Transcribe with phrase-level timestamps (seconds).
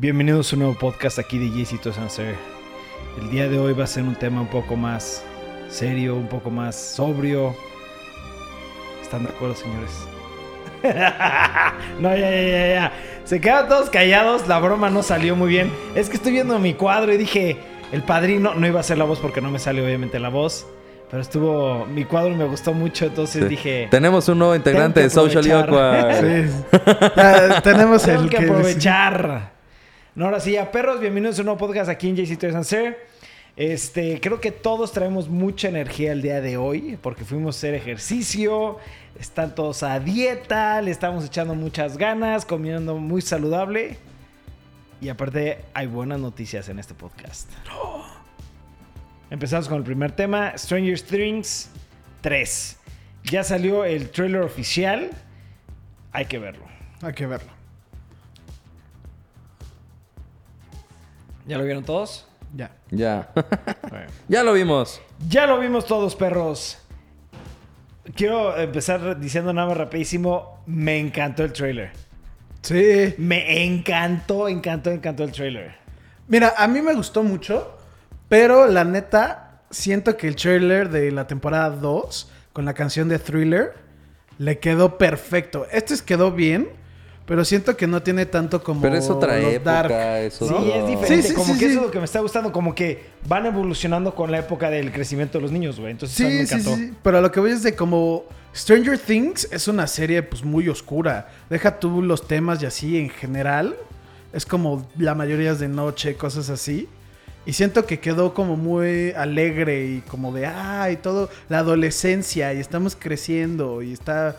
[0.00, 2.36] Bienvenidos a un nuevo podcast aquí de Jaycito Sanser.
[3.20, 5.24] El día de hoy va a ser un tema un poco más
[5.68, 7.56] serio, un poco más sobrio.
[9.02, 9.90] ¿Están de acuerdo, señores?
[11.98, 12.92] no, ya, ya, ya, ya.
[13.24, 15.72] Se quedaron todos callados, la broma no salió muy bien.
[15.96, 17.56] Es que estoy viendo mi cuadro y dije,
[17.90, 20.64] el padrino no iba a ser la voz porque no me sale obviamente la voz.
[21.10, 23.48] Pero estuvo, mi cuadro me gustó mucho, entonces Sí.
[23.48, 23.88] dije...
[23.90, 25.62] Tenemos un nuevo integrante de Tengo Social.
[25.64, 26.14] Aqua.
[26.20, 26.44] Sí.
[27.16, 29.57] Ah, tenemos Tengo el que que aprovechar.
[30.18, 33.06] No, ahora sí, ya perros, bienvenidos a un nuevo podcast aquí en JC Sanser.
[33.54, 37.74] Este, creo que todos traemos mucha energía el día de hoy porque fuimos a hacer
[37.74, 38.78] ejercicio,
[39.20, 43.96] están todos a dieta, le estamos echando muchas ganas, comiendo muy saludable.
[45.00, 47.48] Y aparte hay buenas noticias en este podcast.
[49.30, 51.70] Empezamos con el primer tema, Stranger Things
[52.22, 52.76] 3.
[53.22, 55.10] Ya salió el trailer oficial,
[56.10, 56.64] hay que verlo.
[57.02, 57.57] Hay que verlo.
[61.48, 62.26] ¿Ya lo vieron todos?
[62.54, 62.70] Ya.
[62.90, 63.30] Ya.
[64.28, 65.00] ya lo vimos.
[65.30, 66.76] Ya lo vimos todos, perros.
[68.14, 70.62] Quiero empezar diciendo nada más rapidísimo.
[70.66, 71.90] Me encantó el trailer.
[72.60, 73.14] Sí.
[73.16, 75.74] Me encantó, encantó, encantó el trailer.
[76.26, 77.78] Mira, a mí me gustó mucho,
[78.28, 83.18] pero la neta, siento que el trailer de la temporada 2, con la canción de
[83.18, 83.72] Thriller,
[84.36, 85.66] le quedó perfecto.
[85.72, 86.68] Este quedó bien,
[87.28, 89.70] pero siento que no tiene tanto como Pero es otra época.
[89.70, 89.92] Dark.
[89.92, 91.22] Es Sí, es diferente.
[91.22, 91.70] Sí, sí, como sí, que sí.
[91.72, 92.50] eso es lo que me está gustando.
[92.50, 95.90] Como que van evolucionando con la época del crecimiento de los niños, güey.
[95.92, 96.76] Entonces, a mí me Sí, sí, encantó.
[96.76, 98.24] sí, pero lo que voy es de como
[98.56, 101.28] Stranger Things es una serie pues muy oscura.
[101.50, 103.76] Deja tú los temas y así en general.
[104.32, 106.88] Es como la mayoría es de noche, cosas así.
[107.44, 112.52] Y siento que quedó como muy alegre y como de, ah, y todo, la adolescencia
[112.54, 114.36] y estamos creciendo y está...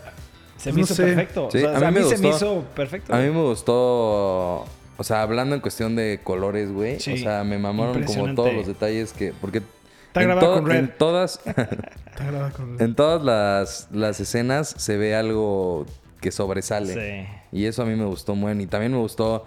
[0.60, 1.04] Se me no hizo sé.
[1.04, 1.48] perfecto.
[1.50, 2.46] Sí, O sea, a mí a mí me se me gustó.
[2.46, 3.14] hizo perfecto.
[3.14, 4.66] A mí me gustó.
[4.96, 7.00] O sea, hablando en cuestión de colores, güey.
[7.00, 7.14] Sí.
[7.14, 9.32] O sea, me mamaron como todos los detalles que.
[9.40, 9.62] Porque.
[10.08, 10.76] Está en grabado con red.
[10.76, 11.40] En todas.
[11.46, 15.86] Está grabado con- en todas las, las escenas se ve algo
[16.20, 16.92] que sobresale.
[16.92, 17.28] Sí.
[17.52, 18.60] Y eso a mí me gustó muy bien.
[18.60, 19.46] Y también me gustó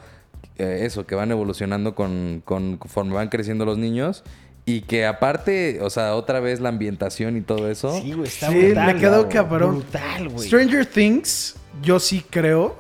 [0.58, 4.24] eh, eso, que van evolucionando con, con, conforme van creciendo los niños.
[4.66, 8.00] Y que aparte, o sea, otra vez la ambientación y todo eso.
[8.02, 8.88] Sí, güey, está Sí, brutal.
[8.96, 9.76] le quedó cabrón.
[9.80, 10.48] Brutal, güey.
[10.48, 12.76] Stranger Things, yo sí creo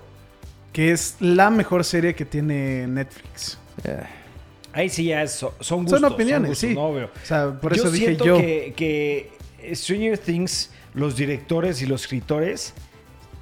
[0.71, 3.57] que es la mejor serie que tiene Netflix.
[3.83, 4.01] Eh,
[4.71, 5.99] Ahí sí ya es- son, son gustos.
[5.99, 6.73] Son opiniones, gustos, sí.
[6.75, 6.87] no.
[6.87, 8.37] O sea, por eso yo dije siento yo.
[8.37, 9.31] Que, que
[9.75, 12.73] Stranger Things, los directores y los escritores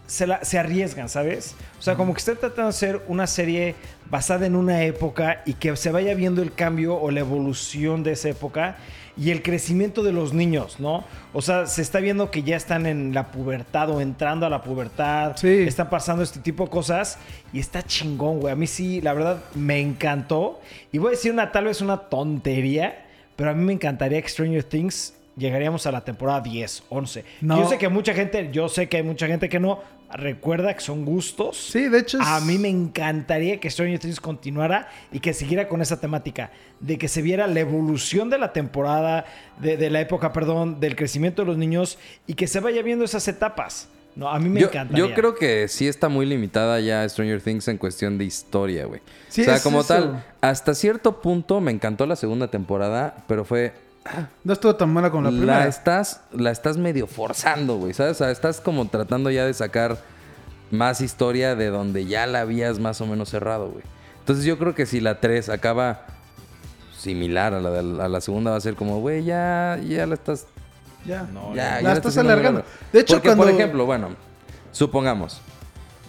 [0.08, 1.56] se, la- se arriesgan, ¿sabes?
[1.80, 3.76] O sea, como que están tratando de hacer una serie
[4.12, 8.12] basada en una época y que se vaya viendo el cambio o la evolución de
[8.12, 8.76] esa época
[9.18, 11.06] y el crecimiento de los niños, ¿no?
[11.34, 14.64] O sea, se está viendo que ya están en la pubertad o entrando a la
[14.64, 15.38] pubertad.
[15.38, 15.48] Sí.
[15.48, 17.20] Están pasando este tipo de cosas
[17.54, 18.52] y está chingón, güey.
[18.52, 20.60] A mí sí, la verdad, me encantó.
[20.92, 23.06] Y voy a decir una, tal vez una tontería,
[23.38, 27.26] pero a mí me encantaría que Stranger Things llegaríamos a la temporada 10, 11.
[27.42, 27.60] No.
[27.60, 29.80] Yo sé que mucha gente, yo sé que hay mucha gente que no
[30.14, 31.58] recuerda que son gustos.
[31.58, 35.68] Sí, de hecho es- A mí me encantaría que Stranger Things continuara y que siguiera
[35.68, 39.26] con esa temática, de que se viera la evolución de la temporada,
[39.60, 43.06] de, de la época, perdón, del crecimiento de los niños y que se vaya viendo
[43.06, 43.90] esas etapas.
[44.14, 45.08] No, a mí me yo, encantaría.
[45.08, 49.00] yo creo que sí está muy limitada ya Stranger Things en cuestión de historia, güey.
[49.30, 49.88] Sí, o sea, es como eso.
[49.94, 53.72] tal, hasta cierto punto me encantó la segunda temporada, pero fue
[54.44, 55.68] No estuvo tan mala como la la, primera.
[55.68, 58.14] estás la estás medio forzando, güey, ¿sabes?
[58.14, 59.98] O sea, estás como tratando ya de sacar
[60.72, 63.84] más historia de donde ya la habías más o menos cerrado, güey.
[64.20, 66.06] Entonces yo creo que si la 3 acaba
[66.98, 70.14] similar a la, de- a la segunda va a ser como, güey, ya ya la
[70.16, 70.48] estás
[71.06, 71.24] Ya.
[71.34, 72.64] No, ya, la ya estás alargando.
[72.94, 74.10] De hecho, Porque, cuando- por ejemplo, bueno,
[74.72, 75.42] supongamos,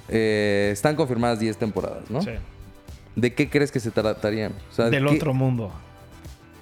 [0.09, 2.21] eh, están confirmadas 10 temporadas, ¿no?
[2.23, 2.31] Sí.
[3.17, 4.53] ¿De qué crees que se tratarían?
[4.71, 5.73] O sea, Del ¿qué- otro mundo.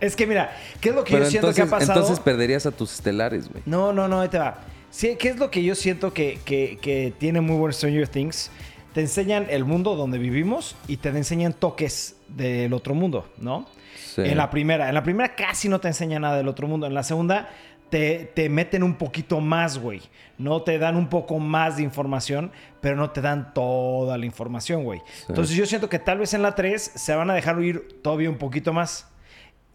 [0.00, 0.50] Es que mira,
[0.80, 2.00] ¿qué es lo que Pero yo siento entonces, que ha pasado?
[2.00, 3.62] entonces perderías a tus estelares, güey.
[3.66, 4.58] No, no, no, ahí te va.
[4.90, 8.50] Sí, ¿qué es lo que yo siento que, que- que tiene muy buen Stranger Things?
[8.94, 13.66] Te enseñan el mundo donde vivimos y te enseñan toques del otro mundo, ¿no?
[14.14, 14.22] Sí.
[14.22, 14.88] En la primera.
[14.88, 16.86] En la primera casi no te enseña nada del otro mundo.
[16.86, 17.48] En la segunda
[17.90, 20.00] te, te meten un poquito más, güey.
[20.38, 24.82] No te dan un poco más de información, pero no te dan toda la información,
[24.82, 25.00] güey.
[25.28, 28.30] Entonces yo siento que tal vez en la 3 se van a dejar oír todavía
[28.30, 29.06] un poquito más.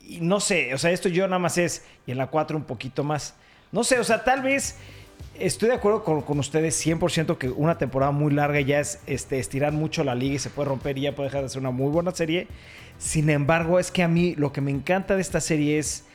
[0.07, 2.63] Y no sé, o sea, esto yo nada más es, y en la 4 un
[2.63, 3.36] poquito más.
[3.72, 4.78] No sé, o sea, tal vez
[5.40, 9.40] estoy de acuerdo con, con ustedes 100% que una temporada muy larga ya es este,
[9.40, 11.72] estirar mucho la liga y se puede romper y ya puede dejar de ser una
[11.72, 12.48] muy buena serie.
[12.98, 16.06] Sin embargo, es que a mí lo que me encanta de esta serie es,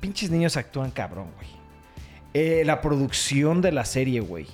[0.00, 1.48] pinches niños actúan cabrón, güey.
[2.34, 4.46] Eh, la producción de la serie, güey.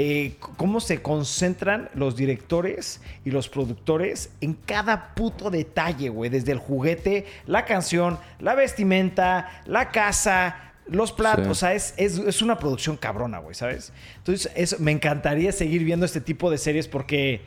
[0.00, 6.30] Eh, cómo se concentran los directores y los productores en cada puto detalle, güey.
[6.30, 11.46] Desde el juguete, la canción, la vestimenta, la casa, los platos.
[11.46, 11.50] Sí.
[11.50, 13.92] O sea, es, es- es una producción cabrona, güey, ¿sabes?
[14.18, 17.40] Entonces, eso, me encantaría seguir viendo este tipo de series porque...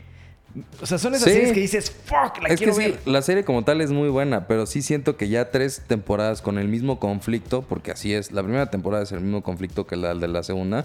[0.82, 1.36] O sea, son esas Sí.
[1.36, 3.00] series que dices, fuck, la Es que quiero sí, ver.
[3.06, 6.58] la serie como tal es muy buena, pero sí siento que ya tres temporadas con
[6.60, 10.14] el mismo conflicto, porque así es, la primera temporada es el mismo conflicto que la
[10.14, 10.84] de la segunda,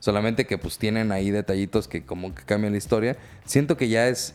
[0.00, 3.16] solamente que pues tienen ahí detallitos que como que cambian la historia.
[3.44, 4.34] Siento que ya es,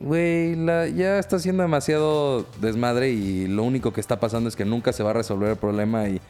[0.00, 4.64] güey, la- ya está siendo demasiado desmadre y lo único que está pasando es que
[4.64, 6.20] nunca se va a resolver el problema y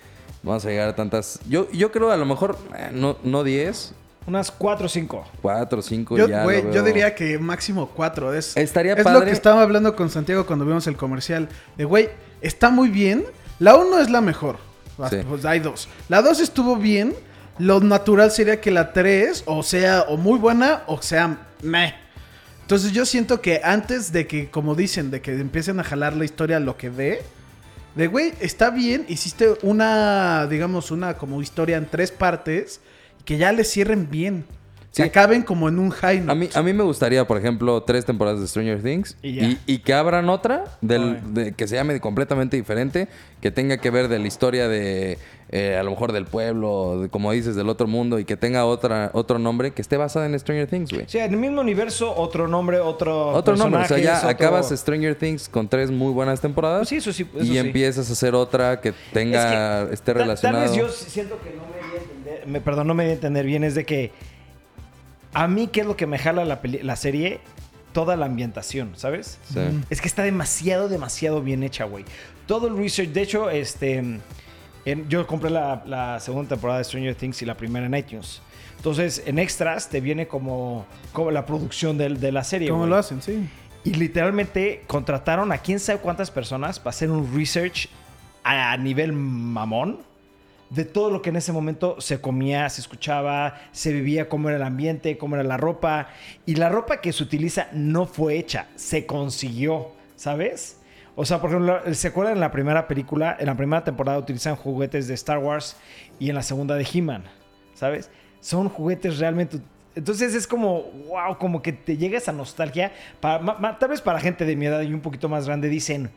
[0.43, 1.41] vamos a llegar a tantas...
[1.49, 3.94] Yo, yo creo a lo mejor, eh, no, no 10,
[4.26, 5.25] Unas 4 o 5.
[5.43, 6.38] 4, 5 Yo, ya.
[6.38, 6.82] lo güey, yo veo.
[6.85, 8.32] diría que máximo cuatro.
[8.32, 9.19] Es, Estaría es padre.
[9.20, 11.49] lo que estaba hablando con Santiago cuando vimos el comercial.
[11.76, 12.08] De, güey,
[12.40, 13.25] está muy bien.
[13.58, 14.56] La uno es la mejor.
[15.11, 15.17] Sí.
[15.29, 15.88] Pues hay dos.
[16.08, 17.12] La dos estuvo bien.
[17.59, 21.95] Lo natural sería que la tres o sea o muy buena o sea meh.
[22.62, 26.25] Entonces yo siento que antes de que, como dicen, de que empiecen a jalar la
[26.25, 27.23] historia lo que ve,
[27.95, 32.81] de güey, está bien, hiciste una, digamos, una como historia en tres partes,
[33.27, 34.47] que ya le cierren bien.
[34.94, 35.08] Que Sí.
[35.08, 36.31] acaben como en un high note.
[36.31, 39.79] A mí, a mí me gustaría, por ejemplo, tres temporadas de Stranger Things Y y,
[39.79, 43.08] que abran otra del, de- que se llame completamente diferente,
[43.41, 45.19] que tenga que ver de la historia de
[45.50, 48.64] eh, a lo mejor del pueblo, de, como dices, del otro mundo y que tenga
[48.67, 51.05] otra, otro nombre que esté basada en Stranger Things, güey.
[51.05, 53.29] O sea, en el mismo universo, otro nombre, otro.
[53.31, 56.88] Otro nombre, o sea, ya otro- acabas Stranger Things con tres muy buenas temporadas Pues
[56.90, 57.58] sí, eso sí, eso y sí.
[57.58, 60.67] empiezas a hacer otra que tenga, Es que esté relacionada.
[60.67, 62.47] Tal vez yo siento que no me di a entender.
[62.47, 63.64] Me, perdón, no me di a entender bien.
[63.64, 64.12] Es de que.
[65.35, 67.41] A mí, ¿qué es lo que me jala la, peli- la serie?
[67.93, 69.39] Toda la ambientación, ¿sabes?
[69.53, 69.61] Sí.
[69.91, 72.05] Es que está demasiado, demasiado bien hecha, güey.
[72.47, 73.11] Todo el research.
[73.11, 74.03] De hecho, este.
[74.85, 78.41] en- yo compré la, la segunda temporada de Stranger Things y la primera en iTunes.
[78.77, 82.69] Entonces, en extras te viene como, como la producción de, la serie.
[82.69, 82.91] ¿Cómo güey.
[82.91, 83.23] lo hacen?
[83.23, 83.49] Sí.
[83.85, 87.89] Y literalmente contrataron a quién sabe cuántas personas para hacer un research
[88.43, 90.01] a, a nivel mamón
[90.70, 94.56] de todo lo que en ese momento se comía, se escuchaba, se vivía, cómo era
[94.56, 96.08] el ambiente, cómo era la ropa.
[96.46, 100.81] Y la ropa que se utiliza no fue hecha, se consiguió, ¿sabes?
[101.16, 103.37] O sea, por ejemplo, ¿se acuerdan en la primera película?
[103.38, 105.76] En la primera temporada utilizan juguetes de Star Wars
[106.19, 107.25] y en la segunda de He-Man,
[107.75, 108.11] ¿sabes?
[108.40, 109.61] Son juguetes realmente...
[109.94, 112.93] Entonces es como, wow, como que te llega esa nostalgia.
[113.20, 116.11] Para, tal vez para gente de mi edad y un poquito más grande dicen,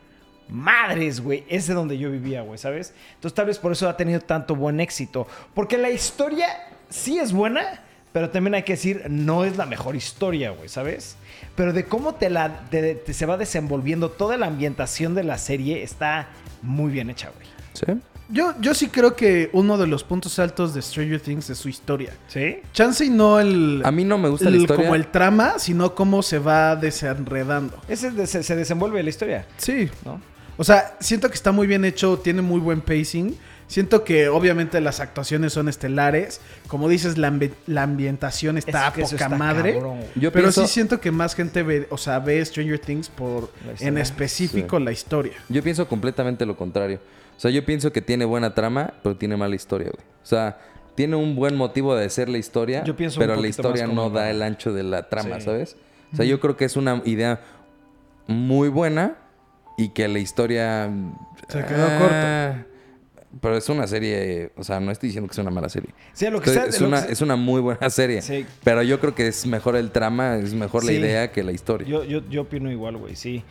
[0.50, 2.92] madres, güey, ese es donde yo vivía, güey, ¿sabes?
[3.14, 5.26] Entonces tal vez por eso ha tenido tanto buen éxito.
[5.54, 6.46] Porque la historia
[6.88, 11.16] sí es buena, pero también hay que decir, no es la mejor historia, güey, ¿sabes?
[11.54, 15.82] Pero de cómo te la te se va desenvolviendo toda la ambientación de la serie
[15.82, 16.28] está
[16.62, 17.46] muy bien hecha, güey.
[17.74, 18.00] ¿Sí?
[18.30, 21.68] Yo, yo sí creo que uno de los puntos altos de Stranger Things es su
[21.70, 22.12] historia.
[22.26, 22.58] ¿Sí?
[22.72, 24.84] Chance y no el, A mí no me gusta la historia.
[24.84, 27.80] como el trama, sino cómo se va desenredando.
[27.88, 29.88] Ese de- se, se desenvuelve la historia, Sí.
[30.04, 30.20] ¿no?
[30.58, 33.34] O sea, siento que está muy bien hecho, tiene muy buen pacing.
[33.68, 36.40] Siento que obviamente las actuaciones son estelares.
[36.68, 39.74] Como dices, la, ambi- la ambientación está Es que poca está madre.
[39.74, 40.00] cabrón.
[40.16, 43.50] Yo pero pienso- sí siento que más gente ve, o sea, ve Stranger Things por
[43.78, 45.34] en específico la historia.
[45.48, 46.98] Yo pienso completamente lo contrario.
[47.36, 50.04] O sea, yo pienso que tiene buena trama, pero tiene mala historia, güey.
[50.22, 50.58] O sea,
[50.96, 53.94] tiene un buen motivo de hacer la historia, Yo pienso un pero la historia no
[53.94, 55.42] como- da el ancho de la trama, Sí.
[55.42, 55.76] ¿sabes?
[56.12, 57.40] O sea, yo creo que es una idea
[58.26, 59.16] muy buena
[59.78, 60.90] y que la historia...
[61.48, 62.56] Se quedó ah,
[63.40, 65.90] Pero es una serie, o sea, no estoy diciendo que sea una mala serie.
[66.12, 68.20] Sí, lo que Entonces, sea- es, lo una, que- es una muy buena serie.
[68.20, 68.44] Sí.
[68.64, 71.86] Pero yo creo que es mejor el trama, es mejor la idea que la historia.
[71.88, 73.42] Yo, yo, yo opino igual, güey, sí.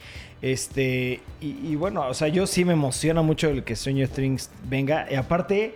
[0.41, 4.49] Este, y, y bueno, o sea, yo sí me emociona mucho el que Stranger Things
[4.69, 5.07] venga.
[5.11, 5.73] Y aparte,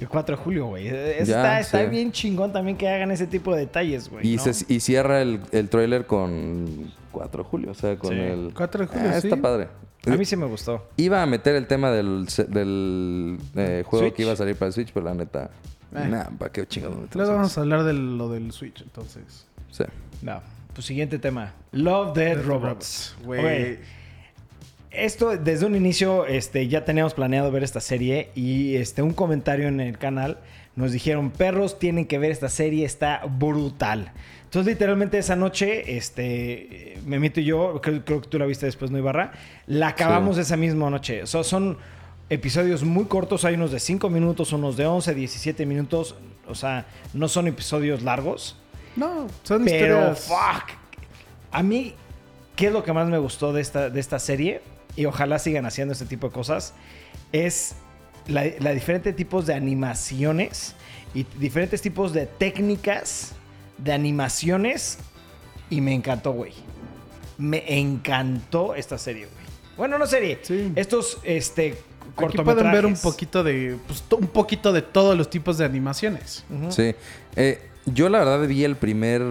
[0.00, 0.88] el 4 de julio, güey.
[0.88, 1.86] Está, Ya, está sí.
[1.90, 4.26] bien chingón también que hagan ese tipo de detalles, güey.
[4.26, 4.42] Y, ¿no?
[4.52, 8.18] se- y cierra el, el tráiler con 4 de julio, o sea, con Sí.
[8.20, 8.52] el...
[8.54, 9.28] 4 de julio, Ah, sí.
[9.28, 9.68] Está padre.
[10.06, 10.88] A mí sí me gustó.
[10.96, 14.14] Iba a meter el tema del, del eh, juego Switch.
[14.16, 15.50] que iba a salir para el Switch, pero la neta...
[15.94, 16.06] Eh.
[16.08, 19.46] Nah, ¿para qué chingados Luego vamos a hablar de lo del Switch, entonces.
[19.70, 19.84] Sí.
[20.22, 20.40] No.
[20.72, 21.52] Tu siguiente tema.
[21.72, 23.16] Love, Dead, Dead Robots.
[23.24, 23.78] Güey.
[24.90, 29.68] Esto desde un inicio este, ya teníamos planeado ver esta serie y este, un comentario
[29.68, 30.38] en el canal
[30.76, 34.12] nos dijeron, perros, tienen que ver esta serie, está brutal.
[34.44, 38.90] Entonces literalmente esa noche, este, Memito y yo, creo, creo que tú la viste después,
[38.90, 39.32] ¿no, Ibarra?
[39.66, 40.42] La acabamos Sí.
[40.42, 41.22] esa misma noche.
[41.22, 41.76] O sea, son
[42.30, 46.16] episodios muy cortos, hay unos de 5 minutos, unos de 11, 17 minutos.
[46.48, 48.56] O sea, no son episodios largos.
[48.96, 50.20] No, son Pero, historias.
[50.24, 50.70] fuck.
[51.52, 51.94] A mí,
[52.56, 54.62] ¿qué es lo que más me gustó de esta, de esta serie?
[54.96, 56.74] Y ojalá sigan haciendo este tipo de cosas.
[57.32, 57.74] Es
[58.26, 60.74] la, la diferentes tipos de animaciones
[61.14, 63.32] y diferentes tipos de técnicas
[63.78, 64.98] de animaciones
[65.70, 66.52] y me encantó, güey.
[67.38, 69.46] Me encantó esta serie, güey.
[69.76, 70.38] Bueno, no serie.
[70.42, 70.72] Sí.
[70.76, 71.78] Estos, este,
[72.16, 76.44] Aquí pueden ver un poquito de pues, un poquito de todos los tipos de animaciones.
[76.50, 76.72] Ujú.
[76.72, 76.94] Sí.
[77.36, 79.22] Eh, yo la verdad vi el primer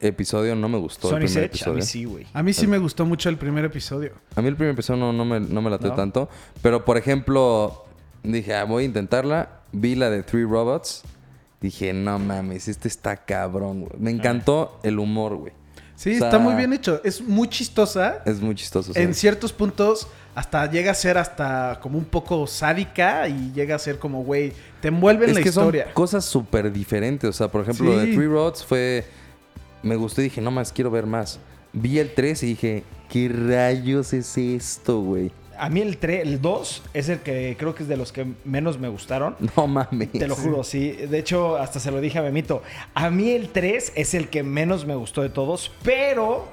[0.00, 1.74] episodio, no me gustó el primer Edge, a episodio.
[1.76, 2.26] mí sí, güey.
[2.32, 4.12] A mí sí me gustó mucho el primer episodio.
[4.34, 5.78] A mí el primer episodio no, no me, no me No.
[5.78, 6.28] tanto.
[6.62, 7.84] Pero, por ejemplo,
[8.22, 9.60] dije, ah, voy a intentarla.
[9.72, 11.02] Vi la de Three Robots.
[11.60, 13.92] Dije, no mames, este está cabrón, güey.
[13.98, 15.52] Me encantó el humor, güey.
[15.96, 17.00] Sí, O sea, está muy bien hecho.
[17.04, 18.22] Es muy chistosa.
[18.26, 18.92] Es muy chistoso.
[18.92, 19.00] sí.
[19.00, 23.78] En ciertos puntos hasta llega a ser hasta como un poco sádica y llega a
[23.78, 24.52] ser como, güey,
[24.86, 25.84] te envuelve en es la que historia.
[25.86, 27.28] son cosas súper diferentes.
[27.28, 28.14] O sea, por ejemplo, lo de Sí.
[28.14, 29.04] Three Roads fue...
[29.82, 31.40] Me gustó y dije, no más, quiero ver más.
[31.72, 35.32] Vi el 3 y dije, ¿qué rayos es esto, güey?
[35.58, 38.26] A mí el 3, el 2 es el que creo que es de los que
[38.44, 39.34] menos me gustaron.
[39.56, 40.12] No mames.
[40.12, 40.92] Te lo juro, sí.
[40.92, 42.62] De hecho, hasta se lo dije a Memito.
[42.94, 46.46] A mí el 3 es el que menos me gustó de todos, pero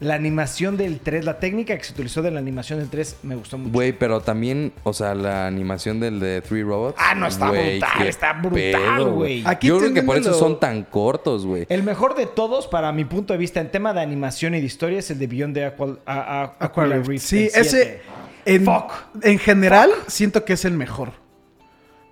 [0.00, 3.36] la animación del 3, la técnica que se utilizó de la animación del 3 me
[3.36, 3.72] gustó mucho.
[3.72, 6.96] Güey, pero también, o sea, la animación del de Three Robots.
[6.98, 9.44] Ah, no, está brutal, está brutal, güey.
[9.62, 11.64] Yo creo que por eso son tan cortos, güey.
[11.68, 14.66] El mejor de todos, para mi punto de vista, en tema de animación y de
[14.66, 15.72] historia, es el de Beyond the a-
[16.06, 17.22] a- Aquarius.
[17.22, 17.62] Sí, ese.
[17.64, 18.02] siete.
[18.46, 18.92] En, Fuck.
[19.22, 21.12] en general, siento que es el mejor.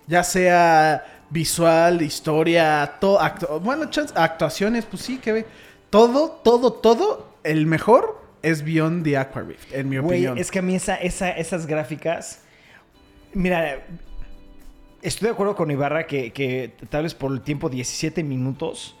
[0.07, 3.19] Ya sea visual, historia, todo.
[3.61, 5.45] bueno, actuaciones, pues sí, que ve.
[5.89, 7.32] Todo, todo, todo.
[7.43, 10.37] El mejor es Beyond the Aqua Rift, en mi opinión.
[10.37, 12.39] es que a mí esa, esa- esas gráficas.
[13.33, 13.85] Mira,
[15.01, 18.95] estoy de acuerdo con Ibarra que, que tal vez por el tiempo 17 minutos,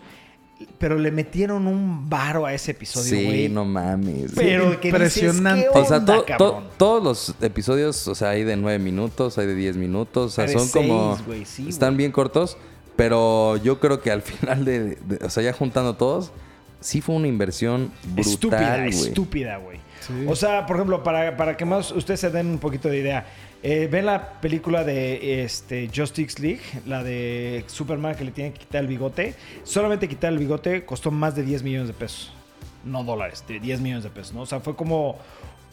[0.77, 4.31] pero le metieron un varo a ese episodio, Sí, no mames.
[4.35, 5.67] Pero que Impresionante.
[5.67, 9.47] Dices, ¿qué O sea, to- todos los episodios, o sea, hay de 9 minutos, hay
[9.47, 11.17] de 10 minutos, o sea, Hay son como...
[11.45, 12.57] sí, están bien cortos,
[12.95, 16.31] pero yo creo que al final de, de- o sea, ya juntando todos,
[16.83, 19.07] sí fue una inversión estúpida, brutal, güey.
[19.07, 19.79] estúpida, güey.
[20.01, 20.25] Sí.
[20.27, 23.25] O sea, por ejemplo, para, para que más ustedes se den un poquito de idea,
[23.63, 28.59] eh, ven la película de este, Justice League, la de Superman que le tienen que
[28.59, 29.33] quitar el bigote.
[29.63, 32.33] Solamente quitar el bigote costó más de 10 millones de pesos.
[32.83, 34.41] No dólares, de 10 millones de pesos, ¿no?
[34.41, 35.17] O sea, fue como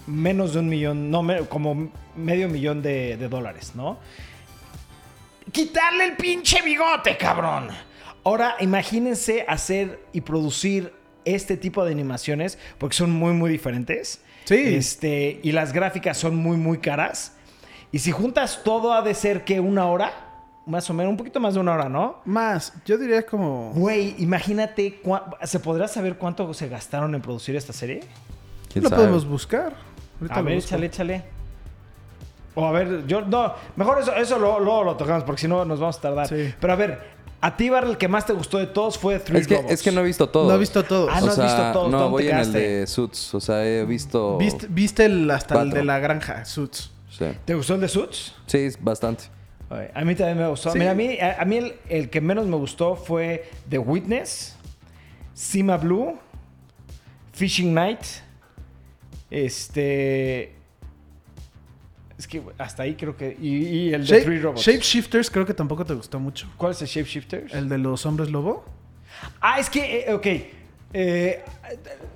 [0.07, 3.99] menos de un millón, no, me- como medio millón de, de dólares, ¿no?
[5.53, 7.69] quitarle el pinche bigote, cabrón.
[8.25, 10.93] Ahora, imagínense hacer y producir
[11.25, 14.21] este tipo de animaciones, porque son muy, muy diferentes.
[14.45, 14.75] Sí.
[14.75, 17.37] Este, y las gráficas son muy, muy caras.
[17.93, 20.13] Y si juntas todo, ha de ser que una hora,
[20.67, 22.19] más o menos, un poquito más de una hora, ¿no?
[22.25, 23.73] Más, yo diría como.
[23.75, 25.01] Güey, imagínate,
[25.43, 28.01] ¿se podrá saber cuánto se gastaron en producir esta serie?
[28.73, 29.03] ¿Quién Lo sabe?
[29.03, 29.75] podemos buscar.
[30.21, 30.69] Ahorita A lo ver, busco.
[30.69, 31.25] échale, échale.
[32.55, 35.65] O a ver, yo, no, mejor eso, eso luego, luego lo tocamos, porque si no
[35.65, 36.29] nos vamos a tardar.
[36.29, 36.53] Sí.
[36.61, 37.01] Pero a ver,
[37.41, 39.73] a ti, Bar, el que más te gustó de todos fue Three Es que, Robots.
[39.73, 40.49] es que no he visto todo.
[40.49, 41.09] No he visto todos.
[41.13, 43.35] Ah, no has visto todo, No, ¿dónde voy te en el de Suits.
[43.35, 44.37] O sea, he visto...
[44.39, 46.91] ¿Viste, viste el, hasta el de la granja, Suits?
[47.11, 48.35] Sí, ¿Te gustó el de Suits?
[48.47, 49.25] Sí, bastante.
[49.95, 50.73] A mí también me gustó.
[50.73, 50.79] Sí.
[50.79, 54.57] Mira, a mí, a, a mí el, el que menos me gustó fue The Witness,
[55.35, 56.19] Cima Blue,
[57.33, 58.01] Fishing Night,
[59.31, 60.55] este...
[62.21, 63.35] Es que hasta ahí creo que...
[63.41, 64.61] Y, y el de Shape- Three Robots.
[64.61, 66.47] Shapeshifters creo que tampoco te gustó mucho.
[66.59, 67.55] ¿Cuál es el Shapeshifters?
[67.55, 68.63] El de los hombres lobo.
[69.41, 70.27] Ah, es que, eh, ok.
[70.93, 71.43] eh,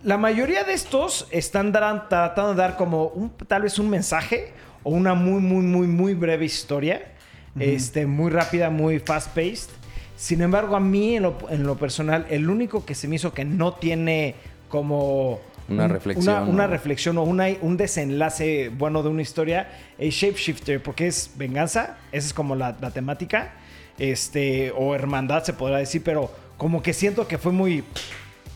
[0.02, 4.52] la mayoría de estos están dar- tratando de dar como un, tal vez un mensaje
[4.82, 7.10] o una muy, muy, muy, muy breve historia.
[7.58, 9.70] este, muy rápida, muy fast-paced.
[10.16, 13.32] Sin embargo, a mí, en lo, en lo personal, el único que se me hizo
[13.32, 14.34] que no tiene
[14.68, 15.40] como...
[15.68, 19.68] Una un- reflexión, Una, reflexión o una- un desenlace bueno de una historia
[19.98, 21.96] es Shapeshifter, porque es venganza.
[22.12, 23.54] Esa es como la, la temática.
[23.98, 27.84] Este, o hermandad, se podrá decir, pero como que siento que fue muy.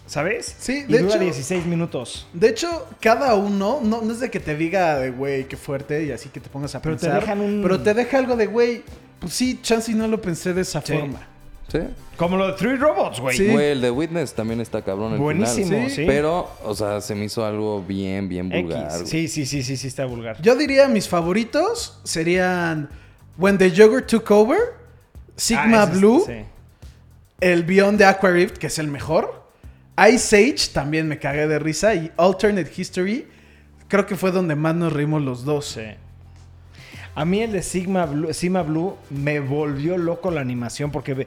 [0.06, 0.56] ¿Sabes?
[0.58, 2.26] Sí, y de dura hecho- 16 minutos.
[2.32, 6.02] De hecho, cada uno, no, no es de que te diga de güey, qué fuerte
[6.04, 8.46] y así que te pongas a Pero te dejan un- Pero te deja algo de
[8.46, 8.82] güey,
[9.20, 10.94] pues sí, chance y no lo pensé de esa Sí.
[10.94, 11.20] forma.
[11.70, 11.78] Sí.
[12.16, 13.37] Como lo de Three Robots, güey.
[13.37, 13.46] Sí.
[13.46, 15.90] Güey, el de Witness también está cabrón el Buenísimo, final.
[15.90, 16.04] sí.
[16.06, 18.90] Pero, o sea, se me hizo algo bien, bien vulgar.
[19.00, 19.08] X.
[19.08, 20.40] Sí, sí, sí, sí, sí, está vulgar.
[20.40, 22.88] Yo diría mis favoritos serían
[23.37, 24.58] When the Yogurt Took Over,
[25.37, 26.32] Sigma Ah, es- Blue, sí.
[27.40, 29.46] el Beyond the Aqua Rift, que es el mejor.
[30.10, 31.94] Ice Age, también me cagué de risa.
[31.94, 33.26] Y Alternate History,
[33.88, 35.66] creo que fue donde más nos reímos los dos.
[35.66, 35.82] Sí.
[37.20, 41.26] A mí el de Sigma Blue, Sigma Blue me volvió loco la animación porque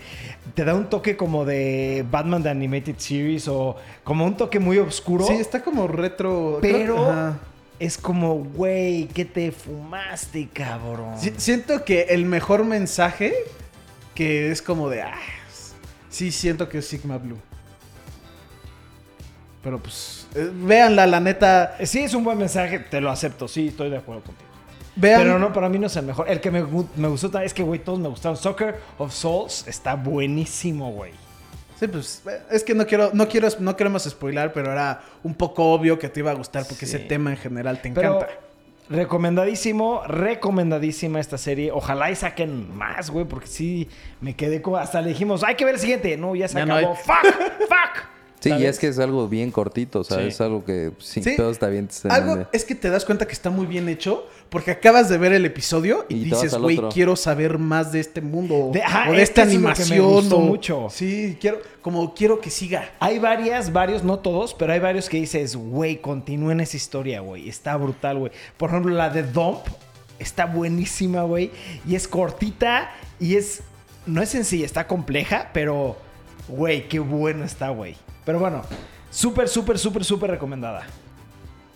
[0.53, 4.77] te da un toque como de Batman The Animated Series o como un toque muy
[4.77, 5.25] oscuro.
[5.27, 6.59] Sí, está como retro.
[6.61, 7.39] pero Ajá.
[7.77, 11.19] es como, güey, ¿qué te fumaste, cabrón?
[11.19, 13.33] Si- siento que el mejor mensaje,
[14.15, 15.01] que es como de.
[15.01, 15.19] Ah,
[16.09, 17.37] sí, siento que es Sigma Blue.
[19.61, 21.75] Pero pues, eh, véanla, la neta.
[21.83, 24.50] Sí, es un buen mensaje, te lo acepto, sí, estoy de acuerdo contigo.
[24.95, 25.21] Vean.
[25.21, 26.29] Pero no, para mí no es el mejor.
[26.29, 26.61] El que me,
[26.95, 28.35] me gustó también es que, güey, todos me gustaron.
[28.37, 31.13] Soccer of Souls está buenísimo, güey.
[31.79, 35.33] Sí, pues eh, es que no quiero, no quiero, no queremos spoilar, pero era un
[35.33, 36.95] poco obvio que te iba a gustar porque Sí.
[36.97, 38.33] ese tema en general te Pero encanta.
[38.89, 41.71] recomendadísimo, recomendadísima esta serie.
[41.71, 44.77] Ojalá y saquen más, güey, porque sí me quedé como.
[44.77, 46.15] Hasta le dijimos, hay que ver el siguiente.
[46.17, 46.93] No, ya se Ya no acabó.
[46.95, 47.01] hay.
[47.03, 47.33] ¡Fuck!
[47.61, 48.05] ¡Fuck!
[48.41, 50.23] Sí, y es que es algo bien cortito, o sea, Sí.
[50.29, 51.87] es algo que Sí, pedos está bien.
[51.87, 55.17] te Algo es que te das cuenta que está muy bien hecho porque acabas de
[55.19, 59.13] ver el episodio y, dices, güey, quiero saber más de este mundo De- ajá, o
[59.13, 60.11] de es esta que eso es lo que me animación.
[60.13, 60.87] gustó o- mucho.
[60.89, 62.89] Sí, quiero, como quiero que siga.
[62.99, 67.47] Hay varias, varios, no todos, pero hay varios que dices, güey, continúen esa historia, güey.
[67.47, 68.31] Está brutal, güey.
[68.57, 69.59] Por ejemplo, la de Dump
[70.17, 71.51] está buenísima, güey.
[71.87, 73.61] Y es cortita y es.
[74.07, 75.95] No es sencilla, está compleja, pero,
[76.47, 77.95] güey, qué bueno está, güey.
[78.31, 78.61] Pero bueno,
[79.09, 80.83] súper, súper, súper, súper recomendada.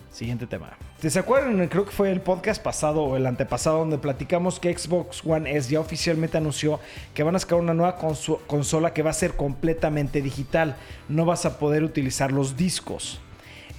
[0.09, 0.69] Siguiente tema.
[1.01, 1.67] ¿Te se acuerdan?
[1.67, 5.69] Creo que fue el podcast pasado o el antepasado donde platicamos que Xbox One S
[5.69, 6.79] ya oficialmente anunció
[7.13, 10.77] que van a sacar una nueva conso- consola que va a ser completamente digital.
[11.09, 13.19] No vas a poder utilizar los discos.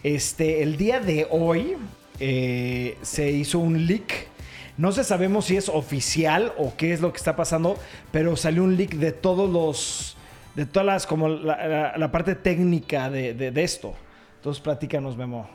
[0.02, 1.78] Este, el día de hoy
[2.20, 4.28] eh, se hizo un leak.
[4.76, 7.78] No sé sabemos si es oficial o qué es lo que está pasando,
[8.12, 10.15] pero salió un leak de todos los,
[10.56, 13.94] de todas las, como la, la- la parte técnica de, de- de esto.
[14.36, 15.48] Entonces, platícanos, Memo.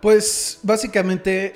[0.00, 1.54] Pues básicamente,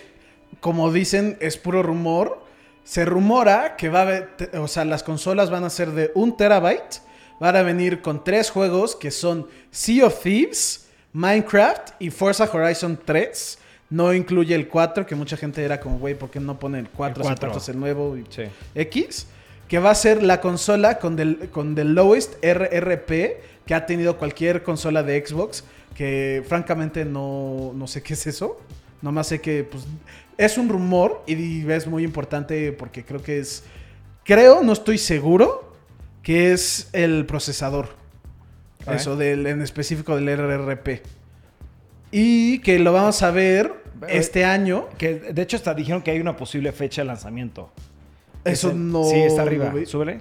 [0.61, 2.43] como dicen, es puro rumor.
[2.85, 6.37] Se rumora que va a haber, o sea, las consolas van a ser de un
[6.37, 7.01] terabyte.
[7.39, 12.99] Van a venir con tres juegos que son Sea of Thieves, Minecraft y Forza Horizon
[13.05, 13.59] 3.
[13.91, 16.89] No incluye el 4, que mucha gente era como, güey, ¿por qué no pone el
[16.89, 17.23] 4?
[17.23, 17.49] El si 4.
[17.49, 18.43] cuatro es el nuevo y Sí.
[18.75, 19.27] X.
[19.73, 23.11] Que va a ser la consola con del, con the lowest RRP
[23.65, 25.65] que ha tenido cualquier consola de Xbox.
[25.95, 28.61] Que francamente no, no sé qué es eso.
[29.01, 29.85] Nomás sé que pues,
[30.37, 33.65] es un rumor y es muy importante porque creo que es.
[34.25, 35.75] Creo, no estoy seguro,
[36.23, 37.97] que es el procesador.
[38.87, 41.01] Eso del, en específico del RRP.
[42.11, 43.73] Y que lo vamos a ver
[44.07, 44.91] este año.
[44.99, 47.73] Que de hecho hasta dijeron que hay una posible fecha de lanzamiento.
[48.45, 49.05] Eso Es no.
[49.05, 49.71] Sí, está arriba.
[49.71, 49.87] vi.
[49.87, 50.21] Súbele.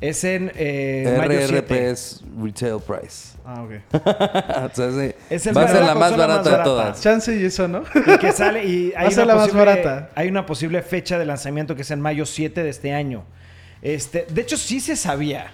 [0.00, 1.90] es en eh, mayo RRP 7.
[1.90, 3.38] es retail price.
[3.44, 3.70] Ah, ok.
[4.72, 7.00] o sea, sí, Es el va a ser la más barata más de todas.
[7.00, 7.82] Chance y eso, ¿no?
[7.94, 10.10] Y que sale y Va hay a ser una, la más posible, barata.
[10.14, 13.24] hay una posible fecha de lanzamiento que es en mayo 7 de este año.
[13.80, 15.52] Este, de hecho, sí se sabía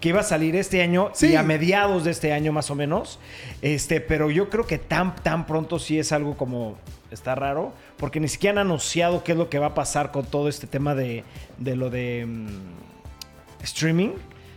[0.00, 1.28] que iba a salir este año Sí.
[1.28, 3.18] y a mediados de este año más o menos.
[3.62, 6.76] Este, pero yo creo que tan, tan pronto sí es algo como
[7.14, 10.24] está raro, porque ni siquiera han anunciado qué es lo que va a pasar con
[10.26, 11.24] todo este tema de,
[11.58, 14.10] de lo de mm, streaming.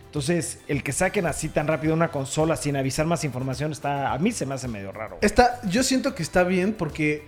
[0.06, 4.18] Entonces, el que saquen así tan rápido una consola sin avisar más información está a
[4.18, 5.18] mí se me hace medio raro.
[5.20, 7.24] Está, yo siento que está bien porque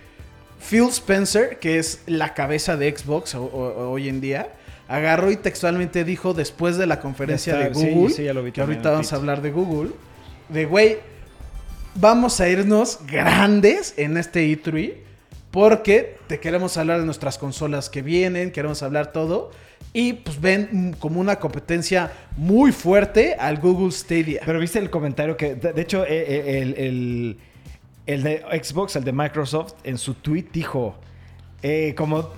[0.67, 4.49] Phil Spencer, que es la cabeza de Xbox o- o- hoy en día,
[4.87, 8.43] agarró y textualmente dijo después de la conferencia de está, sí, Google, sí, ya lo
[8.43, 9.91] vi que ahorita vamos a hablar de Google,
[10.49, 10.97] de güey,
[11.95, 14.95] vamos a irnos grandes en este E3
[15.51, 19.51] porque te queremos hablar de nuestras consolas que vienen, queremos hablar todo.
[19.93, 24.41] Y pues ven mm, como una competencia muy fuerte al Google Stadia.
[24.45, 27.37] Pero viste el comentario que, de, hecho, eh, eh, el,
[28.05, 30.95] el- de Xbox, el de Microsoft, en su tweet dijo,
[31.61, 32.29] eh, como,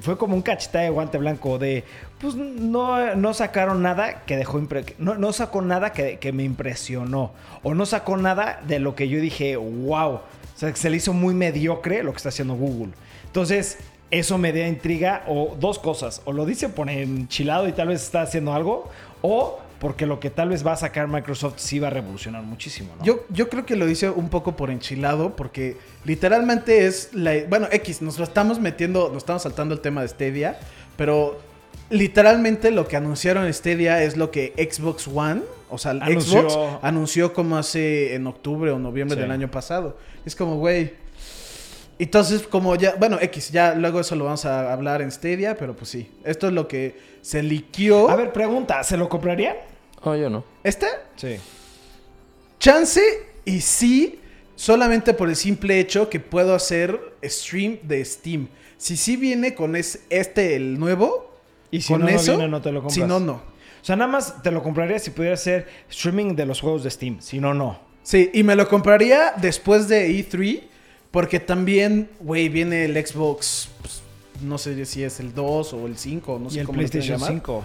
[0.00, 1.84] fue como un cacheta de guante blanco de,
[2.20, 4.60] pues no, no sacaron nada que dejó,
[4.98, 9.20] no, no sacó nada que me impresionó, o no sacó nada de lo que yo
[9.20, 10.20] dije, wow,
[10.58, 12.92] o sea, que se le hizo muy mediocre lo que está haciendo Google.
[13.26, 13.78] Entonces,
[14.10, 18.02] eso me da intriga, o dos cosas, o lo dice por enchilado y tal vez
[18.02, 18.90] está haciendo algo,
[19.22, 22.90] o porque lo que tal vez va a sacar Microsoft sí va a revolucionar muchísimo.
[23.04, 27.34] Yo, yo creo que lo dice un poco por enchilado, porque literalmente es la.
[27.48, 30.58] Bueno, X, nos lo estamos metiendo, nos estamos saltando el tema de Stadia,
[30.96, 31.38] pero
[31.88, 36.48] literalmente lo que anunciaron Stadia es lo que Xbox One, o sea, el Anunció.
[36.48, 39.22] Xbox anunció como hace en octubre o noviembre Sí.
[39.22, 39.96] del año pasado.
[40.24, 40.92] Es como, güey.
[41.98, 45.74] Entonces, como ya, bueno, X, ya luego eso lo vamos a hablar en Stadia, pero
[45.74, 48.08] pues sí, esto es lo que se liquió.
[48.08, 49.56] A ver, pregunta, ¿se lo comprarían?
[50.02, 50.44] Oh, yo no.
[50.62, 50.86] ¿Este?
[51.16, 51.36] Sí.
[52.60, 53.00] Chance
[53.44, 54.20] y sí,
[54.56, 58.48] solamente por el simple hecho que puedo hacer stream de Steam.
[58.76, 61.32] Si sí viene con es, este, el nuevo,
[61.70, 62.94] Y si con no, no eso, viene, no te lo compras.
[62.94, 63.40] si no, no.
[63.88, 66.90] O sea, nada más te lo compraría si pudiera hacer streaming de los juegos de
[66.90, 67.22] Steam.
[67.22, 67.78] Si no, no.
[68.02, 70.64] Sí, y me lo compraría después de E3,
[71.10, 74.02] porque también, güey, viene el Xbox, pues,
[74.42, 76.86] no sé si es el 2 o el 5, no sé y el cómo lo
[76.86, 77.32] PlayStation llamar.
[77.32, 77.64] 5.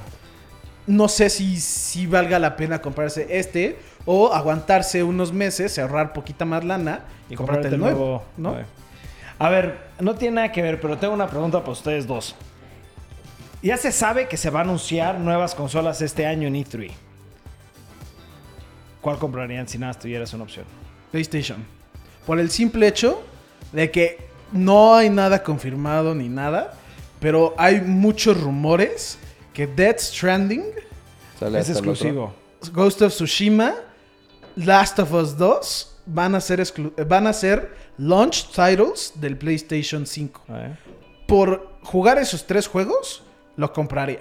[0.88, 6.46] no sé si, si valga la pena comprarse este o aguantarse unos meses, ahorrar poquita
[6.46, 8.24] más lana y, comprarte el nuevo.
[9.40, 12.34] A ver, no tiene nada que ver, pero tengo una pregunta para ustedes dos.
[13.64, 16.92] Ya se sabe que se va a anunciar nuevas consolas este año en E3.
[19.02, 20.66] ¿Cuál comprarían si nada tuvieras una opción?
[21.12, 21.66] PlayStation.
[22.26, 23.24] Por el simple hecho
[23.72, 26.74] de que no hay nada confirmado ni nada,
[27.20, 29.18] pero hay muchos rumores
[29.54, 30.64] que Death Stranding,
[31.40, 32.34] Sale Es exclusivo.
[32.72, 33.74] Ghost of Tsushima,
[34.56, 40.06] Last of Us 2 van a ser exclu- van a ser launch titles del PlayStation
[40.06, 40.42] 5.
[40.50, 40.78] A ver.
[41.28, 43.24] Por jugar esos tres juegos,
[43.56, 44.20] lo compraría.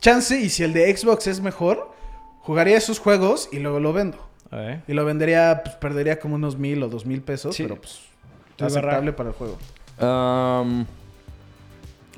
[0.00, 1.92] Chance y si el de Xbox es mejor,
[2.40, 4.18] jugaría esos juegos y luego lo vendo.
[4.86, 7.64] Y lo vendería, pues perdería como unos mil o dos mil pesos, Sí.
[7.64, 8.00] pero pues
[8.60, 9.58] aceptable para el juego.
[10.00, 10.86] Um,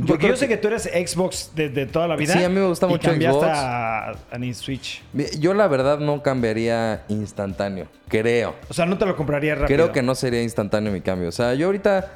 [0.06, 2.32] Porque yo, sé que tú eres Xbox de, de toda la vida.
[2.34, 3.58] Sí, a mí me gusta y mucho cambiaste Xbox.
[3.58, 5.02] a, a Nintendo Switch.
[5.40, 7.88] Yo la verdad no cambiaría instantáneo.
[8.08, 8.54] Creo.
[8.68, 9.66] O sea, no te lo compraría rápido.
[9.76, 11.28] Creo que no sería instantáneo mi cambio.
[11.28, 12.08] O sea, yo ahorita.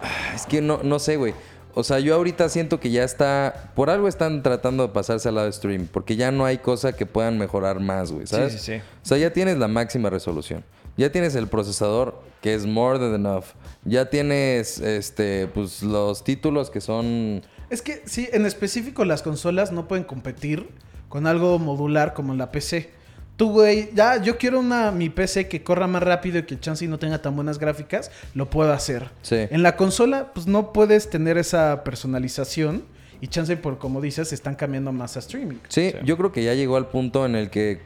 [0.00, 1.34] Ah, Es que no, no sé, güey.
[1.78, 3.70] O sea, yo ahorita siento que ya está.
[3.74, 5.88] Por algo están tratando de pasarse al lado de stream.
[5.92, 8.26] Porque ya no hay cosa que puedan mejorar más, güey.
[8.26, 8.52] ¿Sabes?
[8.52, 8.82] Sí, sí, sí.
[9.02, 10.64] O sea, ya tienes la máxima resolución.
[10.96, 13.44] Ya tienes el procesador que es more than enough.
[13.84, 17.42] Ya tienes este, pues los títulos que son.
[17.68, 20.70] Es que sí, en específico las consolas no pueden competir
[21.10, 22.95] con algo modular como en la PC.
[23.36, 26.84] Tú, güey, ya yo quiero una mi PC que corra más rápido y que chance
[26.84, 29.10] y no tenga tan buenas gráficas, lo puedo hacer.
[29.22, 29.36] Sí.
[29.50, 32.82] En la consola, pues no puedes tener esa personalización
[33.20, 35.56] y chance por como dices, están cambiando más a streaming.
[35.68, 35.96] Sí, Sí.
[36.04, 37.80] yo creo que ya llegó al punto en el que,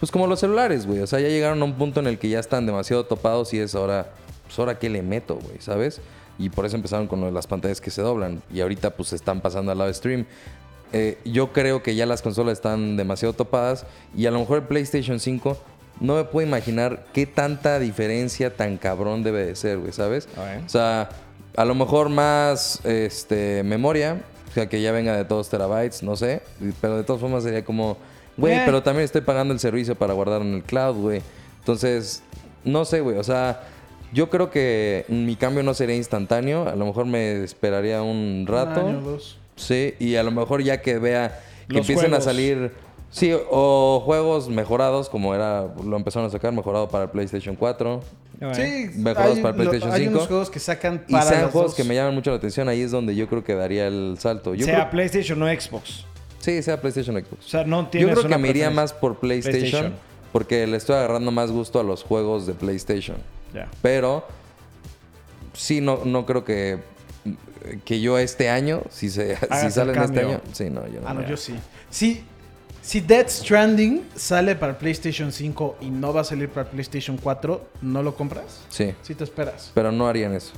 [0.00, 2.28] pues como los celulares, güey, o sea, ya llegaron a un punto en el que
[2.28, 4.08] ya están demasiado topados y es ahora,
[4.46, 6.00] pues ahora qué le meto, güey, ¿sabes?
[6.38, 9.12] Y por eso empezaron con lo de las pantallas que se doblan y ahorita pues
[9.12, 10.26] están pasando al lado stream.
[10.96, 13.84] Eh, yo creo que ya las consolas están demasiado topadas
[14.16, 15.58] y a lo mejor el PlayStation 5
[16.00, 20.28] no me puedo imaginar qué tanta diferencia tan cabrón debe de ser, güey, ¿sabes?
[20.64, 21.08] O sea,
[21.56, 26.14] a lo mejor más este, memoria, o sea, que ya venga de todos terabytes, no
[26.16, 26.42] sé.
[26.80, 27.96] Pero de todas formas sería como,
[28.36, 28.62] güey, Eh.
[28.64, 31.22] pero también estoy pagando el servicio para guardar en el cloud, güey.
[31.60, 32.22] Entonces,
[32.64, 33.16] no sé, güey.
[33.18, 33.62] O sea,
[34.12, 36.68] yo creo que mi cambio no sería instantáneo.
[36.68, 38.84] A lo mejor me esperaría un rato.
[38.84, 39.38] Un año, dos.
[39.56, 42.18] Sí, y a lo mejor ya que vea que Los empiecen juegos.
[42.26, 42.72] a salir.
[43.10, 48.00] Sí, o juegos mejorados, como era, lo empezaron a sacar, mejorado para el PlayStation 4.
[48.40, 48.56] A ver.
[48.56, 50.12] Sí, Mejorados hay, para el lo- PlayStation hay 5.
[50.16, 51.76] unos juegos que sacan Y para sean las juegos dos.
[51.76, 54.54] que me llaman mucho la atención, ahí es donde yo creo que daría el salto.
[54.56, 56.04] Yo sea creo- PlayStation o Xbox.
[56.40, 57.46] sí, sea PlayStation o Xbox.
[57.46, 59.94] O sea, no Yo tienes creo que me iría más por PlayStation, PlayStation.
[60.32, 63.18] porque le estoy agarrando más gusto a los juegos de PlayStation.
[63.54, 63.68] Ya.
[63.80, 64.26] Pero
[65.52, 66.80] sí, no, no creo que,
[67.84, 71.08] que yo este año, si, se, si salen este año, sí, no, yo no.
[71.08, 71.54] Ah, no, yo sí.
[71.90, 72.22] Sí,
[72.82, 77.64] si Death Stranding sale para PlayStation 5 y no va a salir para PlayStation 4,
[77.82, 78.60] ¿no lo compras?
[78.68, 79.70] Sí, Sí te esperas.
[79.74, 80.52] pero no harían eso.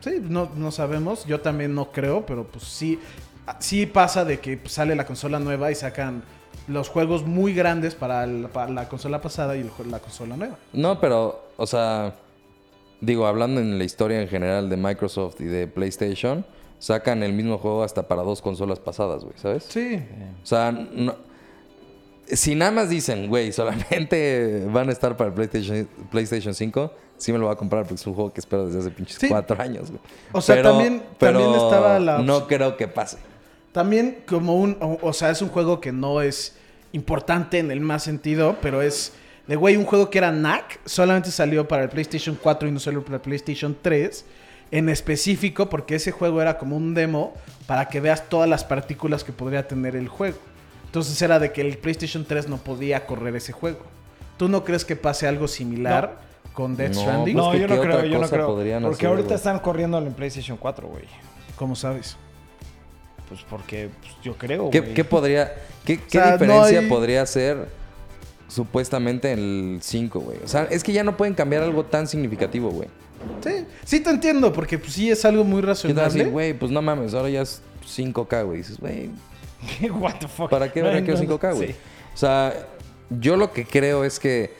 [0.00, 1.24] Sí, no, no sabemos.
[1.26, 2.98] Yo también no creo, pero pues sí,
[3.60, 6.22] sí pasa de que sale la consola nueva y sacan
[6.68, 10.56] los juegos muy grandes para, el- para la consola pasada y la consola nueva.
[10.72, 12.14] No, pero, o sea,
[13.00, 16.44] digo, hablando en la historia en general de Microsoft y de PlayStation,
[16.78, 19.64] sacan el mismo juego hasta para dos consolas pasadas, güey, ¿sabes?
[19.68, 20.00] Sí.
[20.42, 21.16] O sea, no-
[22.26, 27.32] si nada más dicen, güey, solamente van a estar para el PlayStation, PlayStation 5, sí
[27.32, 29.28] me lo voy a comprar porque es un juego que espero desde hace pinches Sí.
[29.28, 30.00] cuatro años, güey.
[30.32, 33.16] O sea, también- también estaba la No creo que pase.
[33.72, 36.54] También como un, o, o sea, es un juego que no es
[36.92, 39.12] importante en el más sentido, pero es
[39.48, 42.78] de güey, un juego que era NAC, solamente salió para el PlayStation 4 y no
[42.78, 44.24] salió para el PlayStation 3
[44.70, 47.32] en específico porque ese juego era como un demo
[47.66, 50.38] para que veas todas las partículas que podría tener el juego.
[50.84, 53.80] Entonces era de que el PlayStation 3 no podía correr ese juego.
[54.36, 56.18] ¿Tú no crees que pase algo similar
[56.52, 57.34] con Death No, Stranding?
[57.36, 58.46] pues No, yo no creo, yo no creo.
[58.82, 61.04] Porque hacer, ahorita están corriendo en PlayStation 4, güey.
[61.56, 62.16] ¿Cómo sabes?
[63.28, 64.94] Pues porque pues, yo creo, ¿Qué, güey.
[64.94, 65.52] qué podría,
[65.84, 67.68] qué, qué sea, no diferencia hay- podría ser
[68.48, 70.38] supuestamente el 5, güey?
[70.44, 72.88] O sea, es que ya no pueden cambiar algo tan significativo, güey.
[73.44, 76.22] Sí, sí te entiendo, porque pues, sí es algo muy ¿Qué tal razonable.
[76.22, 76.54] así, güey?
[76.54, 78.58] Pues no mames, ahora ya es 5K, güey.
[78.58, 79.10] Dices, güey,
[79.90, 80.50] What the fuck.
[80.50, 81.68] ¿Para qué ahora No, quiero no, 5K, güey?
[81.68, 81.74] sí.
[82.14, 82.66] O sea,
[83.10, 84.52] yo lo que creo es que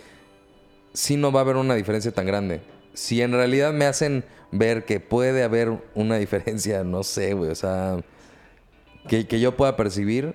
[0.92, 2.60] sí no va a haber una diferencia tan grande.
[2.94, 7.50] Si en realidad me hacen ver que puede haber una diferencia, no sé, güey.
[7.50, 7.96] O sea,
[9.08, 10.34] que, que yo pueda percibir,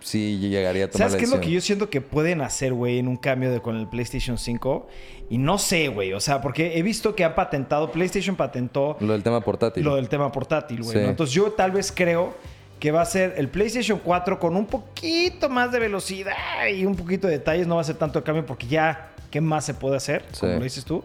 [0.00, 2.72] sí llegaría a tomar ¿Sabes la qué es lo que yo siento que pueden hacer,
[2.72, 4.88] güey, en un cambio de con el PlayStation 5?
[5.30, 6.12] Y no sé, güey.
[6.12, 9.84] O sea, porque he visto que ha patentado, PlayStation patentó Lo del tema portátil.
[9.84, 10.96] lo del tema portátil, güey.
[10.96, 11.02] Sí.
[11.02, 11.08] ¿no?
[11.10, 12.34] Entonces yo tal vez creo
[12.80, 16.34] que va a ser el PlayStation 4 con un poquito más de velocidad
[16.74, 17.66] y un poquito de detalles.
[17.66, 20.24] No va a ser tanto cambio porque ya, ¿qué más se puede hacer?
[20.32, 20.40] Sí.
[20.40, 21.04] Como lo dices tú.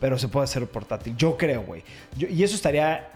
[0.00, 1.14] Pero se puede hacer portátil.
[1.16, 1.82] Yo creo, güey.
[2.18, 3.08] Y eso estaría...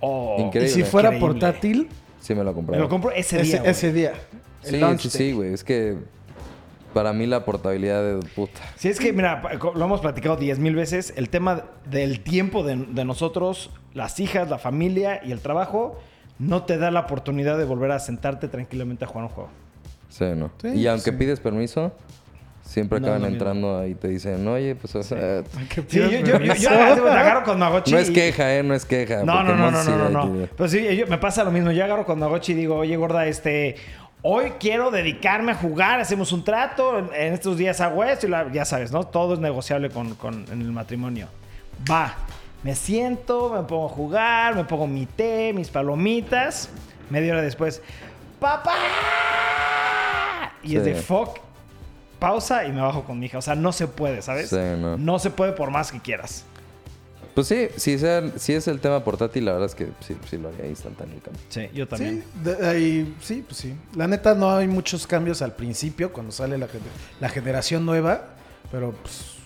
[0.00, 0.72] oh, Y Increíble.
[0.72, 1.40] si fuera Increíble.
[1.40, 1.88] portátil,
[2.20, 2.78] Sí me lo Me compré.
[2.78, 3.70] lo compro ese, ese, día, güey.
[3.70, 4.12] ese día.
[4.68, 5.52] El Sí, launch sí, sí, güey.
[5.52, 5.96] Es que
[6.94, 8.60] para mí la portabilidad de puta.
[8.76, 9.42] Sí, es que, mira,
[9.74, 11.12] lo hemos platicado diez mil veces.
[11.16, 15.98] El tema del tiempo de, de nosotros, las hijas, la familia y el trabajo,
[16.38, 19.50] no te da la oportunidad de volver a sentarte tranquilamente a jugar un juego.
[20.08, 20.50] Sí, ¿no?
[20.62, 21.16] Sí, y aunque sí.
[21.16, 21.92] pides permiso,
[22.62, 25.42] siempre acaban entrando ahí y te dicen, oye, pues o sea,
[25.74, 26.08] ¿Qué Sí, yo,
[26.54, 26.70] yo,
[27.10, 27.92] agarro con Magochi.
[27.92, 28.62] no es queja, ¿eh?
[28.62, 29.22] No es queja.
[29.24, 31.70] No, no, no, no, no, no, Pero sí, yo- me pasa lo mismo.
[31.70, 33.76] Yo agarro con Magochi y digo, oye, gorda, este...
[34.22, 38.50] Hoy quiero dedicarme a jugar, hacemos un trato, en, estos días hago esto y la-
[38.52, 39.04] ya sabes, ¿no?
[39.04, 41.28] Todo es negociable con, con- en el matrimonio.
[41.88, 42.14] Va,
[42.64, 46.68] me siento, me pongo a jugar, me pongo mi té, mis palomitas.
[47.10, 47.80] Media hora después,
[48.40, 48.74] ¡papá!
[50.64, 51.38] Y es de fuck,
[52.18, 53.38] pausa y me bajo con mi hija.
[53.38, 54.50] O sea, no se puede, ¿sabes?
[54.50, 54.56] Sí,
[54.98, 55.18] no.
[55.20, 56.44] se puede por más que quieras.
[57.38, 60.38] Pues sí, si, sea- si es el tema portátil, la verdad es que sí, sí
[60.38, 61.20] lo haría instantáneo.
[61.48, 62.24] Sí, yo también.
[62.34, 63.76] Sí, de ahí- sí, pues sí.
[63.94, 66.80] La neta no hay muchos cambios al principio cuando sale la, gen-
[67.20, 68.24] la generación nueva,
[68.72, 69.36] pero pues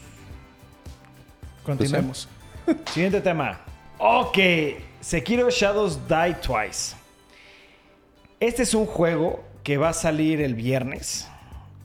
[1.65, 2.29] continuemos.
[2.95, 3.61] Siguiente tema.
[3.99, 4.39] Ok,
[5.03, 6.97] Sekiro Shadows Die Twice.
[8.41, 11.29] Este es un juego que va a salir el viernes.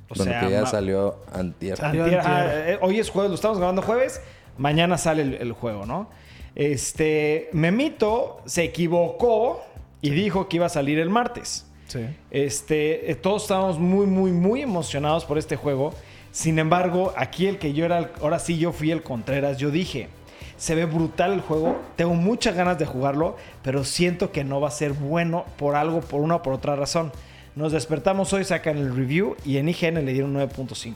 [0.09, 1.75] O bueno, sea, que ya salió antier.
[1.75, 2.21] Salió antier- antier.
[2.25, 4.21] ah, eh, hoy es jueves, lo estamos grabando jueves.
[4.57, 6.09] Mañana sale el, el juego, ¿no?
[6.55, 9.61] Este, Memito se equivocó
[10.01, 11.65] y dijo que iba a salir el martes.
[11.87, 11.99] Sí.
[12.31, 15.93] Este, eh, todos estábamos muy, muy, muy emocionados por este juego.
[16.31, 19.71] Sin embargo, aquí el que yo era, el- ahora sí yo fui el Contreras, yo
[19.71, 20.09] dije,
[20.57, 24.67] se ve brutal el juego, tengo muchas ganas de jugarlo, pero siento que no va
[24.67, 27.11] a ser bueno por algo, por una o por otra razón.
[27.55, 30.93] Nos despertamos hoy, sacan el review y en IGN le dieron 9.5.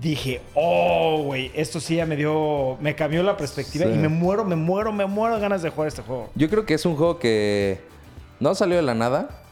[0.00, 3.92] Dije, oh, güey, esto sí ya me dio, me cambió la perspectiva Sí.
[3.92, 6.30] y me muero, me muero, me muero de ganas de jugar este juego.
[6.34, 7.80] Yo creo que es un juego que
[8.38, 9.42] no salió de la nada,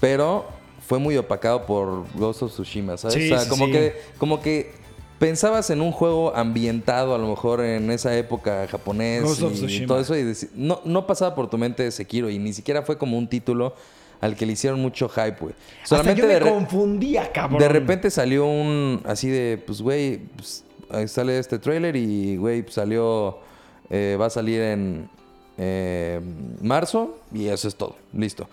[0.00, 0.46] pero
[0.86, 3.14] fue muy opacado por Ghost of Tsushima, ¿sabes?
[3.16, 4.72] Sí, o sea, sí, como que como que
[5.18, 9.56] pensabas en un juego ambientado a lo mejor en esa época japonés Ghost of y
[9.56, 9.86] Tsushima.
[9.88, 13.18] todo eso y no no pasaba por tu mente Sekiro y ni siquiera fue como
[13.18, 13.74] un título
[14.20, 15.54] al que le hicieron mucho hype, güey.
[15.82, 17.60] Hasta yo me confundía, cabrón.
[17.60, 20.64] de repente salió un así de, pues, güey, pues,
[21.06, 23.38] sale este tráiler y, güey, pues, salió,
[23.90, 25.08] eh, va a salir en
[25.56, 26.20] eh,
[26.60, 28.48] marzo y eso es todo, listo.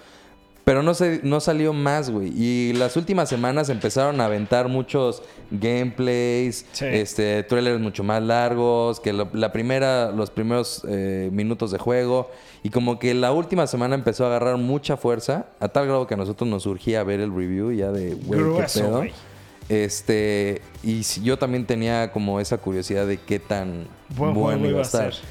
[0.65, 2.33] Pero no, se, no salió más, güey.
[2.35, 6.85] Y las últimas semanas empezaron a aventar muchos gameplays, Sí.
[6.85, 12.31] este, trailers mucho más largos, que lo- la primera, los primeros eh, minutos de juego.
[12.63, 16.15] Y como que la última semana empezó a agarrar mucha fuerza, a tal grado que
[16.15, 19.03] a nosotros nos surgía ver el review ya de, güey, qué pedo.
[19.69, 24.81] Este, y yo también tenía como esa curiosidad de qué tan Buen bueno iba a
[24.81, 25.13] a estar.
[25.13, 25.23] ser.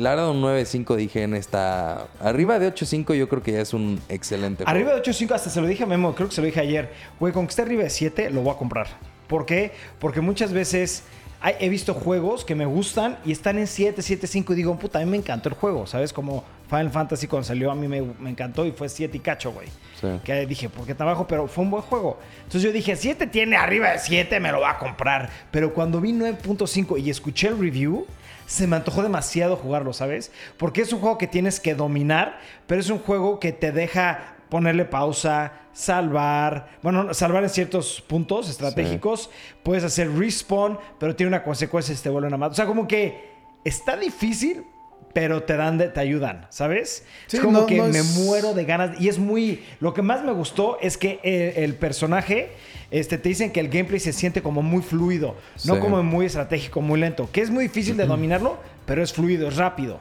[0.00, 2.06] La verdad, un 9.5 dije en esta.
[2.20, 4.70] Arriba de 8.5 yo creo que ya es un excelente juego.
[4.70, 6.90] Arriba de 8.5, hasta se lo dije a Memo, creo que se lo dije ayer.
[7.18, 8.86] Güey, con que esté arriba de 7, lo voy a comprar.
[9.28, 9.72] ¿Por qué?
[9.98, 11.02] Porque muchas veces
[11.42, 14.78] hay- he visto juegos que me gustan y están en 7, 7, 5 y digo,
[14.78, 16.12] puta, a mí me encantó el juego, ¿sabes?
[16.14, 19.52] Como Final Fantasy cuando salió a mí me, me encantó y fue 7 y cacho,
[19.52, 19.68] güey.
[20.00, 20.06] Sí.
[20.24, 21.26] Que dije, ¿por qué tan bajo?
[21.26, 22.18] Pero fue un buen juego.
[22.38, 25.28] Entonces yo dije, 7 tiene arriba de 7, me lo va a comprar.
[25.50, 28.06] Pero cuando vi 9.5 y escuché el review,
[28.50, 30.32] se me antojó demasiado jugarlo, ¿sabes?
[30.56, 34.34] Porque es un juego que tienes que dominar, pero es un juego que te deja
[34.48, 39.30] ponerle pausa, salvar, bueno, salvar en ciertos puntos estratégicos,
[39.62, 42.50] puedes hacer respawn, pero tiene una consecuencia si te vuelven a matar.
[42.50, 43.30] O sea, como que
[43.62, 44.64] está difícil,
[45.12, 47.04] pero te dan, de- te ayudan, ¿sabes?
[47.26, 50.02] Sí, es como no- que no me muero de ganas y es muy, lo que
[50.02, 52.50] más me gustó es que el, el personaje,
[52.92, 55.36] este, te dicen que el gameplay se siente como muy fluido,
[55.66, 59.48] no como muy estratégico, muy lento, que es muy difícil de dominarlo, pero es fluido,
[59.48, 60.00] es rápido.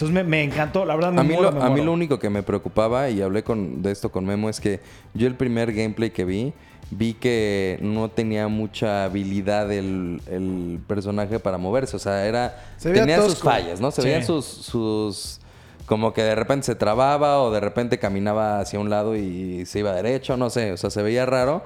[0.00, 1.92] Entonces me, me encantó, la verdad me A mí, muero, lo, me a mí lo
[1.92, 4.80] único que me preocupaba, y hablé con, de esto con Memo, es que
[5.12, 6.54] yo el primer gameplay que vi,
[6.90, 11.96] vi que no tenía mucha habilidad el, el personaje para moverse.
[11.96, 12.64] O sea, era.
[12.78, 13.90] Se tenía sus fallas, ¿no?
[13.90, 14.08] Se Sí.
[14.08, 15.38] veían sus, sus.
[15.84, 19.80] Como que de repente se trababa o de repente caminaba hacia un lado y se
[19.80, 20.72] iba derecho, no sé.
[20.72, 21.62] O sea, se veía raro.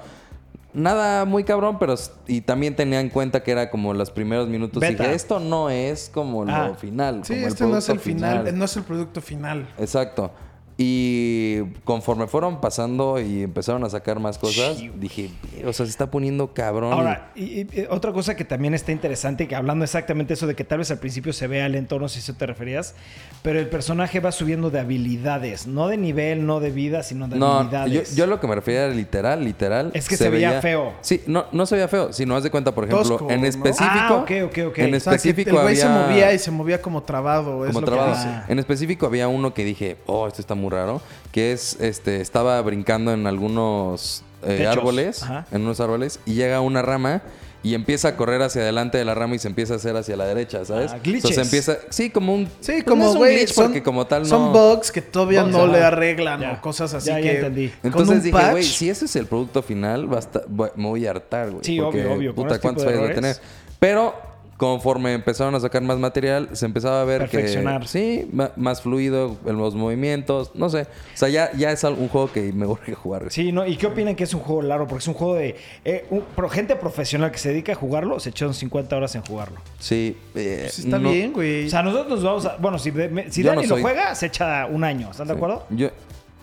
[0.74, 1.94] Nada muy cabrón, pero.
[2.26, 4.82] Y también tenía en cuenta que era como los primeros minutos.
[4.82, 6.68] Y dije, esto no es como Ah.
[6.68, 7.24] lo final.
[7.24, 9.68] Sí, como este no es el producto final, no es el producto final.
[9.78, 10.32] Exacto.
[10.76, 15.30] Y conforme fueron pasando y empezaron a sacar más cosas, dije,
[15.64, 16.92] o sea, se está poniendo cabrón.
[16.92, 20.78] Ahora, y, otra cosa que también está interesante, que hablando exactamente eso de que tal
[20.78, 22.96] vez al principio se vea lento, no sé si eso te referías,
[23.42, 27.36] pero el personaje va subiendo de habilidades, no de nivel, no de vida, sino de
[27.36, 28.16] No, yo, habilidades.
[28.16, 29.92] yo lo que me refería era literal, literal.
[29.94, 30.94] Es que se veía feo.
[31.02, 32.12] Sí, no, no se veía feo.
[32.12, 33.46] Si no haz de cuenta, por ejemplo, Tosco, en ¿no?
[33.46, 33.90] específico.
[33.92, 34.78] Ah, ok, ok, ok.
[34.78, 35.82] En O sea, que específico el güey había.
[35.82, 37.64] se movía y se movía como trabado.
[37.64, 38.26] es como lo que dice.
[38.26, 38.44] Ah.
[38.48, 41.00] En específico había uno que dije, oh, esto está muy raro.
[41.32, 45.22] Que es, este, estaba brincando en algunos eh, árboles.
[45.22, 45.46] Ajá.
[45.52, 46.20] En unos árboles.
[46.26, 47.22] Y llega una rama.
[47.62, 50.18] Y empieza a correr hacia adelante de la rama y se empieza a hacer hacia
[50.18, 50.92] la derecha, ¿sabes?
[50.92, 51.34] Ah, glitches.
[51.34, 51.78] se empieza.
[51.88, 52.44] Sí, como un.
[52.60, 54.28] Sí, pues como no es un güey, glitch son, porque como tal no.
[54.28, 56.52] son bugs que todavía Bugs, no le arreglan Ya.
[56.52, 57.68] o cosas así Ya, ya que entendí.
[57.70, 60.88] con Entonces un dije, patch, güey, si ese es el producto final, basta, voy- me
[60.88, 61.64] voy a hartar, güey.
[61.64, 63.36] Sí, porque, obvio, obvio, Puta, ¿cuántos fallos va a tener?
[63.78, 64.14] Pero
[64.56, 67.48] conforme empezaron a sacar más material, se empezaba a ver que...
[67.86, 70.82] Sí, más fluido en los movimientos, no sé.
[70.82, 73.26] O sea, ya, ya es un juego que me urge jugar.
[73.30, 73.66] Sí, ¿no?
[73.66, 74.86] ¿Y qué opinan que es un juego largo?
[74.86, 75.56] Porque es un juego de...
[75.84, 79.22] eh, un- pro- gente profesional que se dedica a jugarlo, se echaron 50 horas en
[79.22, 79.58] jugarlo.
[79.80, 80.16] Sí.
[80.34, 81.66] eh, pues está no- bien, güey.
[81.66, 82.56] O sea, nosotros nos vamos a...
[82.58, 85.10] Bueno, si, me- si Dani no lo juega, se echa un año.
[85.10, 85.66] ¿Están de acuerdo?
[85.70, 85.88] Yo...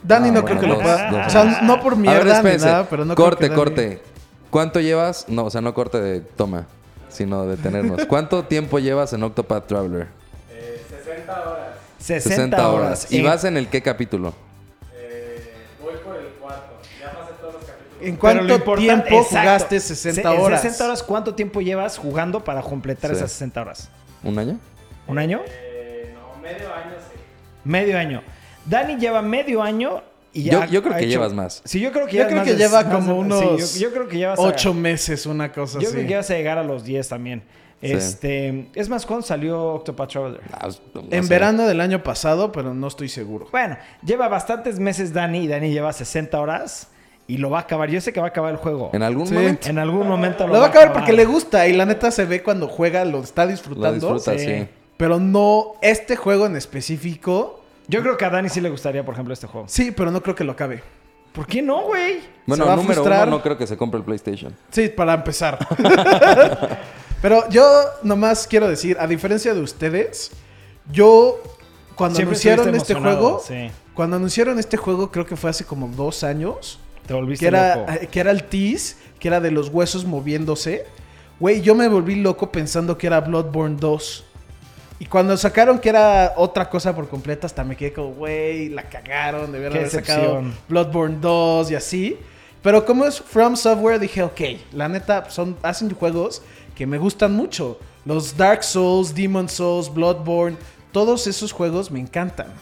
[0.04, 1.28] Dani Ah, no bueno, creo que lo pueda.
[1.28, 3.56] O sea, no por A ver, mierda ni nada, pero no creo Corte, que Dani-
[3.56, 4.02] corte.
[4.50, 5.30] ¿Cuánto llevas?
[5.30, 6.68] No, o sea, no corte de toma,
[7.12, 8.06] sino de tenernos.
[8.06, 10.08] ¿Cuánto tiempo llevas en Octopath Traveler?
[12.00, 13.12] 60, 60 horas.
[13.12, 14.34] ¿Y Eh, vas en el qué capítulo?
[18.04, 19.40] ¿En pero lo cuánto importante- tiempo exacto.
[19.42, 20.62] jugaste 60 Se- en horas?
[20.62, 23.18] 60 horas, ¿cuánto tiempo llevas jugando para completar Sí.
[23.18, 23.90] esas 60 horas?
[24.24, 24.58] ¿Un año?
[25.08, 25.42] ¿Un año?
[27.64, 28.24] Medio año.
[28.66, 30.02] Dani lleva medio año
[30.34, 30.66] y ya.
[30.66, 31.62] Yo- yo creo que llevas más.
[31.66, 33.40] Sí, yo creo que Yo llevas creo más que de- lleva más como unos
[33.72, 35.98] sí, yo, yo creo que llevas a- 8 meses, una cosa Yo así.
[35.98, 37.44] creo que vas a llegar a los 10 también.
[37.82, 37.92] Sí.
[37.94, 40.42] Este, es más, ¿cuándo salió Octopath Traveler?
[40.54, 41.30] Ah, pues, no en sé.
[41.30, 43.48] verano del año pasado, pero no estoy seguro.
[43.52, 46.90] Bueno, lleva bastantes meses Dani y Dani lleva 60 horas
[47.28, 47.90] y lo va a acabar.
[47.90, 48.92] Yo sé que va a acabar el juego.
[48.94, 49.34] ¿En algún Sí.
[49.34, 49.68] momento?
[49.68, 52.26] En algún momento lo, Lo va a acabar porque le gusta y la neta se
[52.26, 53.94] ve cuando juega, lo está Lo disfrutando.
[53.94, 54.46] disfruta, Sí.
[54.46, 54.68] sí.
[54.98, 57.61] Pero no este juego en específico.
[57.92, 59.68] Yo creo que a Dani sí le gustaría, por ejemplo, este juego.
[59.68, 60.82] Sí, pero no creo que lo acabe.
[61.34, 62.20] ¿Por qué no, güey?
[62.46, 63.28] Bueno, va a número frustrar.
[63.28, 64.56] uno, no creo que se compre el PlayStation.
[64.70, 65.60] Sí, para empezar.
[67.22, 67.64] Pero yo
[68.04, 70.32] nomás quiero decir, a diferencia de ustedes,
[70.92, 71.40] yo
[71.96, 73.72] cuando Siempre anunciaron estuviste este emocionado, juego, sí.
[73.94, 77.76] cuando anunciaron este juego, creo que fue hace como dos años, Te volviste que era,
[77.76, 77.92] loco.
[77.92, 80.86] eh, que era el tease, que era de los huesos moviéndose.
[81.40, 84.26] Güey, yo me volví loco pensando que era Bloodborne 2.
[85.02, 88.84] Y cuando sacaron que era otra cosa por completo, hasta me quedé como, güey, la
[88.84, 90.44] cagaron, debieron haber sacado.
[90.70, 92.18] Bloodborne 2 y así.
[92.62, 94.40] Pero como es From Software, dije, ok,
[94.74, 96.44] la neta, son, hacen juegos
[96.76, 97.80] que me gustan mucho.
[98.06, 100.56] Los Dark Souls, Demon Souls, Bloodborne,
[100.92, 102.54] todos esos juegos me encantan.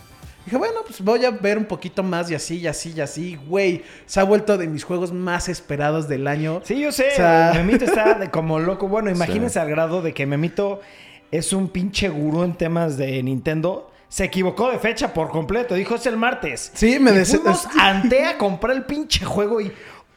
[0.46, 3.38] Dije, bueno, pues voy a ver un poquito más y así, y así, y así.
[3.50, 6.62] Güey, se ha vuelto de mis juegos más esperados del año.
[6.64, 7.10] Sí, yo sé.
[7.12, 8.88] O sea- Memito está de- como loco.
[8.88, 10.80] Bueno, imagínense al grado de que Memito
[11.32, 13.92] es un pinche gurú en temas de Nintendo.
[14.08, 15.76] Se equivocó de fecha por completo.
[15.76, 16.72] Dijo, es el martes.
[16.74, 19.72] Sí, me Y des- fuimos ante a comprar el pinche juego y...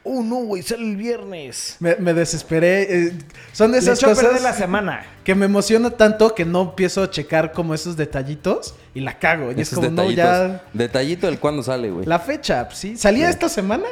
[0.05, 1.77] Oh, no, güey, sale el viernes.
[1.79, 2.81] Me, me desesperé.
[3.05, 3.13] eh,
[3.53, 5.05] son de Le esas perder cosas la semana.
[5.23, 9.53] que me emociona tanto que no empiezo a checar como esos detallitos y la cago.
[9.55, 10.61] Y es como, no, ya...
[10.73, 12.05] Detallito del cuándo sale, güey.
[12.05, 12.97] La fecha, pues, ¿sí?
[12.97, 13.31] ¿Salía Sí.
[13.33, 13.85] esta semana?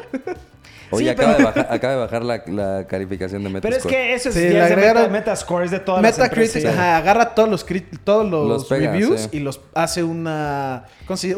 [0.91, 3.82] Oye, Sí, acaba, pero- de bajar, acaba de bajar la, la calificación de Metascore.
[3.84, 6.01] Pero es que eso es, Sí, ya le es de meta, Metascore, es de todas
[6.01, 6.73] las Metacritic, empresas.
[6.80, 9.30] ajá, agarra todos los, crit- todos los, Los pega, reviews sí.
[9.38, 10.86] y los hace una...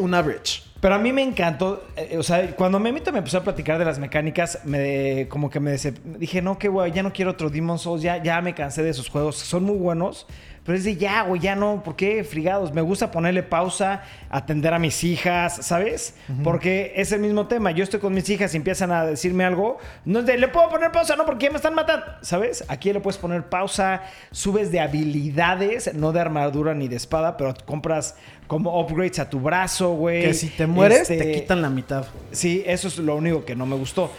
[0.00, 0.62] Un average.
[0.80, 3.86] Pero a mí me encantó, eh, o sea, cuando Memito me empezó a platicar de
[3.86, 5.74] las mecánicas, me como que me
[6.18, 8.90] dije, no, qué güey, ya no quiero otro Demon Souls, ya, ya me cansé de
[8.90, 10.26] esos juegos, son muy buenos,
[10.64, 12.72] pero es de ya, güey, ya no, ¿por qué frigados?
[12.72, 16.14] Me gusta ponerle pausa, atender a mis hijas, ¿sabes?
[16.42, 19.76] Porque es el mismo tema, yo estoy con mis hijas y empiezan a decirme algo,
[20.06, 22.64] no es de, le puedo poner pausa, no, porque ya me están matando, ¿sabes?
[22.68, 27.54] Aquí le puedes poner pausa, subes de habilidades, no de armadura ni de espada, pero
[27.66, 30.22] compras como upgrades a tu brazo, güey.
[30.22, 32.06] Que si te mueres, Este, te quitan la mitad.
[32.32, 34.10] Sí, eso es lo único que no me gustó.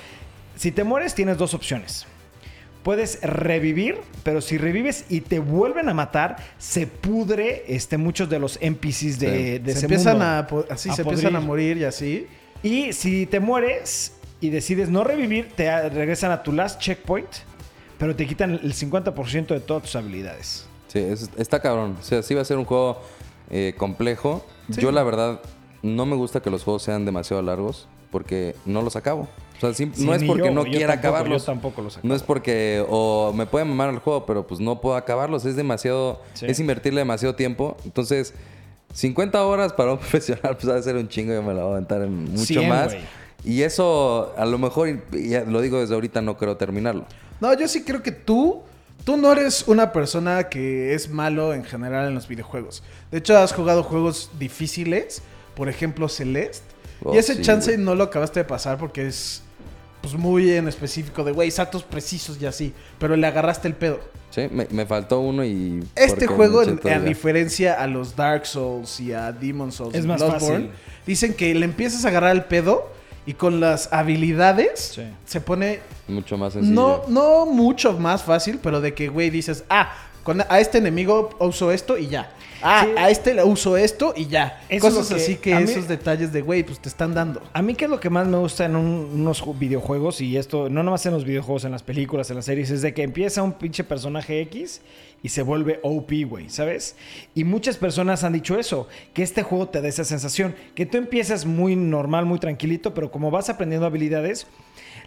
[0.55, 2.05] Si te mueres, tienes dos opciones.
[2.85, 8.37] Puedes revivir, pero si revives y te vuelven a matar, se pudre este, muchos de
[8.37, 9.59] los NPCs de, Sí.
[9.59, 10.25] de se ese empiezan mundo.
[10.31, 10.45] a...
[10.47, 12.27] po- Así a se empiezan a morir y así.
[12.61, 17.27] Y si te mueres y decides no revivir, te regresan a tu last checkpoint,
[17.97, 20.67] pero te quitan el 50% de todas tus habilidades.
[20.87, 21.97] Sí, es- está cabrón.
[21.99, 23.01] O sea, sí va a ser un juego
[23.49, 24.45] eh, complejo.
[24.67, 25.41] Yo, la verdad,
[25.81, 29.27] no me gusta que los juegos sean demasiado largos porque no los acabo.
[29.57, 31.41] O sea, sim- Sí, no es porque yo, no quiera tampoco, acabarlos.
[31.41, 32.07] yo tampoco los acabo.
[32.09, 35.45] No es porque o me puede mamar el juego, pero pues no puedo acabarlos.
[35.45, 36.45] Es demasiado, Sí.
[36.49, 37.77] es invertirle demasiado tiempo.
[37.85, 38.33] Entonces,
[38.93, 41.71] 50 horas para un profesional, pues va a ser un chingo, yo me la voy
[41.71, 42.95] a aventar en mucho 100, más.
[43.43, 47.05] Y eso, a lo mejor, y ya lo digo desde ahorita, no creo terminarlo.
[47.39, 48.63] No, yo sí creo que tú,
[49.03, 52.81] tú no eres una persona que es malo en general en los videojuegos.
[53.11, 55.21] De hecho, has jugado juegos difíciles,
[55.55, 56.65] por ejemplo, Celeste.
[57.03, 59.43] Oh, y ese sí, chance no lo acabaste de pasar porque es
[60.11, 62.73] pues muy en específico de, güey, saltos precisos y así.
[62.99, 63.99] Pero le agarraste el pedo.
[64.29, 65.83] Sí, me, me faltó uno y...
[65.95, 66.99] Este juego, en- a ya.
[66.99, 70.69] diferencia a los Dark Souls y a Demon Souls Es y más Bloodborne, fácil.
[71.07, 72.89] dicen que le empiezas a agarrar el pedo
[73.25, 75.03] y con las habilidades Sí.
[75.25, 76.73] se pone Mucho más sencillo.
[76.75, 79.91] no, no mucho más fácil, pero de que, güey, dices, ah,
[80.25, 82.33] con, a este enemigo uso esto y ya.
[82.61, 82.91] Ah, Sí.
[82.97, 84.61] a este le uso esto y ya.
[84.69, 87.41] Eso Cosas que- así que mí- esos detalles de, güey, pues te están dando.
[87.53, 90.35] A mí que es lo que más me gusta en un- unos ju- videojuegos, y
[90.35, 93.03] esto no nomás en los videojuegos, en las películas, en las series, es de que
[93.03, 94.81] empieza un pinche personaje X
[95.21, 96.95] y se vuelve OP, güey, ¿sabes?
[97.35, 100.97] Y muchas personas han dicho eso, que este juego te da esa sensación, que tú
[100.97, 104.47] empiezas muy normal, muy tranquilito, pero como vas aprendiendo habilidades,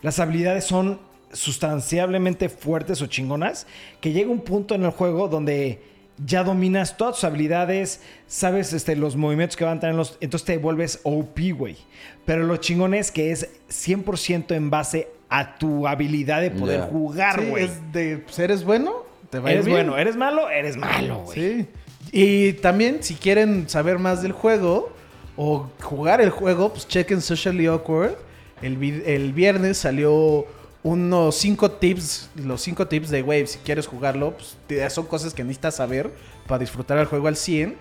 [0.02, 1.00] las habilidades son
[1.32, 3.66] sustancialmente fuertes o chingonas,
[4.00, 5.80] que llega un punto en el juego donde
[6.24, 10.16] ya dominas todas tus habilidades, sabes este, los movimientos que van a tener los...
[10.20, 11.76] Entonces te vuelves OP, güey.
[12.24, 17.40] Pero lo chingón es que es 100% en base a tu habilidad de poder jugar,
[17.40, 17.64] Sí, güey.
[17.64, 18.94] es de, pues, eres bueno,
[19.30, 19.76] te va a ir eres bien.
[19.76, 21.38] bueno, eres malo, eres malo, güey.
[21.38, 21.66] Sí.
[22.10, 24.90] Y también, si quieren saber más del juego
[25.36, 28.14] o jugar el juego, pues chequen Socially Awkward.
[28.62, 30.46] El, vi- el viernes salió
[30.82, 35.42] unos 5 tips, los 5 tips de, güey, si quieres jugarlo, pues son cosas que
[35.42, 36.10] necesitas saber
[36.46, 37.76] para disfrutar el juego al 100.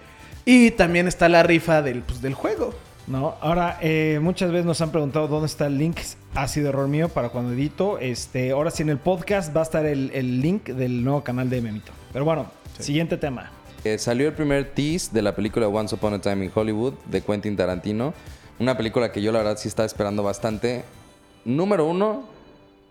[0.46, 2.74] Y también está la rifa del, pues, del juego.
[3.06, 3.36] ¿No?
[3.40, 5.98] Ahora, eh, muchas veces nos han preguntado dónde está el link
[6.36, 8.00] ácido error mío para cuando edito.
[8.00, 11.50] Este, ahora sí en el podcast va a estar el, el link del nuevo canal
[11.50, 11.94] de Memito.
[12.12, 13.52] Pero bueno, siguiente tema.
[13.84, 17.22] Eh, salió el primer tease de la película Once Upon a Time in Hollywood de
[17.22, 18.14] Quentin Tarantino.
[18.60, 20.84] Una película que yo la verdad sí estaba esperando bastante.
[21.46, 22.24] Número uno,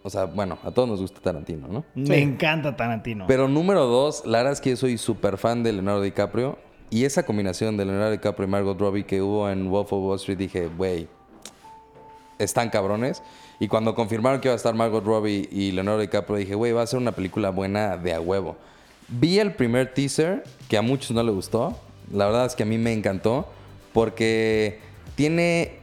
[0.06, 1.84] o sea, bueno, a todos nos gusta Tarantino, ¿no?
[1.96, 3.26] Me encanta Tarantino.
[3.26, 6.58] Pero número dos, la verdad es que yo soy súper fan de Leonardo DiCaprio.
[6.90, 10.16] Y esa combinación de Leonardo DiCaprio y Margot Robbie que hubo en Wolf of Wall
[10.16, 11.08] Street, dije, güey,
[12.38, 13.22] están cabrones.
[13.58, 16.82] Y cuando confirmaron que iba a estar Margot Robbie y Leonardo DiCaprio, dije, güey, va
[16.82, 18.56] a ser una película buena de a huevo.
[19.08, 21.76] Vi el primer teaser, que a muchos no le gustó.
[22.12, 23.48] La verdad es que a mí me encantó,
[23.92, 24.78] porque
[25.16, 25.78] tiene...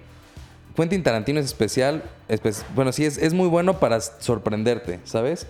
[0.75, 2.22] Quentin Tarantino es especial, espe-
[2.75, 5.47] bueno, sí, es, es muy bueno para sorprenderte, ¿sabes?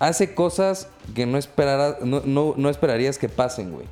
[0.00, 3.86] Hace cosas que no, esperara- no, no- no esperarías que pasen, güey.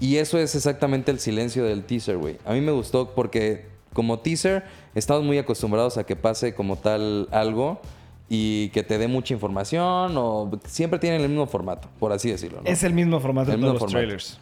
[0.00, 2.36] Y eso es exactamente el silencio del teaser, güey.
[2.44, 4.64] A mí me gustó porque como teaser
[4.94, 7.80] estamos muy acostumbrados a que pase como tal algo
[8.28, 12.60] y que te dé mucha información o siempre tienen el mismo formato, por así decirlo.
[12.62, 12.68] ¿no?
[12.70, 13.98] es el mismo formato El de todos los formato.
[13.98, 14.38] trailers.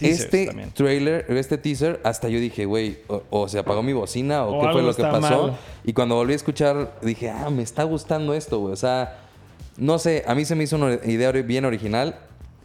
[0.00, 0.70] Teasers Este también.
[0.72, 4.60] trailer, este teaser, hasta yo dije, güey, o, o se apagó mi bocina o, O
[4.66, 5.20] qué fue lo que pasó.
[5.48, 5.58] mal.
[5.84, 8.72] Y cuando volví a escuchar, dije, ah, me está gustando esto, güey.
[8.72, 9.18] O sea,
[9.76, 12.16] no sé, a mí se me hizo una idea bien original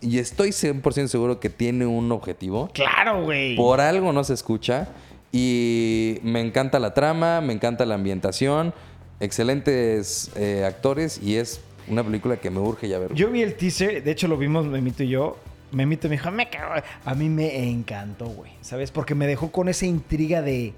[0.01, 2.69] y estoy 100% seguro que tiene un objetivo.
[2.73, 3.55] Claro, güey.
[3.55, 4.87] Por algo no se escucha.
[5.31, 8.73] Y me encanta la trama, me encanta la ambientación,
[9.19, 11.59] excelentes eh, actores y es
[11.89, 13.13] una película que me urge ya ver.
[13.13, 15.37] Yo vi el teaser, de hecho lo vimos Memito y yo.
[15.71, 16.73] Memito me dijo, me cago.
[17.03, 18.51] A mí me encantó, güey.
[18.61, 18.91] ¿Sabes?
[18.91, 20.73] Porque me dejó con esa intriga de,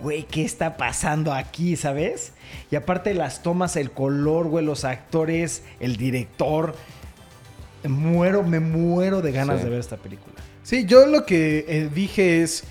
[0.00, 1.76] güey, ¿qué está pasando aquí?
[1.76, 2.32] ¿Sabes?
[2.70, 6.74] Y aparte las tomas, el color, güey, los actores, el director.
[7.84, 9.64] Muero, me muero de ganas Sí.
[9.64, 10.34] de ver esta película.
[10.62, 12.64] Sí, yo lo que eh, dije es,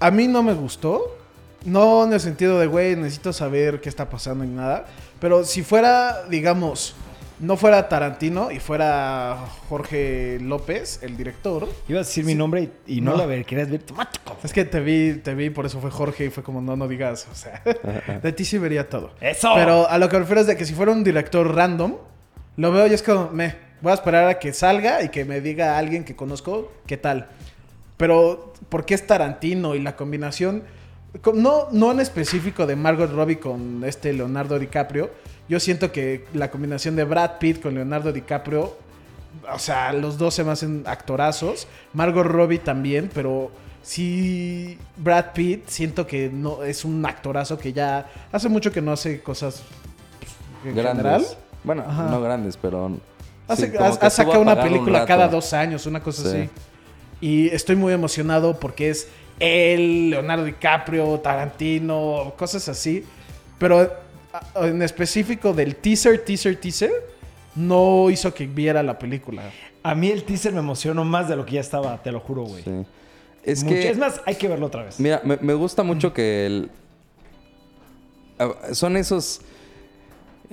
[0.00, 1.18] a mí no me gustó.
[1.64, 4.86] No en el sentido de, güey, necesito saber qué está pasando ni nada.
[5.20, 6.94] Pero si fuera, digamos,
[7.38, 9.36] no fuera Tarantino y fuera
[9.68, 11.68] Jorge López, el director.
[11.88, 13.18] Iba a decir mi nombre y, y no, No.
[13.18, 14.36] la ver, querías ver automático.
[14.42, 16.88] Es que te vi, te vi, por eso fue Jorge y fue como, no, no
[16.88, 17.62] digas, o sea,
[18.22, 19.10] de ti sí vería todo.
[19.20, 19.52] ¡Eso!
[19.54, 21.96] Pero a lo que me refiero es de que si fuera un director random,
[22.56, 25.40] lo veo y es como, me, voy a esperar a que salga y que me
[25.40, 27.28] diga a alguien que conozco qué tal.
[27.96, 30.64] Pero, ¿por qué es Tarantino y la combinación?
[31.34, 35.10] No, no en específico de Margot Robbie con este Leonardo DiCaprio.
[35.48, 38.76] Yo siento que la combinación de Brad Pitt con Leonardo DiCaprio,
[39.52, 41.68] o sea, los dos se me hacen actorazos.
[41.92, 43.50] Margot Robbie también, pero
[43.82, 48.92] sí, Brad Pitt siento que no es un actorazo que ya hace mucho que no
[48.92, 49.62] hace cosas
[50.18, 50.32] pues,
[50.64, 51.04] en grandes.
[51.04, 51.26] general.
[51.64, 52.08] Bueno, Ajá.
[52.10, 52.90] no grandes, pero...
[53.48, 56.28] Hace, sí, ha- sacado una un película cada dos años, una cosa Sí.
[56.36, 56.50] así.
[57.20, 59.06] Y estoy muy emocionado porque es
[59.40, 63.04] él, Leonardo DiCaprio, Tarantino, cosas así.
[63.58, 63.90] Pero
[64.56, 66.92] en específico del teaser, teaser, teaser,
[67.54, 69.42] no hizo que viera la película.
[69.82, 72.42] A mí el teaser me emocionó más de lo que ya estaba, te lo juro,
[72.42, 72.62] güey.
[72.64, 72.70] Sí.
[73.44, 73.76] Es Mucho.
[73.76, 74.98] que- Es más, hay que verlo otra vez.
[75.00, 76.70] Mira, me, me gusta mucho que el...
[78.72, 79.40] Son esos...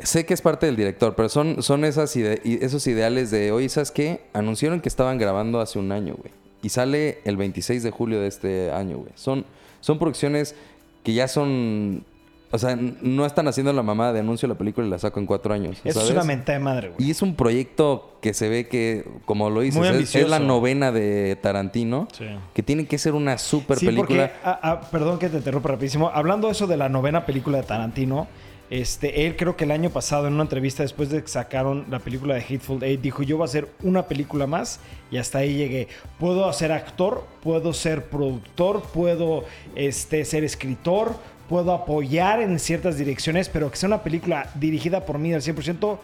[0.02, 3.52] Sé que es parte del director, pero son, son esas ide- y esos ideales de,
[3.52, 4.22] oye, ¿sabes qué?
[4.34, 6.32] Anunciaron que estaban grabando hace un año, güey.
[6.64, 9.12] Y sale el 26 de julio de este año, güey.
[9.16, 9.46] Son,
[9.82, 10.56] son producciones
[11.04, 12.06] que ya son...
[12.52, 15.26] O sea, no están haciendo la mamada de anuncio la película y la saco en
[15.26, 15.82] cuatro años.
[15.84, 17.08] Eso es una mentada de madre, güey.
[17.08, 21.36] Y es un proyecto que se ve que, como lo dices, es- la novena de
[21.42, 22.08] Tarantino.
[22.16, 22.26] Sí.
[22.54, 24.32] Que tiene que ser una super Sí, película.
[24.44, 26.12] porque, perdón que te interrumpa rapidísimo.
[26.14, 28.28] Hablando eso de la novena película de Tarantino,
[28.74, 32.00] este, él creo que el año pasado en una entrevista después de que sacaron la
[32.00, 34.80] película de Hateful Eight dijo yo voy a hacer una película más
[35.12, 35.90] y hasta ahí llegué.
[36.18, 39.46] Puedo ser actor, puedo ser productor, puedo
[39.76, 41.16] este, ser escritor,
[41.48, 46.00] puedo apoyar en ciertas direcciones, pero que sea una película dirigida por mí al 100%,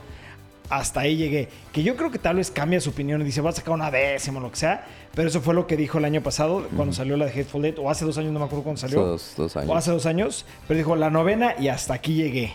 [0.70, 1.50] hasta ahí llegué.
[1.74, 3.90] Que yo creo que tal vez cambia su opinión y dice, va a sacar una
[3.92, 4.86] décima o lo que sea.
[5.16, 7.80] Pero eso fue lo que dijo el año pasado, cuando salió la de Hateful Eight,
[7.80, 9.00] o hace dos años, no me acuerdo cuándo salió.
[9.02, 9.70] Hace dos- dos años.
[9.72, 10.46] O hace dos años.
[10.68, 12.54] Pero dijo, la novena y hasta aquí llegué.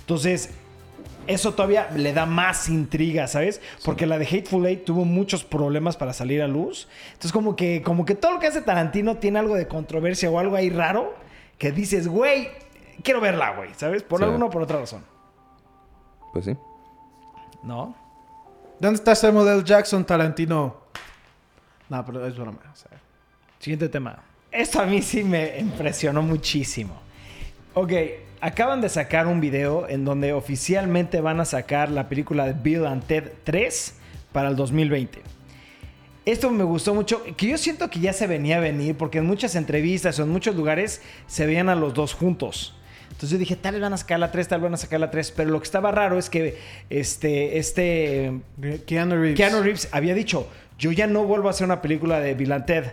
[0.00, 0.50] Entonces,
[1.26, 3.62] eso todavía le da más intriga, ¿sabes?
[3.82, 6.86] Porque la de Hateful Eight tuvo muchos problemas para salir a luz.
[7.08, 10.38] Entonces, como que, como que todo lo que hace Tarantino tiene algo de controversia o
[10.38, 11.14] algo ahí raro
[11.56, 12.48] que dices, güey,
[13.02, 14.02] quiero verla, güey, ¿sabes?
[14.02, 14.24] Por Sí.
[14.26, 15.02] alguna o por otra razón.
[16.34, 16.54] Pues sí.
[17.64, 17.94] ¿No?
[18.78, 19.64] ¿Dónde está Samuel L.
[19.64, 20.76] Jackson, Tarantino?
[21.88, 22.58] No, pero es broma.
[22.72, 22.90] o sea.
[23.58, 24.18] Siguiente tema.
[24.50, 26.94] Esto a mí sí me impresionó muchísimo.
[27.72, 27.92] Ok,
[28.40, 32.86] acaban de sacar un video en donde oficialmente van a sacar la película de Bill
[32.86, 33.94] and Ted 3
[34.32, 35.22] para el 2020.
[36.26, 39.26] Esto me gustó mucho, que yo siento que ya se venía a venir, porque en
[39.26, 42.74] muchas entrevistas o en muchos lugares se veían a los dos juntos.
[43.14, 45.00] Entonces yo dije, tal vez van a sacar la 3, tal vez van a sacar
[45.00, 46.58] la 3, pero lo que estaba raro es que
[46.90, 48.40] este, este
[48.86, 49.36] Keanu Reeves.
[49.36, 50.48] Keanu Reeves había dicho,
[50.78, 52.84] yo ya no vuelvo a hacer una película de Bill and Ted.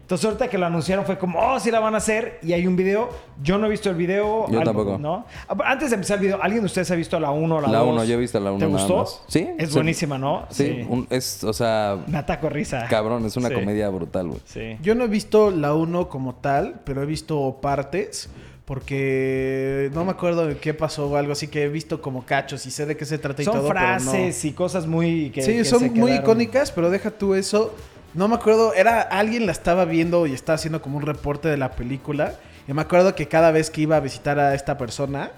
[0.00, 2.38] Entonces ahorita que lo anunciaron fue como, oh, sí la van a hacer.
[2.42, 3.10] Y hay un video.
[3.42, 4.46] Yo no he visto el video.
[4.50, 4.96] Yo tampoco.
[4.96, 5.26] ¿no?
[5.62, 7.72] Antes de empezar el video, ¿alguien de ustedes ha visto la 1 o la 2?
[7.76, 8.96] La 1, yo he visto la 1 ¿Te nada gustó?
[9.00, 9.22] más.
[9.28, 9.46] Sí.
[9.58, 9.74] Es sí.
[9.74, 10.46] buenísima, ¿no?
[10.48, 12.86] Sí, un- es, o sea, Me ataco risa.
[12.88, 13.54] cabrón, es una Sí.
[13.54, 14.40] comedia brutal, güey.
[14.46, 14.78] Sí.
[14.80, 18.30] Yo no he visto la 1 como tal, pero he visto partes.
[18.68, 22.66] Porque no me acuerdo de qué pasó o algo así que he visto como cachos
[22.66, 23.68] y sé de qué se trata y Son todo.
[23.68, 23.86] pero no.
[23.98, 25.30] frases y cosas muy...
[25.30, 26.16] Que, sí, que son muy quedaron.
[26.16, 27.74] icónicas, pero deja tú eso.
[28.12, 31.56] No me acuerdo, era alguien la estaba viendo y estaba haciendo como un reporte de
[31.56, 32.34] la película.
[32.68, 35.30] Y me acuerdo que cada vez que iba a visitar a esta persona,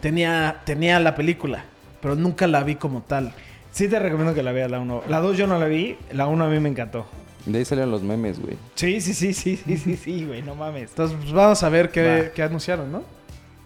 [0.00, 1.66] tenía, tenía la película,
[2.00, 3.34] pero nunca la vi como tal.
[3.70, 5.02] Sí te recomiendo que la veas la 1.
[5.08, 5.98] La 2 yo no la vi.
[6.12, 7.04] La 1 a mí me encantó.
[7.46, 8.58] De ahí salieron los memes, güey.
[8.74, 10.42] Sí, sí, sí, sí, sí, sí, sí, güey.
[10.42, 10.90] No mames.
[10.90, 12.32] Entonces, pues vamos a ver qué, Va.
[12.32, 13.04] qué anunciaron, ¿no?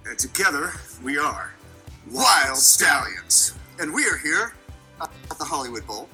[0.07, 0.70] And together
[1.03, 1.51] we are
[2.11, 3.55] Wild Stallions.
[3.81, 4.53] And we are here
[5.01, 6.09] at the Hollywood Bowl,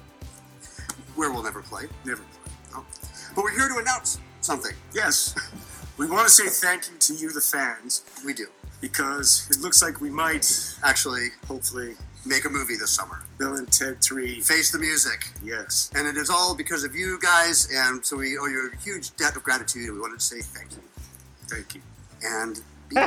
[1.16, 2.52] where we'll never play, never play.
[2.72, 2.84] No.
[3.34, 4.72] But we're here to announce something.
[4.94, 5.34] Yes,
[5.98, 8.04] we want to say thank you to you, the fans.
[8.24, 8.46] We do.
[8.80, 10.46] Because it looks like we might
[10.84, 11.96] actually, hopefully,
[12.28, 13.18] make a movie this summer.
[13.38, 14.40] Bill and Ted 3.
[14.40, 15.26] Face the music.
[15.42, 15.90] Yes.
[15.94, 19.10] And it is all because of you guys, and so we owe you a huge
[19.16, 20.82] debt of gratitude, and we wanted to say thank you.
[21.48, 21.80] Thank you.
[22.22, 22.60] And.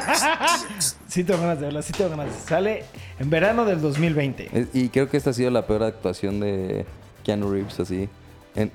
[1.08, 2.28] Sí tengo ganas de verla, sí tengo ganas.
[2.48, 2.86] Sale
[3.20, 4.50] en verano del 2020.
[4.54, 6.86] Es- Y creo que esta ha sido la peor actuación de
[7.24, 8.08] Keanu Reeves, así.
[8.56, 8.72] En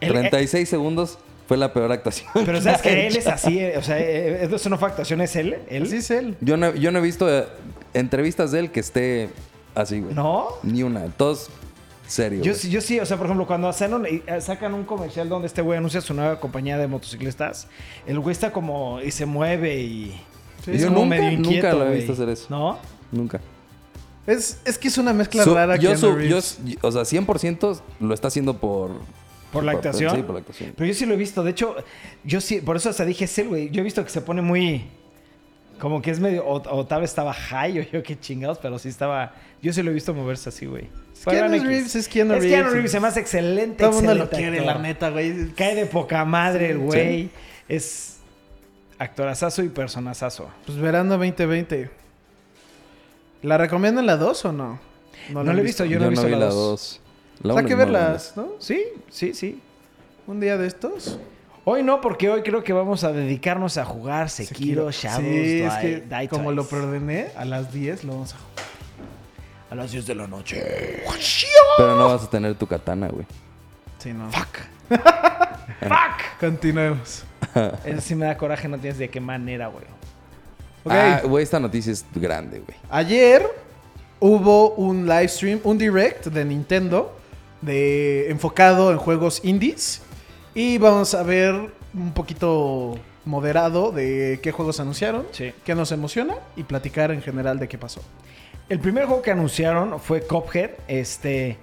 [0.00, 1.18] El- 36 segundos
[1.48, 2.30] fue la peor actuación.
[2.32, 5.34] Pero sabes que él es así, eh, o sea, eh, eso no fue actuación, es
[5.36, 5.58] él.
[5.68, 5.82] él.
[5.82, 6.36] Así es él.
[6.40, 7.46] Yo no, yo no he visto eh,
[7.92, 9.28] entrevistas de él que esté
[9.74, 10.14] así, güey.
[10.14, 10.48] ¿No?
[10.62, 11.04] Ni una.
[11.06, 11.50] Todos
[12.06, 12.42] serio.
[12.42, 15.46] Yo, yo sí, o sea, por ejemplo, cuando hacen un- eh, sacan un comercial donde
[15.46, 17.66] este güey anuncia su nueva compañía de motociclistas,
[18.06, 20.20] el güey está como y se mueve y
[20.64, 22.46] Sí, es yo como nunca, medio nunca inquieto, lo he visto hacer eso.
[22.50, 22.78] ¿No?
[23.12, 23.40] Nunca.
[24.26, 27.80] Es, es que es una mezcla Su- rara yo, Keanu su- yo- o sea, 100%
[28.00, 28.92] lo está haciendo por...
[29.52, 30.16] ¿Por la actuación?
[30.16, 30.72] Sí, por la actuación.
[30.76, 31.44] Pero yo sí lo he visto.
[31.44, 31.76] De hecho,
[32.24, 33.70] yo sí, por eso hasta dije, es él, güey.
[33.70, 34.84] Yo he visto que se pone muy.
[35.84, 36.46] Como que es medio.
[36.46, 39.34] O, o tal vez estaba high o yo qué chingados, pero sí estaba.
[39.60, 40.88] Yo sí lo he visto moverse así, güey.
[41.26, 41.66] Pero Keanu bueno, X.
[41.66, 42.72] Reeves es Keanu Es Keanu Reeves.
[42.72, 43.84] Reeves, se hace excelente.
[43.84, 44.76] Todo el mundo lo quiere, actor.
[44.76, 45.50] la neta, güey.
[45.50, 46.82] Cae de poca madre el Sí.
[46.84, 47.30] güey.
[47.68, 48.16] Es
[48.98, 50.48] actorazazo y personazazo.
[50.64, 51.90] Pues verano 2020.
[53.42, 54.80] ¿La recomiendan la 2 o no?
[55.28, 57.02] No, la lo he visto, yo no he visto vi la la dos.
[57.42, 57.50] 2.
[57.50, 58.52] O sea, hay que verlas, ¿no?
[58.58, 59.60] Sí, sí, sí.
[60.26, 61.18] Un día de estos.
[61.66, 65.72] Hoy no, porque hoy creo que vamos a dedicarnos a jugar Sekiro, Shadows Sí, es
[65.74, 68.64] Die- que Die como lo preordené, a las 10 lo vamos a jugar.
[69.70, 70.62] A las 10 de la noche.
[71.78, 73.26] Pero no vas a tener tu katana, güey.
[73.98, 74.30] Sí, no.
[74.30, 74.58] Fuck.
[74.90, 76.38] Fuck.
[76.38, 77.24] Continuemos.
[77.84, 79.84] Eso sí me da coraje, no tienes de qué manera, güey.
[80.84, 80.92] Ok.
[80.92, 82.76] Ah, güey, esta noticia es grande, güey.
[82.90, 83.42] Ayer
[84.20, 87.18] hubo un live stream, un direct de Nintendo
[87.62, 90.02] de, enfocado en juegos indies.
[90.54, 91.54] Y vamos a ver
[91.94, 95.52] un poquito moderado de qué juegos anunciaron, Sí.
[95.64, 98.02] qué nos emociona y platicar en general de qué pasó.
[98.68, 100.70] El primer juego que anunciaron fue Cuphead.
[100.88, 101.56] Este,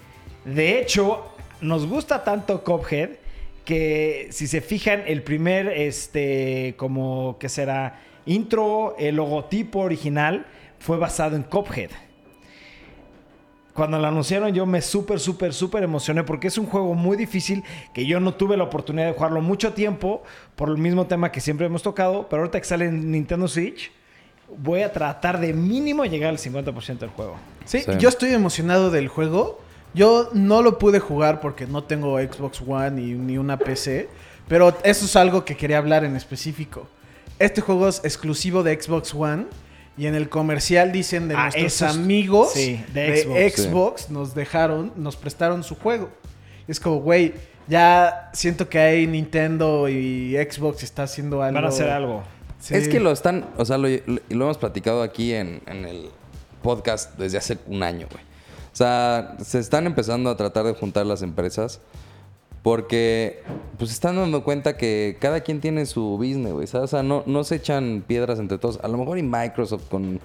[0.46, 1.26] de hecho,
[1.62, 3.12] nos gusta tanto Cuphead
[3.66, 10.46] que si se fijan, el primer, este, como que será intro, el logotipo original
[10.80, 11.92] fue basado en Cuphead.
[13.74, 17.64] Cuando lo anunciaron yo me súper, súper, súper emocioné porque es un juego muy difícil
[17.94, 20.24] que yo no tuve la oportunidad de jugarlo mucho tiempo
[20.56, 23.92] por el mismo tema que siempre hemos tocado, pero ahorita que sale en Nintendo Switch
[24.58, 27.38] voy a tratar de mínimo llegar al 50% del juego.
[27.64, 27.92] Sí, Sí.
[28.00, 29.62] yo estoy emocionado del juego.
[29.94, 34.10] Yo no lo pude jugar porque no tengo Xbox One ni, ni una PC,
[34.48, 36.88] pero eso es algo que quería hablar en específico.
[37.40, 39.46] Este juego es exclusivo de Xbox One
[39.98, 44.10] y en el comercial dicen de Ah, nuestros eso es- amigos sí, de de, Xbox.
[44.10, 46.10] Nos dejaron, nos prestaron su juego.
[46.68, 47.34] Es como, güey,
[47.68, 51.56] ya siento que hay Nintendo y Xbox está haciendo algo.
[51.56, 52.24] Van a hacer algo.
[52.60, 52.76] Sí.
[52.76, 56.10] Es que lo están, o sea, lo, lo- lo hemos platicado aquí en, en el
[56.62, 58.24] podcast desde hace un año, güey.
[58.72, 61.82] O sea, se están empezando a tratar de juntar las empresas
[62.64, 63.42] porque
[63.78, 66.68] pues están dando cuenta que cada quien tiene su business, güey.
[66.72, 68.80] O sea, no, no se echan piedras entre todos.
[68.84, 70.20] A lo mejor y Microsoft con.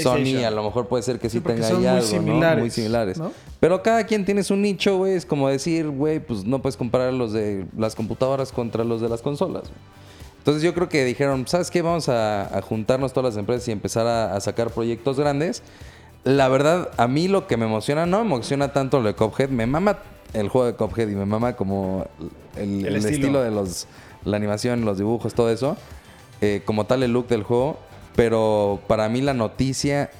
[0.00, 2.56] Sony, a lo mejor puede ser que sí, Sí, tenga son ahí muy algo, ¿no?
[2.58, 3.18] Muy similares.
[3.18, 3.32] ¿no?
[3.58, 5.14] Pero cada quien tiene su nicho, güey.
[5.14, 9.08] Es como decir, güey, pues no puedes comparar los de las computadoras contra los de
[9.08, 9.64] las consolas.
[10.38, 11.82] Entonces yo creo que dijeron, ¿sabes qué?
[11.82, 15.64] Vamos a, a juntarnos todas las empresas y empezar a, a sacar proyectos grandes.
[16.22, 19.48] La verdad, a mí lo que me emociona, no me emociona tanto lo de Cuphead.
[19.48, 19.98] Me mama
[20.32, 22.06] el juego de Cuphead y me mama como
[22.56, 23.14] el, El el estilo.
[23.14, 23.42] estilo.
[23.42, 23.86] de los
[24.24, 25.76] la animación, los dibujos, todo eso.
[26.40, 27.78] Eh, como tal el look del juego.
[28.16, 30.10] Pero para mí la noticia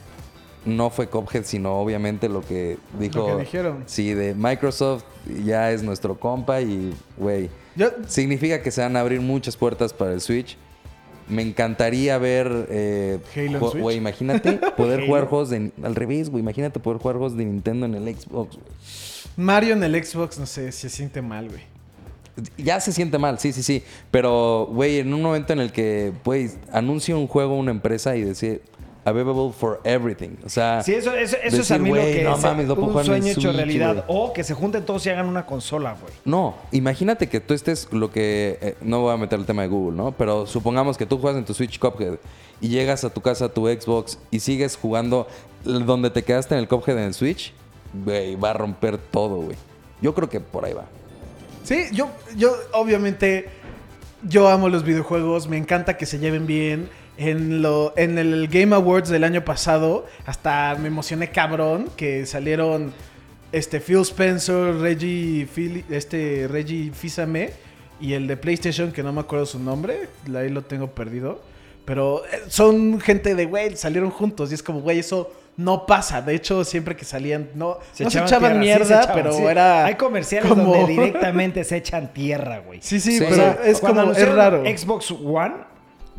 [0.64, 3.18] no fue Cuphead, sino obviamente lo que dijo.
[3.28, 3.82] Lo que dijeron.
[3.86, 5.04] Sí, de Microsoft
[5.44, 7.50] ya es nuestro compa y, güey,
[8.06, 10.56] significa que se van a abrir muchas puertas para el Switch.
[11.28, 12.66] Me encantaría ver.
[12.70, 13.82] Eh, Halo Switch.
[13.82, 15.72] Güey, imagínate poder jugar juegos de.
[15.82, 16.42] Al revés, güey.
[16.42, 18.66] Imagínate poder jugar juegos de Nintendo en el Xbox, güey.
[19.36, 21.62] Mario en el Xbox, no sé, se siente mal, güey.
[22.56, 23.82] Ya se siente mal, sí, sí, sí.
[24.10, 28.22] Pero, güey, en un momento en el que, güey, anuncia un juego una empresa y
[28.22, 28.62] decir
[29.04, 30.36] available for everything.
[30.44, 32.76] O sea, Sí, eso, eso, eso es a mí lo que no es mames, lo
[32.76, 34.04] puedo un sueño hecho Switch, realidad.
[34.08, 36.12] O que se junten todos y hagan una consola, güey.
[36.24, 38.58] No, imagínate que tú estés lo que.
[38.60, 40.12] eh, no voy a meter el tema de Google, ¿no?
[40.12, 42.18] Pero supongamos que tú juegas en tu Switch Cuphead
[42.60, 45.26] y llegas a tu casa, a tu Xbox y sigues jugando
[45.64, 47.52] donde te quedaste en el Cuphead en el Switch,
[47.92, 49.56] güey, va a romper todo, güey.
[50.00, 50.86] Yo creo que por ahí va.
[51.64, 53.48] Sí, yo, yo obviamente,
[54.22, 56.88] yo amo los videojuegos, me encanta que se lleven bien.
[57.16, 62.94] En, lo, en el Game Awards del año pasado, hasta me emocioné cabrón que salieron
[63.52, 67.50] este Phil Spencer, Reggie, Fili- este, Reggie Fils-Aimé
[68.00, 71.42] y el de PlayStation, que no me acuerdo su nombre, ahí lo tengo perdido.
[71.84, 75.30] Pero eh, son gente de, güey, salieron juntos y es como, güey, eso
[75.60, 76.22] no pasa.
[76.22, 79.14] De hecho, siempre que salían, no se, no se echaban tierra, sí, mierda, se echaban,
[79.14, 79.42] pero sí.
[79.42, 79.84] era...
[79.86, 82.80] Hay comerciales como- donde directamente se echan tierra, güey.
[82.82, 83.18] Sí, sí, Sí.
[83.20, 84.62] pero O sea, es Cuando como, es raro.
[84.64, 85.54] Xbox One,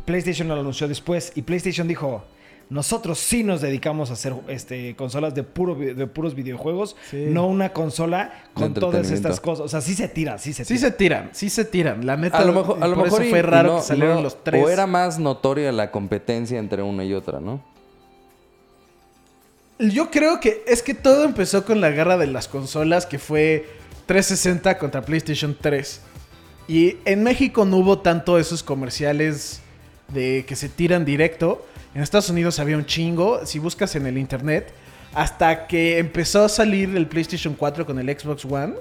[0.04, 2.24] PlayStation lo anunció después y PlayStation dijo,
[2.70, 7.26] nosotros sí nos dedicamos a hacer este, consolas de, puro, de puros videojuegos, Sí.
[7.28, 9.66] no una consola con todas estas cosas.
[9.66, 10.88] O sea, sí se tira, sí se Sí tira.
[10.88, 12.06] se tiran, sí se tiran.
[12.06, 13.82] La neta, A lo mejor, a lo por mejor eso y- fue raro no- que
[13.82, 14.64] salieron no- los tres.
[14.64, 17.60] O era más notoria la competencia entre una y otra, ¿no?
[19.90, 23.66] Yo creo que es que todo empezó con la guerra de las consolas que fue
[24.06, 26.00] 360 contra PlayStation 3.
[26.68, 29.60] Y en México no hubo tanto esos comerciales
[30.08, 31.66] de que se tiran directo.
[31.94, 33.44] En Estados Unidos había un chingo.
[33.44, 34.72] Si buscas en el internet,
[35.14, 38.74] hasta que empezó a salir el PlayStation 4 con el Xbox One,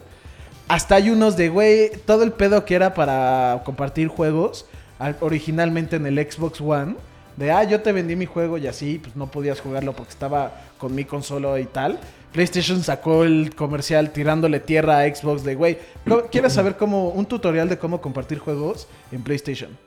[0.68, 4.66] hasta hay unos de, güey, todo el pedo que era para compartir juegos,
[4.99, 6.95] al- originalmente en el Xbox One,
[7.41, 10.51] de, ah, yo te vendí mi juego y así, pues no podías jugarlo porque estaba
[10.77, 11.99] con mi consola y tal.
[12.31, 17.25] PlayStation sacó el comercial tirándole tierra a Xbox de, güey, ¿no- ¿quieres saber cómo, un
[17.25, 19.77] tutorial de cómo compartir juegos en PlayStation?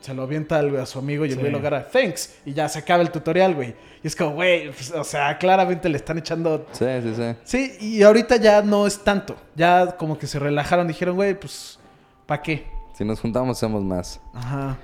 [0.00, 1.40] Se lo avienta a su amigo y el Sí.
[1.40, 3.74] güey lo agarra, thanks, y ya se acaba el tutorial, güey.
[4.02, 7.36] Y es como, güey, pues, o sea, claramente le están echando Sí, sí, sí.
[7.44, 9.34] Sí, y ahorita ya no es tanto.
[9.54, 11.78] Ya como que se relajaron, dijeron, güey, pues,
[12.26, 12.66] ¿para qué?
[12.96, 14.20] Si nos juntamos, somos más.
[14.34, 14.76] Ajá.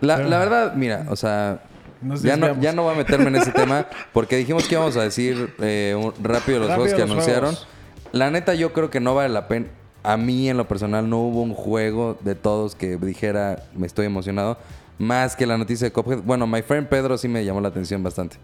[0.00, 1.60] La, Pero- la verdad, mira, o sea,
[2.02, 4.96] Nos ya no, ya no voy a meterme en ese tema porque dijimos que íbamos
[4.96, 7.50] a decir eh, un- rápido los Rápido juegos que los anunciaron.
[7.54, 7.68] juegos.
[8.12, 9.66] La neta, yo creo que no vale la pena.
[10.02, 14.06] A mí, en lo personal, no hubo un juego de todos que dijera me estoy
[14.06, 14.56] emocionado.
[14.98, 16.20] Más que la noticia de Cuphead.
[16.22, 18.36] Bueno, My Friend Pedro sí me llamó la atención bastante.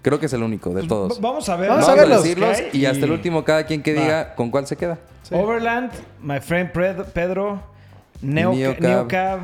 [0.00, 1.12] Creo que es el único de todos.
[1.12, 1.68] V- Vamos a ver.
[1.68, 2.22] Vamos Vamos a a verlos.
[2.24, 4.00] decirlos y hasta el último, cada quien que Va.
[4.02, 4.98] diga con cuál se queda.
[5.22, 5.34] Sí.
[5.34, 5.92] Overland,
[6.22, 6.70] My Friend
[7.12, 7.62] Pedro,
[8.20, 8.80] Neo, Neocab.
[8.82, 9.40] Neocab,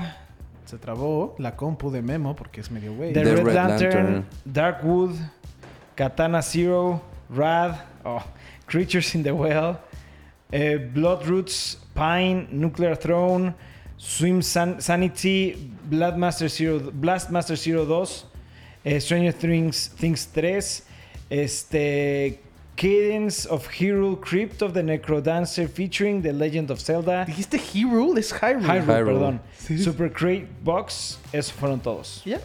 [0.69, 3.15] Se trabó la compu de Memo porque es medio güey.
[3.15, 4.27] The, The Red, Red Lantern, Lantern.
[4.45, 5.15] Darkwood,
[5.95, 7.01] Katana Zero,
[7.31, 8.23] Rad, oh,
[8.67, 9.79] Creatures in the Well,
[10.53, 13.55] eh, Bloodroots, Pine, Nuclear Throne,
[13.97, 18.27] Swim San- Sanity, Bloodmaster Zero, Blastmaster Zero 2,
[18.85, 20.85] eh, Stranger Things, Things 3,
[21.31, 22.43] este,
[22.81, 27.25] Cadence of Hero, Crypt of the Necrodancer featuring The Legend of Zelda.
[27.25, 28.21] ¿Dijiste Hyrule?
[28.21, 28.63] Es Hyrule.
[28.65, 29.05] Hyrule, Hyrule.
[29.05, 29.41] perdón.
[29.59, 29.79] Sí.
[29.79, 32.23] Super Crate Box, esos fueron todos.
[32.25, 32.41] ¿Ya?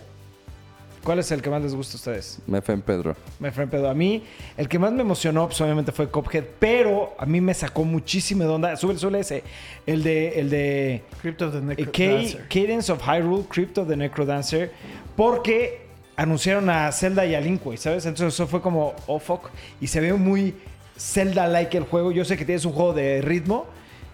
[1.03, 2.39] ¿Cuál es el que más les gusta a ustedes?
[2.47, 3.15] Me fue en Pedro.
[3.39, 3.89] Me fue en pedo.
[3.89, 4.23] A mí,
[4.57, 8.43] el que más me emocionó, pues obviamente fue Cuphead, pero a mí me sacó muchísimo
[8.43, 8.75] de onda.
[8.77, 9.43] Sube, sube ese.
[9.85, 10.39] El de.
[10.39, 11.03] El de.
[11.21, 12.47] Crypt of the eh, Necro Ca- Dancer.
[12.47, 14.71] Cadence of Hyrule, Crypt of the Necrodancer.
[15.17, 15.82] Porque
[16.15, 18.05] anunciaron a Zelda y a Link, güey, ¿sabes?
[18.05, 19.49] Entonces eso fue como, oh fuck.
[19.81, 20.53] Y se ve muy
[20.97, 22.11] Zelda-like el juego.
[22.11, 23.65] Yo sé que tienes un juego de ritmo,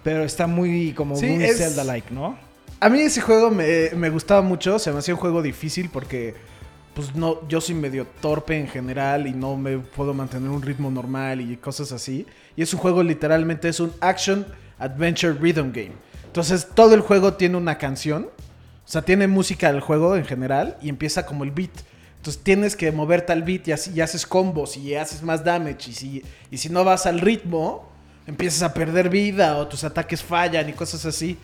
[0.04, 2.38] pero está muy, como Sí, muy es- Zelda-like, ¿no?
[2.82, 4.80] A mí ese juego me, me gustaba mucho.
[4.80, 6.34] Se me hacía un juego difícil porque,
[6.94, 10.90] pues no, yo soy medio torpe en general y no me puedo mantener un ritmo
[10.90, 12.26] normal y cosas así.
[12.56, 14.46] Y es un juego literalmente, es un action
[14.78, 15.92] adventure rhythm game.
[16.28, 18.30] Entonces todo el juego tiene una canción.
[18.86, 21.70] O sea, tiene música del juego en general y empieza como el beat.
[22.20, 25.90] Entonces tienes que moverte al beat y, y haces combos y haces más damage.
[25.90, 27.88] Y si, y si no vas al ritmo,
[28.28, 31.38] empiezas a perder vida o tus ataques fallan y cosas así.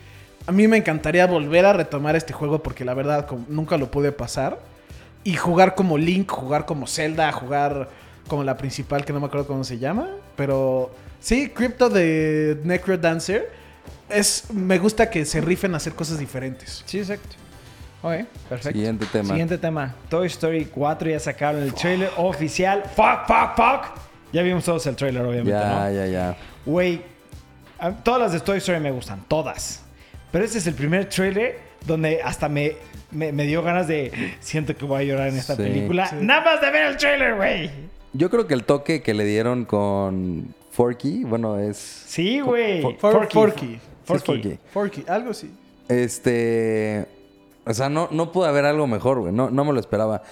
[0.46, 4.12] A mí me encantaría volver a retomar este juego porque la verdad nunca lo pude
[4.12, 4.60] pasar.
[5.24, 7.88] Y jugar como Link, jugar como Zelda, jugar
[8.28, 10.10] como la principal que no me acuerdo cómo se llama.
[10.36, 13.50] Pero sí, Crypto de Necro Dancer.
[14.10, 16.84] Es, me gusta que se rifen a hacer cosas diferentes.
[16.84, 17.45] Sí, exacto.
[18.06, 18.76] Ok, perfecto.
[18.78, 19.28] Siguiente tema.
[19.28, 19.94] Siguiente tema.
[20.08, 22.82] Toy Story 4 ya sacaron el trailer oficial.
[22.94, 23.98] Fuck, fuck, fuck.
[24.32, 25.92] Ya vimos todos el trailer, obviamente, Ya, ¿no?
[25.92, 26.36] ya, ya.
[26.64, 27.00] Güey,
[28.02, 29.82] todas las de Toy Story me gustan, todas.
[30.32, 32.72] Pero este es el primer trailer donde hasta me,
[33.12, 34.34] me, me dio ganas de...
[34.40, 35.62] Siento que voy a llorar en esta Sí.
[35.62, 36.06] película.
[36.08, 36.16] Sí.
[36.20, 37.70] Nada más de ver el trailer, güey.
[38.12, 41.76] Yo creo que el toque que le dieron con Forky, bueno, es.
[41.76, 42.82] Sí, güey.
[42.82, 43.66] For- For- Forky.
[43.66, 44.26] Sí, es Forky.
[44.26, 44.58] Forky.
[44.72, 45.50] Forky, algo así.
[45.88, 47.06] Este.
[47.66, 49.32] O sea, no, no pude haber algo mejor, güey.
[49.32, 50.22] No, no me lo esperaba.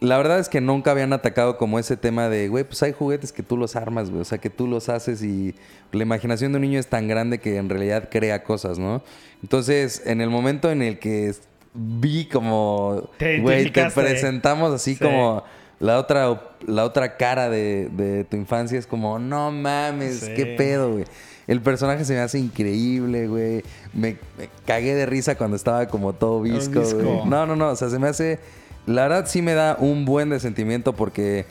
[0.00, 3.32] La verdad es que nunca habían atacado como ese tema de, güey, pues hay juguetes
[3.32, 4.22] que tú los armas, güey.
[4.22, 5.54] O sea, que tú los haces y
[5.92, 9.02] la imaginación de un niño es tan grande que en realidad crea cosas, ¿no?
[9.42, 11.34] Entonces, en el momento en el que
[11.74, 15.04] vi como, Te güey, te presentamos así Sí.
[15.04, 15.42] como
[15.80, 20.34] la otra, la otra cara de, de tu infancia, es como, no mames, Sí.
[20.34, 21.04] qué pedo, güey.
[21.48, 23.64] El personaje se me hace increíble, güey.
[23.94, 27.24] Me, me cagué de risa cuando estaba como todo visco, güey.
[27.26, 27.70] No, no, no.
[27.70, 28.38] O sea, se me hace.
[28.86, 31.46] La verdad sí me da un buen de sentimiento porque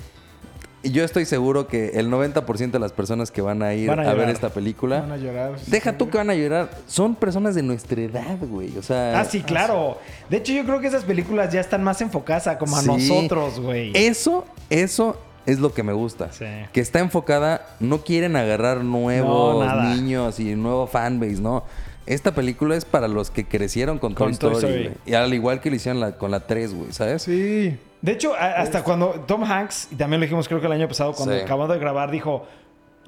[0.84, 4.12] yo estoy seguro que el 90% de las personas que van a ir Van a
[4.12, 5.02] a, ver esta película.
[5.02, 5.56] Van a llorar.
[5.66, 6.70] Deja tú que van a llorar.
[6.88, 8.78] Son personas de nuestra edad, güey.
[8.78, 9.20] O sea.
[9.20, 9.98] Ah, sí, claro.
[10.30, 12.88] De hecho, yo creo que esas películas ya están más enfocadas a como a Sí.
[12.88, 13.92] nosotros, güey.
[13.96, 15.18] Eso, eso
[15.48, 16.32] es lo que me gusta.
[16.32, 16.46] Sí.
[16.72, 21.64] Que está enfocada, no quieren agarrar nuevos No, niños y nuevo fanbase, no.
[22.06, 24.92] Esta película es para los que crecieron con, Con Toy Toy Story.
[25.06, 27.24] Y al igual que lo hicieron la- con la 3, güey, ¿sabes?
[27.24, 27.76] Sí.
[28.02, 31.14] De hecho, hasta cuando Tom Hanks, y también lo dijimos creo que el año pasado,
[31.14, 31.42] cuando Sí.
[31.42, 32.46] acabamos de grabar, dijo,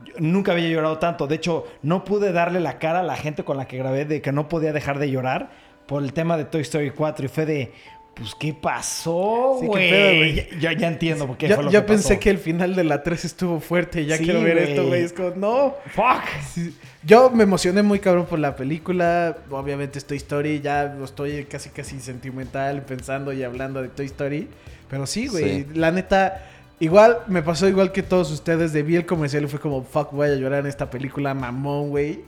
[0.04, 1.28] "Yo nunca había llorado tanto.
[1.28, 4.22] De hecho, no pude darle la cara a la gente con la que grabé de
[4.22, 5.52] que no podía dejar de llorar
[5.86, 7.26] por el tema de Toy Story 4.
[7.26, 7.72] Y fue de,
[8.20, 9.90] pues, ¿qué pasó, Sí, qué güey?
[9.90, 10.36] pedo, güey.
[10.36, 12.20] Ya, ya- ya entiendo por qué Yo, fue lo yo que pensé pasó.
[12.20, 14.06] que el final de la 3 estuvo fuerte.
[14.06, 15.04] Ya Sí, quiero ver esto, güey.
[15.04, 15.76] Es como, no.
[15.96, 16.24] ¡Fuck!
[16.54, 16.76] Sí.
[17.04, 19.38] Yo me emocioné muy cabrón por la película.
[19.50, 20.60] Obviamente es Toy Story.
[20.62, 24.48] Ya estoy casi casi sentimental pensando y hablando de Toy Story.
[24.90, 25.64] Pero sí, güey.
[25.64, 25.68] Sí.
[25.76, 26.46] La neta,
[26.80, 28.74] igual me pasó igual que todos ustedes.
[28.74, 31.90] De vi el comercial y fue como, fuck, voy a llorar en esta película, mamón,
[31.90, 32.20] güey.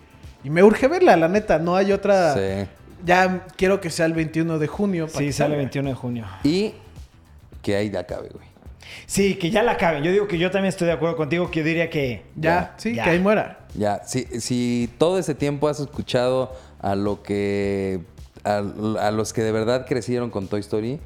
[0.44, 1.60] Y me urge verla, la neta.
[1.60, 2.34] No hay otra.
[2.34, 2.68] Sí.
[3.06, 5.08] Ya quiero que sea el 21 de junio.
[5.08, 5.58] para Sí, que sale salga.
[5.58, 6.26] 21 de junio.
[6.44, 6.74] Y
[7.62, 8.46] que ahí ya acabe, güey.
[9.06, 10.04] Sí, que ya la acaben.
[10.04, 12.24] Yo digo que yo también estoy de acuerdo contigo, que yo diría que...
[12.36, 13.04] Ya, sí, Ya.
[13.06, 13.60] que ahí muera.
[13.76, 18.02] Ya, si, si todo ese tiempo has escuchado a lo que.
[18.44, 21.00] a, a los que de verdad crecieron con Toy Story,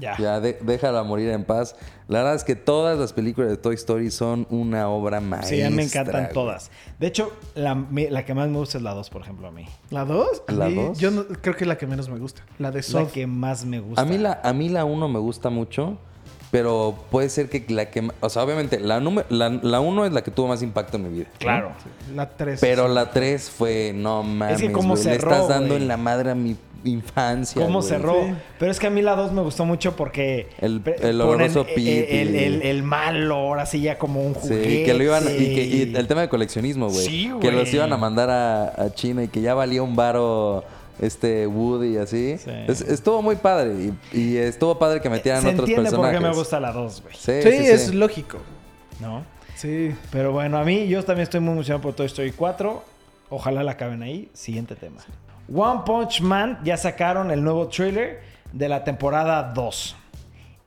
[0.00, 0.16] Ya.
[0.18, 1.76] ya de- déjala morir en paz.
[2.08, 5.48] La verdad es que todas las películas de Toy Story son una obra maestra.
[5.56, 6.34] Sí, a mí me encantan güey.
[6.34, 6.70] todas.
[6.98, 9.50] De hecho, la, me- la que más me gusta es la 2, por ejemplo, a
[9.50, 9.66] mí.
[9.90, 10.42] ¿La 2?
[10.48, 10.98] ¿La dos?
[10.98, 12.42] Yo no- creo que es la que menos me gusta.
[12.58, 13.12] La de La Soft.
[13.12, 14.02] que más me gusta.
[14.02, 15.96] A mí la, a mí la 1 me gusta mucho,
[16.50, 18.08] pero puede ser que la que...
[18.20, 21.02] O sea, obviamente, la 1 la, la uno es la que tuvo más impacto en
[21.04, 21.26] mi vida.
[21.32, 21.38] ¿no?
[21.38, 21.72] Claro.
[22.14, 22.60] La 3.
[22.60, 25.82] Pero la 3 fue, no mames, que cómo güey, le cerró, estás dando güey.
[25.82, 27.62] en la madre a mi infancia.
[27.62, 27.88] ¿Cómo güey.
[27.88, 28.14] cerró?
[28.24, 28.34] Sí.
[28.58, 30.48] Pero es que a mí la 2 me gustó mucho porque...
[30.60, 34.64] El- el el, Pete el, y- el- el malo, ahora sí ya como un juguete.
[34.64, 35.24] Sí, que lo iban...
[35.24, 37.06] Y, que, y el tema de coleccionismo, güey.
[37.06, 37.74] Sí, Que los güey.
[37.76, 40.64] iban a mandar a, a China y que ya valía un varo
[41.00, 42.36] este Woody y así.
[42.38, 42.50] Sí.
[42.68, 43.72] Es- estuvo muy padre
[44.12, 46.20] y, y estuvo padre que metieran Se otros entiende por personajes.
[46.20, 47.14] qué me gusta la 2, güey.
[47.16, 47.70] Sí, Sí, sí, sí.
[47.72, 48.38] es lógico.
[49.00, 49.24] ¿No?
[49.56, 49.94] Sí.
[50.12, 52.84] Pero bueno, a mí yo también estoy muy emocionado por Toy Story 4.
[53.30, 54.28] Ojalá la acaben ahí.
[54.34, 55.00] Siguiente tema.
[55.52, 58.20] One Punch Man ya sacaron el nuevo trailer
[58.52, 59.96] de la temporada 2.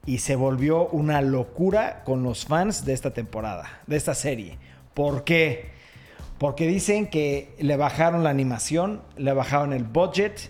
[0.05, 4.57] Y se volvió una locura con los fans de esta temporada, de esta serie.
[4.93, 5.69] ¿Por qué?
[6.37, 10.49] Porque dicen que le bajaron la animación, le bajaron el budget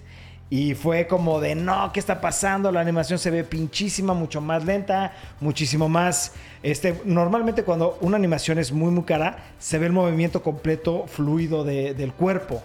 [0.49, 2.71] y fue como de no, ¿qué está pasando?
[2.71, 6.34] La animación se ve pinchísima, mucho más lenta, muchísimo más.
[6.61, 11.63] Este, normalmente cuando una animación es muy muy cara, se ve el movimiento completo fluido
[11.63, 12.63] de- del cuerpo.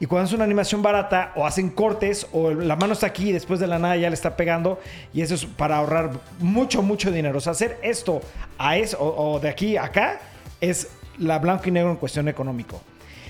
[0.00, 3.32] Y cuando es una animación barata, o hacen cortes, o la mano está aquí y
[3.32, 4.80] después de la nada ya le está pegando.
[5.12, 7.36] Y eso es para ahorrar mucho, mucho dinero.
[7.36, 8.22] O sea, hacer esto
[8.56, 10.18] a eso, o, o de aquí a acá,
[10.62, 10.88] es
[11.18, 12.80] la blanco y negro en cuestión económico.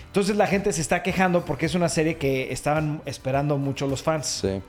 [0.07, 4.03] Entonces la gente se está quejando porque es una serie que estaban esperando mucho los
[4.03, 4.41] fans.
[4.43, 4.63] Sí.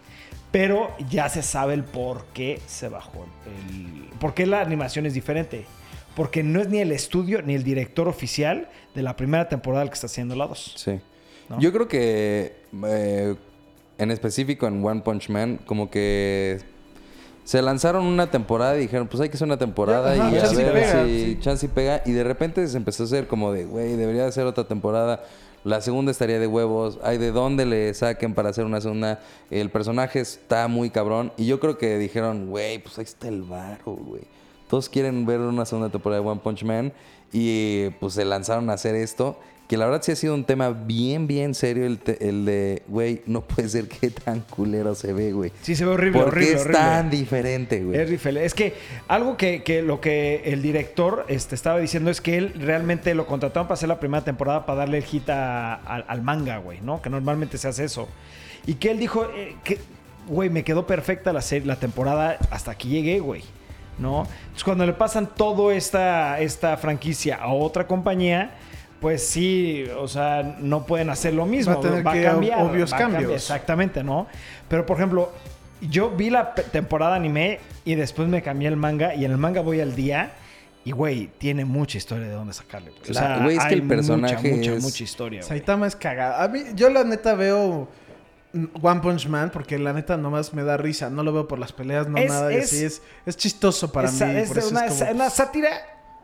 [0.52, 3.26] Pero ya se sabe el por qué se bajó.
[3.46, 5.66] El, por qué la animación es diferente.
[6.16, 9.90] Porque no es ni el estudio ni el director oficial de la primera temporada el
[9.90, 10.74] que está haciendo la 2.
[10.78, 11.00] Sí.
[11.52, 11.60] ¿No?
[11.60, 13.36] Yo creo que eh,
[13.98, 16.60] en específico en One Punch Man, como que
[17.44, 20.52] se lanzaron una temporada y dijeron, pues hay que hacer una temporada Ajá, y a
[20.54, 21.38] ver pega, si sí.
[21.40, 22.02] chance y pega.
[22.06, 25.24] Y de repente se empezó a hacer como de, güey, debería de ser otra temporada.
[25.64, 27.00] La segunda estaría de huevos.
[27.04, 29.20] Hay de dónde le saquen para hacer una segunda.
[29.50, 31.34] El personaje está muy cabrón.
[31.38, 34.24] Y yo creo que dijeron, güey, pues ahí está el varo, güey.
[34.68, 36.94] Todos quieren ver una segunda temporada de One Punch Man.
[37.32, 39.38] Y pues se lanzaron a hacer esto.
[39.72, 42.84] Que la verdad sí ha sido un tema bien, bien serio el, te- el de,
[42.90, 45.54] güey, no puede ser que tan culero se ve, güey.
[45.62, 46.78] Sí, se ve horrible, ¿Por qué horrible, es horrible.
[46.78, 47.98] tan diferente, güey?
[48.02, 48.46] Es diferente.
[48.46, 48.74] Es que
[49.08, 53.26] algo que, que lo que el director este, estaba diciendo es que él realmente lo
[53.26, 56.82] contrataron para hacer la primera temporada para darle el hit a- al- al manga, güey,
[56.82, 57.02] ¿no?
[57.02, 58.10] Que normalmente se hace eso.
[58.68, 59.80] Y que él dijo eh, que,
[60.28, 63.44] güey, me quedó perfecta la, la temporada hasta aquí llegué, güey.
[64.00, 64.28] ¿No?
[64.42, 68.52] Entonces cuando le pasan toda esta, esta franquicia a otra compañía,
[69.02, 71.74] pues sí, o sea, no pueden hacer lo mismo.
[71.74, 73.32] Va a tener que obvios va a cambios.
[73.34, 74.28] Exactamente, ¿no?
[74.70, 75.32] Pero por ejemplo,
[75.82, 79.62] yo vi la temporada anime y después me cambié el manga y en el manga
[79.62, 80.32] voy al día
[80.86, 82.92] y güey, tiene mucha historia de dónde sacarle.
[82.92, 83.12] güey.
[83.12, 85.40] O sea, güey, es que hay el personaje mucha, mucha, es- mucha historia.
[85.40, 85.48] güey.
[85.50, 86.44] Saitama es cagada.
[86.44, 87.88] A mí, yo la neta veo
[88.54, 91.10] mm, One Punch Man porque la neta nomás me da risa.
[91.10, 92.52] No lo veo por las peleas, no Es- nada.
[92.54, 94.18] y es- así es, es chistoso para mí.
[94.38, 95.70] es por eso una, es como- una sátira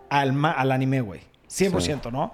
[0.10, 1.22] al, ma- al anime, güey.
[1.50, 2.34] 100%, ¿no?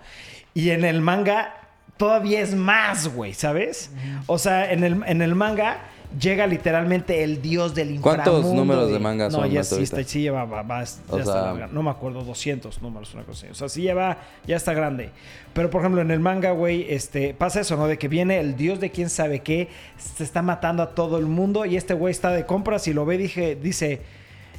[0.53, 1.55] Y en el manga
[1.97, 3.91] todavía es más, güey, ¿sabes?
[4.27, 5.81] O sea, en el, en el manga
[6.19, 8.31] llega literalmente el dios del inframundo.
[8.31, 9.03] ¿Cuántos números de güey.
[9.03, 11.23] manga no, son ya hasta sí, está, sí lleva, va, va- ya está
[11.55, 11.67] sea-.
[11.71, 13.51] No me acuerdo, 200 números, una cosa así.
[13.51, 15.09] O sea, sí lleva, ya está grande.
[15.53, 17.87] Pero, por ejemplo, en el manga, güey, este, pasa eso, ¿no?
[17.87, 21.25] De que viene el dios de quién sabe qué, se está matando a todo el
[21.25, 24.01] mundo y este güey está de compras y lo ve, dije, dice...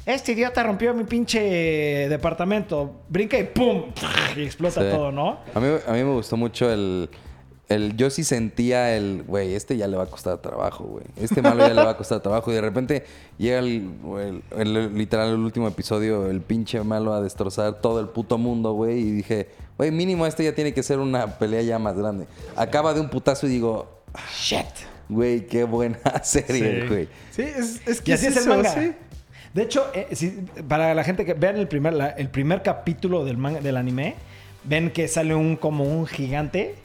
[0.05, 1.39] Este idiota rompió mi pinche
[2.09, 3.01] departamento.
[3.09, 3.85] Brinca y ¡pum!
[4.35, 4.87] Y explota Sí.
[4.95, 5.39] todo, ¿no?
[5.53, 7.09] A mí, a mí me gustó mucho el,
[7.69, 7.95] el...
[7.97, 9.23] Yo sí sentía el...
[9.25, 11.05] Güey, este ya le va a costar trabajo, güey.
[11.19, 12.51] Este malo ya le va a costar trabajo.
[12.51, 13.03] Y de repente
[13.39, 13.89] llega el,
[14.59, 18.73] el- el- literal el último episodio, el pinche malo a destrozar todo el puto mundo,
[18.73, 18.99] güey.
[18.99, 22.27] Y dije, güey, mínimo este ya tiene que ser una pelea ya más grande.
[22.55, 24.01] Acaba de un putazo y digo,
[24.37, 24.65] ¡Shit!
[25.09, 27.07] güey, qué buena serie, güey.
[27.31, 28.69] Sí, es, es que Y así es el eso, manga.
[28.73, 28.91] sí.
[29.55, 33.23] De hecho, eh, si- para la gente que vean el primer, la- el primer capítulo
[33.23, 34.15] del manga del anime,
[34.65, 36.75] ven que sale un como un gigante.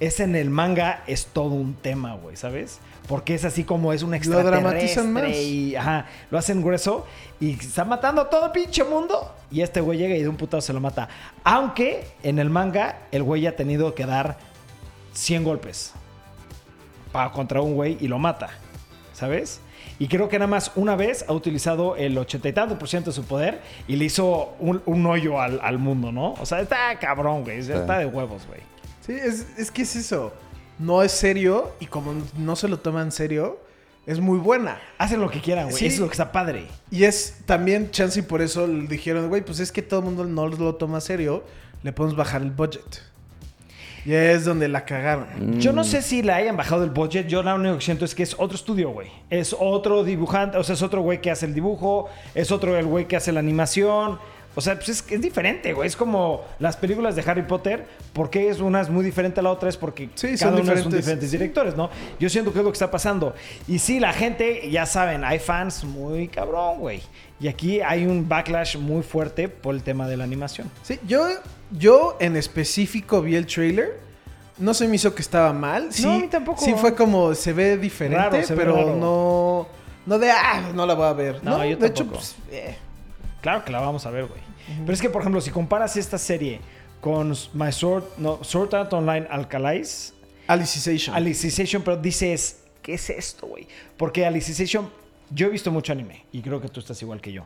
[0.00, 2.80] Es en el manga, es todo un tema, güey, ¿sabes?
[3.08, 4.60] Porque es así como es un extraterrestre.
[4.60, 5.28] dramatizan más.
[5.36, 7.06] Y, ajá, lo hacen grueso
[7.40, 9.32] y está matando a todo el pinche mundo.
[9.50, 11.08] Y este güey llega y de un putazo se lo mata.
[11.44, 14.36] Aunque en el manga, el güey ha tenido que dar
[15.12, 15.92] 100 golpes
[17.12, 18.48] para contra un güey y lo mata,
[19.12, 19.60] ¿sabes?
[19.98, 23.10] Y creo que nada más una vez ha utilizado el ochenta y tanto por ciento
[23.10, 26.34] de su poder y le hizo un, un hoyo al, al mundo, ¿no?
[26.34, 27.58] O sea, está cabrón, güey.
[27.58, 28.60] Está de huevos, güey.
[29.06, 30.32] Sí, es, es que es eso.
[30.78, 33.58] No es serio y como no se lo toma en serio,
[34.04, 34.78] es muy buena.
[34.98, 35.76] Hacen lo que quieran, güey.
[35.76, 35.86] Sí.
[35.86, 36.66] Es lo que está padre.
[36.90, 40.06] Y es también chance y por eso le dijeron, güey, pues es que todo el
[40.06, 41.42] mundo no lo toma serio,
[41.82, 43.00] le podemos bajar el budget.
[44.06, 45.26] Y es donde la cagaron.
[45.58, 47.26] Yo no sé si le hayan bajado el budget.
[47.26, 49.08] Yo lo único que siento es que es otro estudio, güey.
[49.30, 50.58] Es otro dibujante.
[50.58, 52.08] O sea, es otro güey que hace el dibujo.
[52.34, 54.18] Es otro el güey que hace la animación.
[54.54, 55.88] O sea, pues es, es diferente, güey.
[55.88, 57.84] Es como las películas de Harry Potter.
[58.12, 59.68] porque es una es muy diferente a la otra?
[59.68, 60.96] Es porque Sí, cada son una son diferentes.
[60.98, 61.90] diferentes directores, ¿no?
[62.20, 63.34] Yo siento que es lo que está pasando.
[63.66, 67.02] Y sí, la gente, ya saben, hay fans muy cabrón, güey.
[67.38, 70.70] Y aquí hay un backlash muy fuerte por el tema de la animación.
[70.82, 71.26] Sí, yo,
[71.70, 74.00] yo en específico vi el trailer
[74.58, 75.92] No se me hizo que estaba mal.
[75.92, 76.64] Sí, No, a mí tampoco.
[76.64, 78.96] Sí fue como, se ve diferente, Raro, se ve pero raro.
[78.96, 79.66] no...
[80.06, 81.42] No de, ah, no la voy a ver.
[81.42, 82.20] No, No, yo de hecho, tampoco.
[82.20, 82.76] pues, eh.
[83.40, 84.40] Claro que la vamos a ver, güey.
[84.80, 86.60] Pero es que, por ejemplo, si comparas esta serie
[87.00, 90.14] con My Sword, no, Sword Art Online Alcalais,
[90.46, 91.14] Alicization.
[91.14, 93.66] Alicization, pero dices, ¿qué es esto, güey?
[93.96, 94.88] Porque Alicization,
[95.30, 97.44] yo he visto mucho anime y creo que tú estás igual que yo.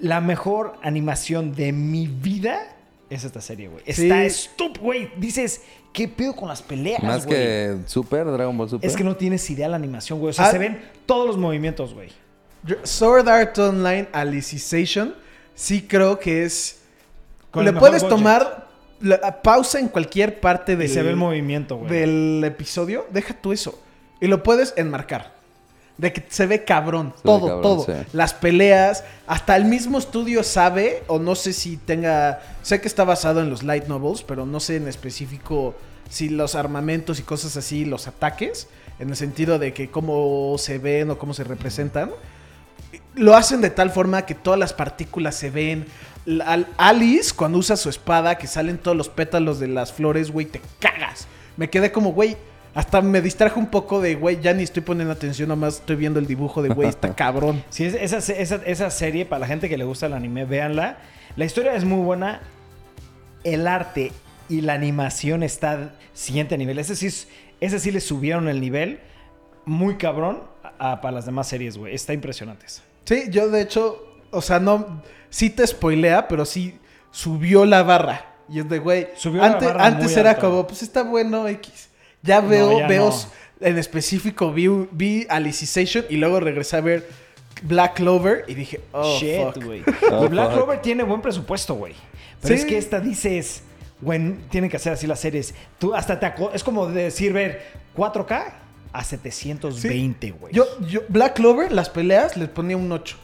[0.00, 2.75] La mejor animación de mi vida
[3.10, 3.82] es esta serie, güey.
[3.86, 4.04] Sí.
[4.04, 5.10] Está estúpido, güey.
[5.16, 7.38] Dices, ¿qué pedo con las peleas, Más güey?
[7.38, 8.88] que Super, Dragon Ball Super.
[8.88, 10.30] Es que no tienes idea de la animación, güey.
[10.30, 10.50] O sea, Ah.
[10.52, 12.10] se ven todos los movimientos, güey.
[12.82, 15.14] Sword Art Online Alicization
[15.54, 16.80] sí creo que es...
[17.52, 18.16] Con Le puedes budget.
[18.16, 18.66] tomar
[19.00, 21.90] la- pausa en cualquier parte Y del, se ve el movimiento, güey.
[21.90, 23.06] del episodio.
[23.10, 23.80] Deja tú eso.
[24.20, 25.35] Y lo puedes enmarcar.
[25.98, 27.14] De que se ve cabrón.
[27.24, 27.84] todo, cabrón, todo.
[27.86, 27.92] sí.
[28.12, 29.04] Las peleas.
[29.26, 32.40] Hasta el mismo estudio sabe, o no sé si tenga...
[32.62, 35.74] Sé que está basado en los light novels, pero no sé en específico
[36.10, 38.68] si los armamentos y cosas así, los ataques,
[38.98, 42.10] en el sentido de que cómo se ven o cómo se representan
[43.14, 45.86] lo hacen de tal forma que todas las partículas se ven.
[46.44, 50.44] Al- Alice, cuando usa su espada, que salen todos los pétalos de las flores, güey,
[50.46, 51.26] te cagas.
[51.56, 52.36] Me quedé como, güey,
[52.76, 56.20] hasta me distraje un poco de, güey, ya ni estoy poniendo atención, nomás estoy viendo
[56.20, 57.64] el dibujo de, güey, está cabrón.
[57.70, 60.98] Sí, es- esa, esa, esa serie, para la gente que le gusta el anime, véanla.
[61.36, 62.42] La historia es muy buena.
[63.44, 64.12] El arte
[64.48, 66.78] y la animación está siguiente nivel.
[66.78, 67.28] Ese sí, es-
[67.60, 69.00] ese sí le subieron el nivel
[69.64, 71.94] muy cabrón a- a- para las demás series, güey.
[71.94, 72.66] Está impresionante.
[72.66, 72.82] esa.
[73.04, 76.78] Sí, yo de hecho, o sea, no, sí te spoilea, pero sí
[77.10, 78.34] subió la barra.
[78.48, 80.42] Y es de, güey, Subió la antes, barra antes era alto.
[80.50, 81.88] como, pues está bueno, X.
[82.26, 83.66] Ya veo, ya veo, no.
[83.66, 87.08] en específico vi, vi Alicization y luego regresé a ver
[87.62, 89.64] Black Clover y dije, oh, Shit, fuck.
[89.64, 89.82] güey.
[90.12, 90.56] Oh, Black fuck.
[90.56, 91.94] Clover tiene buen presupuesto, güey.
[92.42, 92.60] Pero Sí.
[92.62, 93.62] es que esta dices,
[94.00, 95.54] güey, tienen que hacer así las series.
[95.78, 97.62] Tú hasta te es como decir ver
[97.96, 98.52] 4K
[98.92, 100.52] a 720, güey.
[100.54, 103.16] Yo, yo, Black Clover, las peleas, les ponía un 8.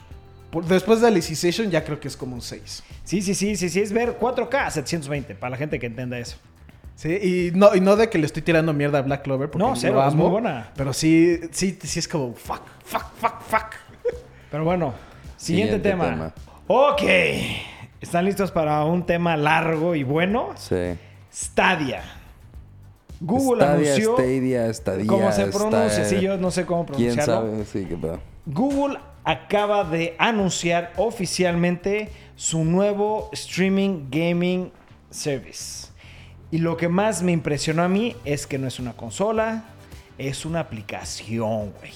[0.50, 2.82] Por- después de Alicization ya creo que es como un 6.
[3.04, 6.18] Sí, sí, sí, sí, sí, es ver 4K a 720, para la gente que entienda
[6.18, 6.36] eso.
[6.94, 9.64] Sí, y no, y no de que le estoy tirando mierda a Black Clover, porque
[9.64, 10.70] No, lo cero, es amo, muy buena.
[10.76, 13.66] Pero sí, sí, sí es como, fuck, fuck, fuck, fuck.
[14.50, 14.94] Pero bueno,
[15.36, 16.04] siguiente, Siguiente tema.
[16.10, 16.32] tema.
[16.68, 17.02] Ok,
[18.00, 20.50] ¿están listos para un tema largo y bueno?
[20.56, 20.94] Sí.
[21.32, 22.02] Stadia.
[23.20, 24.14] Google Stadia, anunció...
[24.16, 25.06] Stadia, Stadia.
[25.06, 25.90] ¿Cómo se pronuncia?
[25.90, 26.04] Stadia.
[26.08, 27.50] Sí, yo no sé cómo ¿Quién pronunciarlo.
[27.52, 27.64] sabe?
[27.64, 28.20] Sí, qué pedo.
[28.46, 34.72] Google acaba de anunciar oficialmente su nuevo streaming gaming
[35.10, 35.88] service.
[36.52, 39.64] Y lo que más me impresionó a mí es que no es una consola,
[40.18, 41.92] es una aplicación, güey.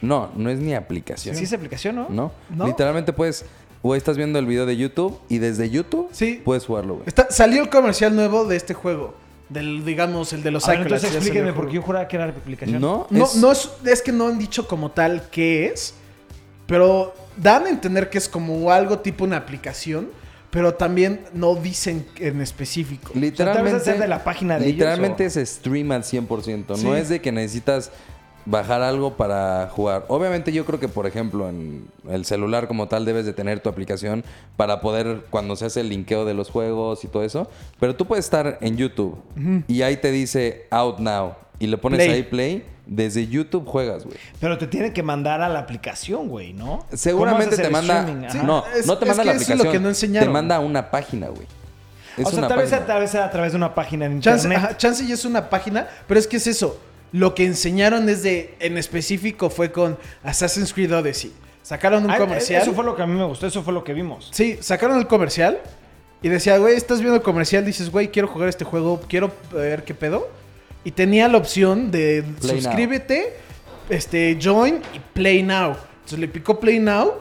[0.00, 1.36] No, no es ni aplicación.
[1.36, 2.06] ¿Sí es aplicación, no?
[2.08, 2.32] ¿No?
[2.50, 2.66] ¿No?
[2.66, 3.44] Literalmente puedes...
[3.86, 6.40] O estás viendo el video de YouTube y desde YouTube Sí.
[6.42, 7.06] puedes jugarlo, güey.
[7.06, 9.14] Está, salió el comercial nuevo de este juego.
[9.50, 12.80] Del, digamos, el de los ver, entonces explíquenme, porque yo juraba que era aplicación.
[12.80, 15.94] No, No, es- no es, es que no han dicho como tal qué es,
[16.66, 20.08] pero dan a entender que es como algo tipo una aplicación,
[20.54, 23.10] pero también no dicen en específico.
[23.14, 26.76] Literalmente, es de la página de ellos, literalmente o- es stream al 100%.
[26.76, 26.84] Sí.
[26.84, 27.90] No es de que necesitas
[28.46, 30.04] bajar algo para jugar.
[30.08, 33.68] Obviamente yo creo que, por ejemplo, en el celular como tal debes de tener tu
[33.68, 34.24] aplicación
[34.56, 37.48] para poder, cuando se hace el linkeo de los juegos y todo eso.
[37.80, 39.18] Pero tú puedes estar en YouTube
[39.68, 42.10] y ahí te dice Out Now y le pones Play.
[42.10, 42.64] ahí Play.
[42.86, 44.18] Desde YouTube juegas, güey.
[44.40, 46.84] Pero te tiene que mandar a la aplicación, güey, ¿no?
[46.92, 48.30] Seguramente ¿Cómo haces te manda...
[48.30, 49.72] Sí, no, es- no te es manda que la es lo aplicación.
[49.72, 50.28] que no enseñaron.
[50.28, 51.46] Te manda a una página, güey.
[52.18, 52.84] Es o sea, una tal vez, página.
[52.84, 54.66] a, tal vez sea a través de una página en Chance, internet.
[54.68, 56.78] ajá, Chance ya es una página, pero es que es eso.
[57.14, 61.32] Lo que enseñaron es de, en específico fue con Assassin's Creed Odyssey.
[61.62, 62.60] Sacaron un Ah, comercial.
[62.60, 64.30] Eso fue lo que a mí me gustó, eso fue lo que vimos.
[64.32, 65.60] Sí, sacaron el comercial
[66.22, 69.84] y decía, güey, estás viendo el comercial, dices, güey, quiero jugar este juego, quiero ver
[69.84, 70.28] qué pedo.
[70.82, 73.36] Y tenía la opción de Play suscríbete,
[73.90, 75.76] este, join y play now.
[75.94, 77.12] Entonces le picó play now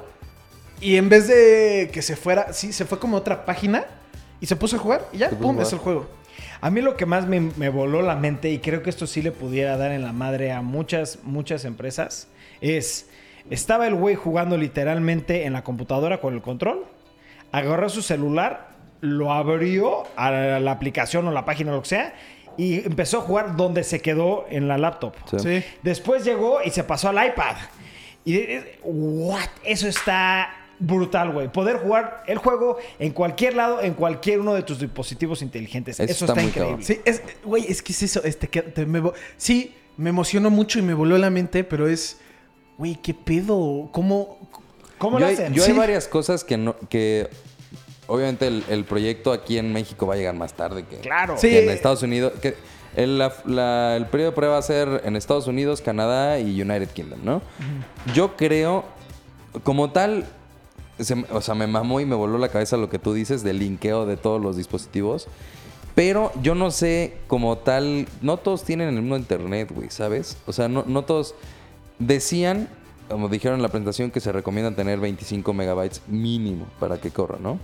[0.81, 3.85] y en vez de que se fuera, sí, se fue como a otra página
[4.41, 6.09] y se puso a jugar y ya, pum, es el juego.
[6.63, 9.21] A mí lo que más me, me voló la mente, y creo que esto sí
[9.21, 12.29] le pudiera dar en la madre a muchas, muchas empresas,
[12.61, 13.09] es,
[13.49, 16.85] estaba el güey jugando literalmente en la computadora con el control,
[17.51, 18.69] agarró su celular,
[19.01, 22.13] lo abrió a la aplicación o la página o lo que sea,
[22.55, 25.15] y empezó a jugar donde se quedó en la laptop.
[25.31, 25.39] Sí.
[25.39, 25.63] Sí.
[25.81, 27.57] Después llegó y se pasó al iPad.
[28.23, 29.49] Y, eh, what?
[29.65, 31.51] Eso está brutal, güey.
[31.51, 35.99] Poder jugar el juego en cualquier lado, en cualquier uno de tus dispositivos inteligentes.
[35.99, 36.83] Eso Eso, está está, muy increíble.
[36.85, 36.85] cabrón.
[36.85, 39.01] Sí, es, güey, es que es eso, este, que te- me
[39.37, 42.17] sí, me emocionó mucho y me voló la mente, pero es,
[42.77, 43.89] güey, ¿qué pedo?
[43.91, 44.37] ¿Cómo?
[44.97, 45.53] ¿Cómo yo lo hay, hacen?
[45.53, 45.71] yo Sí.
[45.71, 47.29] hay varias cosas que no, que
[48.07, 51.35] obviamente el, el proyecto aquí en México va a llegar más tarde que, Claro.
[51.37, 51.49] Sí.
[51.49, 52.33] que en Estados Unidos.
[52.41, 52.55] Que
[52.95, 56.61] El, la- la- el periodo de prueba va a ser en Estados Unidos, Canadá y
[56.61, 57.41] United Kingdom, ¿no?
[58.13, 58.85] Yo creo,
[59.63, 60.25] como tal,
[60.99, 63.59] se o sea, me mamó y me voló la cabeza lo que tú dices del
[63.59, 65.27] linkeo de todos los dispositivos.
[65.95, 70.37] Pero yo no sé, como tal, no todos tienen el mismo internet, güey, ¿sabes?
[70.47, 71.35] O sea, no, no todos
[71.99, 72.67] decían,
[73.09, 77.37] como dijeron en la presentación, que se recomienda tener 25 megabytes mínimo para que corra,
[77.39, 77.59] ¿no?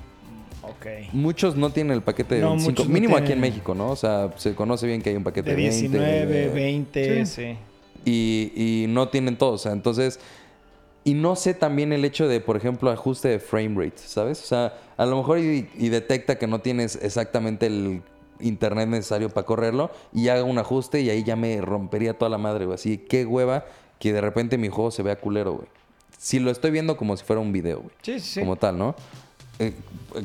[0.61, 1.11] Ok.
[1.13, 3.39] Muchos no tienen el paquete de No, 25, muchos no mínimo aquí en.
[3.39, 3.89] México, ¿no?
[3.89, 7.25] O sea, se conoce bien que hay un paquete De de, 20, 19, de- 20,
[7.25, 7.33] Sí.
[7.33, 7.57] sí.
[8.05, 9.53] y, y no tienen todo.
[9.53, 10.19] O sea, entonces.
[11.03, 14.41] Y no sé también el hecho de, por ejemplo, ajuste de frame rate, ¿sabes?
[14.43, 18.01] O sea, a lo mejor y, y detecta que no tienes exactamente el
[18.41, 22.37] internet necesario para correrlo y haga un ajuste y ahí ya me rompería toda la
[22.37, 22.75] madre, güey.
[22.75, 23.65] Así, qué hueva
[23.97, 25.67] que de repente mi juego se vea culero, güey.
[26.17, 27.91] Si lo estoy viendo como si fuera un video, güey.
[28.01, 28.39] Sí, sí.
[28.41, 28.93] Como tal, ¿no?
[29.57, 29.73] Eh,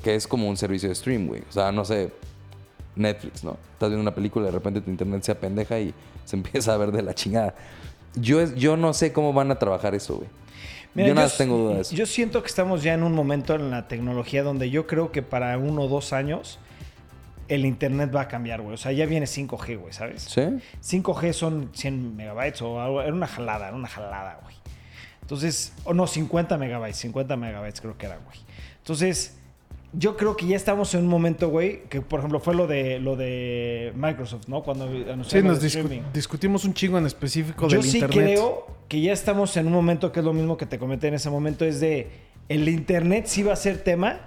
[0.03, 1.43] que es como un servicio de stream, güey.
[1.49, 2.11] O sea, no sé,
[2.97, 3.57] Netflix, ¿no?
[3.73, 5.95] Estás viendo una película y de repente tu internet se apendeja y
[6.25, 7.55] se empieza a ver de la chingada.
[8.17, 10.29] Yo, es- yo no sé cómo van a trabajar eso, güey.
[10.95, 11.91] Mira, yo nada s- tengo dudas.
[11.91, 15.23] Yo siento que estamos ya en un momento en la tecnología donde yo creo que
[15.23, 16.59] para uno o dos años
[17.49, 18.75] el internet va a cambiar, güey.
[18.75, 20.23] O sea, ya viene 5G, güey, ¿sabes?
[20.23, 20.41] ¿Sí?
[20.83, 23.03] 5G son 100 megabytes o algo.
[23.03, 24.55] Era una jalada, era una jalada, güey.
[25.21, 28.39] Entonces, o no, 50 megabytes, 50 megabytes creo que era, güey.
[28.79, 29.37] Entonces,
[29.97, 32.99] yo creo que ya estamos en un momento, güey, que por ejemplo fue lo de
[33.01, 34.63] lo de Microsoft, ¿no?
[34.63, 36.01] Cuando Sí, nos el discu- streaming.
[36.13, 38.35] discutimos un chingo en específico Yo del sí internet.
[38.35, 41.15] creo que ya estamos en un momento que es lo mismo que te comenté en
[41.15, 42.11] ese momento, es de
[42.49, 44.21] el internet sí va a ser tema,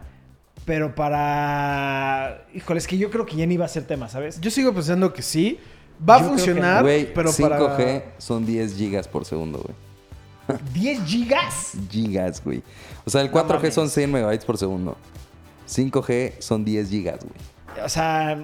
[0.65, 2.45] pero para...
[2.53, 4.39] Híjole, es que yo creo que ya ni va a ser tema, ¿sabes?
[4.41, 5.59] Yo sigo pensando que sí.
[6.07, 8.03] Va a Yo creo que funcionar, Güey, pero 5G para...
[8.19, 10.59] son 10 gigas por segundo, güey.
[10.73, 11.71] 10 gigas.
[11.89, 12.61] Gigas, güey.
[13.05, 13.93] O sea, el No 4G son mames.
[13.93, 14.95] 100 megabytes por segundo.
[15.67, 17.85] 5G son 10 gigas, güey.
[17.85, 18.37] O sea,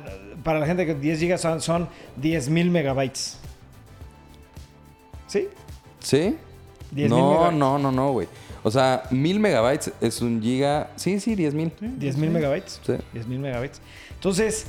[0.44, 3.38] para la gente que 10 gigas son, son 10 mil megabytes.
[5.28, 5.48] ¿Sí?
[6.00, 6.38] ¿Sí?
[6.92, 7.60] 10,000 no, megabytes.
[7.60, 8.28] no, no, no, güey.
[8.62, 10.92] O sea, 1000 megabytes es un giga.
[10.96, 11.72] Sí, sí, 10 mil.
[11.80, 12.80] 10 mil megabytes.
[12.86, 12.94] Sí.
[13.14, 13.82] 10 mil megabytes.
[14.16, 14.66] Entonces,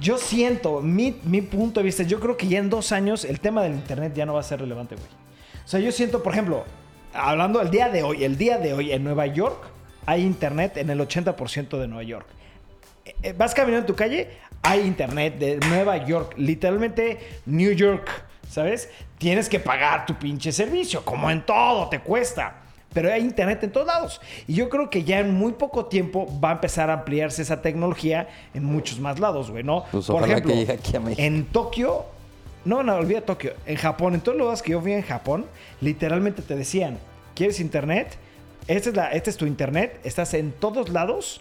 [0.00, 3.40] yo siento, mi, mi punto de vista, yo creo que ya en dos años el
[3.40, 5.08] tema del internet ya no va a ser relevante, güey.
[5.64, 6.64] O sea, yo siento, por ejemplo,
[7.12, 9.73] hablando del día de hoy, el día de hoy en Nueva York
[10.06, 12.26] hay internet en el 80% de Nueva York.
[13.04, 14.28] Eh, eh, Vas caminando en tu calle,
[14.62, 18.08] hay internet de Nueva York, literalmente New York,
[18.48, 18.88] ¿sabes?
[19.18, 22.60] Tienes que pagar tu pinche servicio, como en todo, te cuesta.
[22.92, 24.20] Pero hay internet en todos lados.
[24.46, 27.60] Y yo creo que ya en muy poco tiempo va a empezar a ampliarse esa
[27.60, 29.84] tecnología en muchos más lados, güey, ¿no?
[29.90, 31.20] Pues que aquí a México.
[31.20, 32.04] En Tokio,
[32.64, 33.54] no, no, olvida Tokio.
[33.66, 35.46] En Japón, en todos los lugares que yo fui en Japón,
[35.80, 36.98] literalmente te decían,
[37.34, 38.16] ¿quieres internet?
[38.66, 41.40] Este es, la, este es tu internet, estás en todos lados.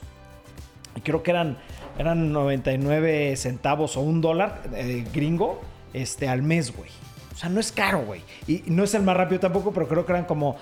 [1.04, 1.58] Creo que eran,
[1.98, 5.62] eran 99 centavos o un dólar eh, gringo
[5.94, 6.90] este, al mes, güey.
[7.34, 8.22] O sea, no es caro, güey.
[8.48, 10.58] Y no es el más rápido tampoco, pero creo que eran como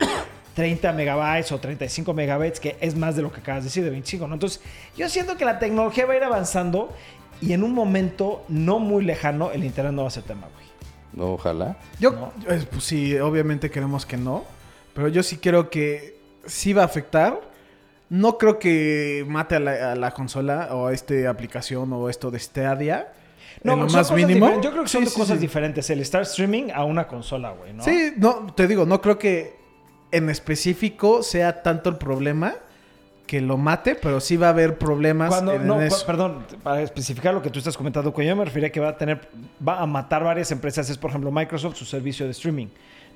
[0.54, 3.90] 30 megabytes o 35 megabytes, que es más de lo que acabas de decir, de
[3.90, 4.34] 25, ¿no?
[4.34, 4.60] Entonces,
[4.96, 6.92] yo siento que la tecnología va a ir avanzando
[7.40, 11.30] y en un momento no muy lejano el internet no va a ser tema, güey.
[11.32, 11.76] Ojalá.
[12.00, 12.32] Yo, No.
[12.48, 14.44] eh, pues sí, obviamente queremos que no.
[14.96, 17.40] Pero yo sí creo que sí va a afectar.
[18.08, 22.30] No creo que mate a la, a la consola o a esta aplicación o esto
[22.32, 23.12] de Stadia.
[23.62, 24.60] No, en lo más mínimo.
[24.60, 25.42] Yo creo que son Sí, dos sí, cosas sí.
[25.42, 25.88] diferentes.
[25.90, 27.82] El estar streaming a una consola, güey, ¿no?
[27.84, 29.56] Sí, no, te digo, no creo que
[30.12, 32.54] en específico sea tanto el problema
[33.26, 36.06] que lo mate, pero sí va a haber problemas Cuando, en no, eso.
[36.06, 38.96] perdón, para especificar lo que tú estás comentando, cuando yo me refería que va a
[38.96, 39.28] tener,
[39.66, 42.68] va a matar varias empresas, es por ejemplo Microsoft, su servicio de streaming,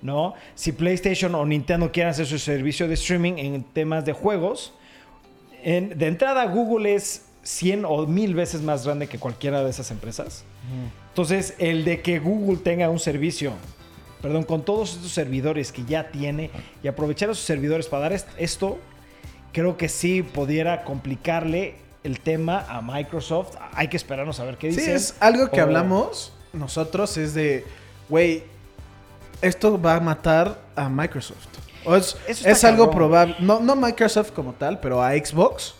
[0.03, 0.34] ¿no?
[0.55, 4.72] Si PlayStation o Nintendo quieren hacer su servicio de streaming en temas de juegos,
[5.62, 9.90] en- de entrada Google es 100 o 1000 veces más grande que cualquiera de esas
[9.90, 10.44] empresas.
[11.09, 13.52] Entonces, el de que Google tenga un servicio,
[14.22, 16.51] perdón, con todos estos servidores que ya tiene
[16.82, 18.78] y aprovechar esos servidores para dar est- esto,
[19.52, 21.74] creo que sí pudiera complicarle
[22.05, 23.56] el tema a Microsoft.
[23.72, 24.97] Hay que esperarnos a ver qué Sí, dicen.
[24.97, 27.64] es algo que O- hablamos nosotros, es de,
[28.09, 28.44] güey,
[29.42, 31.46] esto va a matar a Microsoft.
[31.84, 32.96] O es es algo cabrón.
[32.96, 35.74] probable, no, no Microsoft como tal, pero a Xbox.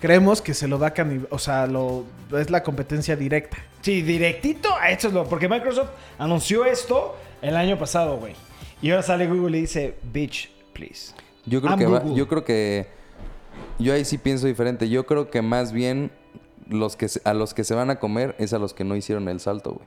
[0.00, 0.94] Creemos que se lo va a
[1.30, 2.04] o sea, lo,
[2.38, 3.56] es la competencia directa.
[3.82, 5.24] Sí, directito a esto es lo.
[5.28, 8.34] Porque Microsoft anunció esto el año pasado, güey.
[8.80, 11.12] Y ahora sale Google y dice, bitch, please.
[11.46, 12.86] Yo creo I'm que va- yo creo que
[13.80, 14.88] yo ahí sí pienso diferente.
[14.88, 16.12] Yo creo que más bien
[16.68, 19.28] los que a los que se van a comer es a los que no hicieron
[19.28, 19.86] el salto, güey.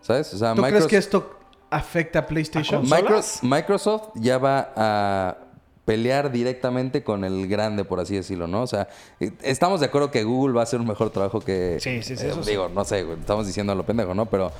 [0.00, 0.32] ¿Sabes?
[0.32, 1.39] O sea, ¿Tú crees Microsoft, que esto
[1.70, 2.78] afecta a PlayStation?
[2.86, 3.40] ¿A consolas?
[3.42, 5.36] Micro- Microsoft ya va a
[5.84, 8.62] pelear directamente con el grande, por así decirlo, ¿no?
[8.62, 8.86] O sea,
[9.18, 11.78] eh, estamos de acuerdo que Google va a hacer un mejor trabajo que...
[11.80, 12.50] Sí, sí, sí, eh, eso sí.
[12.50, 14.26] Digo, no sé, estamos diciendo a lo pendejo, ¿no?
[14.26, 14.52] Pero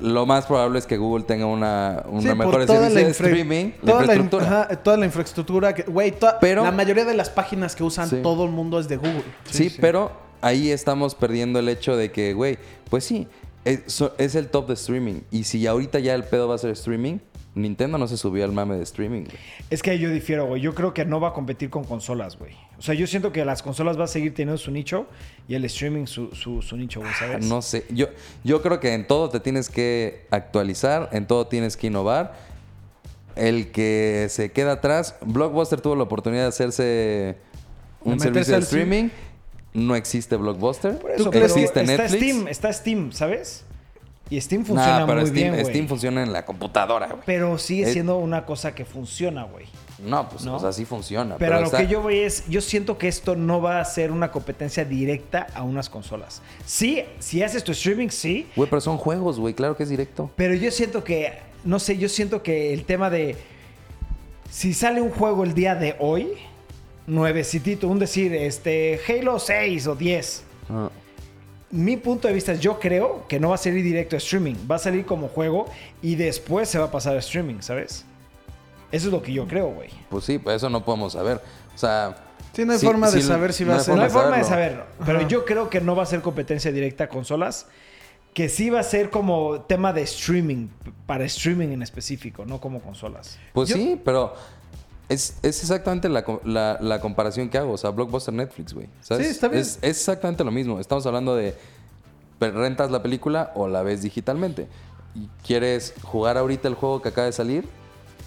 [0.00, 3.10] lo más probable es que Google tenga una, una Sí, por mejor toda servicio de
[3.12, 4.44] streaming, la toda la in- infraestructura.
[4.64, 5.74] ajá, toda la infraestructura.
[5.74, 8.16] que- Güey, toda- Pero- la mayoría de las páginas que usan Sí.
[8.20, 9.22] todo el mundo es de Google.
[9.50, 10.10] Sí, pero
[10.40, 12.58] ahí estamos perdiendo el hecho de que, güey,
[12.90, 13.28] pues sí,
[13.64, 15.20] es, so- es el top de streaming.
[15.30, 17.18] Y si ahorita ya el pedo va a ser streaming,
[17.54, 19.36] Nintendo no se subió al mame de streaming, güey.
[19.68, 20.62] Es que yo difiero, güey.
[20.62, 22.54] Yo creo que no va a competir con consolas, güey.
[22.78, 25.06] O sea, yo siento que las consolas va a seguir teniendo su nicho
[25.46, 27.36] y el streaming su, su, su nicho, güey, ¿sabes?
[27.42, 28.06] Ah, No sé, yo,
[28.42, 32.34] yo creo que en todo te tienes que actualizar, en todo tienes que innovar.
[33.36, 37.36] El que se queda atrás, Blockbuster tuvo la oportunidad de hacerse
[38.02, 39.08] un servicio de streaming.
[39.74, 40.98] No existe Blockbuster.
[40.98, 42.22] Por eso, ¿Tú pero existe está Netflix.
[42.22, 43.64] Steam, está Steam, ¿sabes?
[44.30, 45.64] Y Steam Nah, funciona pero muy Steam, bien, güey.
[45.74, 47.20] Steam funciona en la computadora, güey.
[47.26, 49.66] Pero sigue Es- siendo una cosa que funciona, güey.
[49.98, 50.56] No, pues ¿No?
[50.56, 51.36] o sea, sí funciona.
[51.38, 53.84] Pero, a lo está- que yo voy es, yo siento que esto no va a
[53.84, 56.42] ser una competencia directa a unas consolas.
[56.64, 60.30] Sí, si haces tu streaming, sí, Güey, pero son juegos, güey, claro que es directo.
[60.34, 61.34] pero yo siento que,
[61.64, 63.36] no sé, yo siento que el tema de,
[64.50, 66.28] si sale un juego el día de hoy,
[67.06, 70.88] nuevecitito, un decir, este, Halo 6 o 10, Ah.
[71.70, 74.54] mi punto de vista es, yo creo que no va a salir directo a streaming,
[74.70, 75.66] va a salir como juego
[76.02, 78.04] y después se va a pasar a streaming, ¿sabes?
[78.90, 79.88] Eso es lo que yo creo, güey.
[80.10, 81.40] Pues sí, eso no podemos saber.
[81.74, 82.16] O sea.
[82.52, 84.84] Sí, no hay forma de saber si va a ser- No hay forma de saberlo.
[85.06, 87.66] pero yo creo que no va a ser competencia directa a consolas,
[88.34, 90.68] que sí va a ser como tema de streaming,
[91.06, 93.38] para streaming en específico, no como consolas.
[93.54, 94.34] Pues Yo- sí, pero
[95.08, 97.72] es, es exactamente la, la- la comparación que hago.
[97.72, 98.86] O sea, Blockbuster Netflix, güey.
[99.00, 99.60] Sí, está bien.
[99.62, 100.80] Es, es exactamente lo mismo.
[100.80, 101.54] Estamos hablando de
[102.40, 104.66] rentas la película o la ves digitalmente.
[105.14, 107.68] Y ¿Quieres jugar ahorita el juego que acaba de salir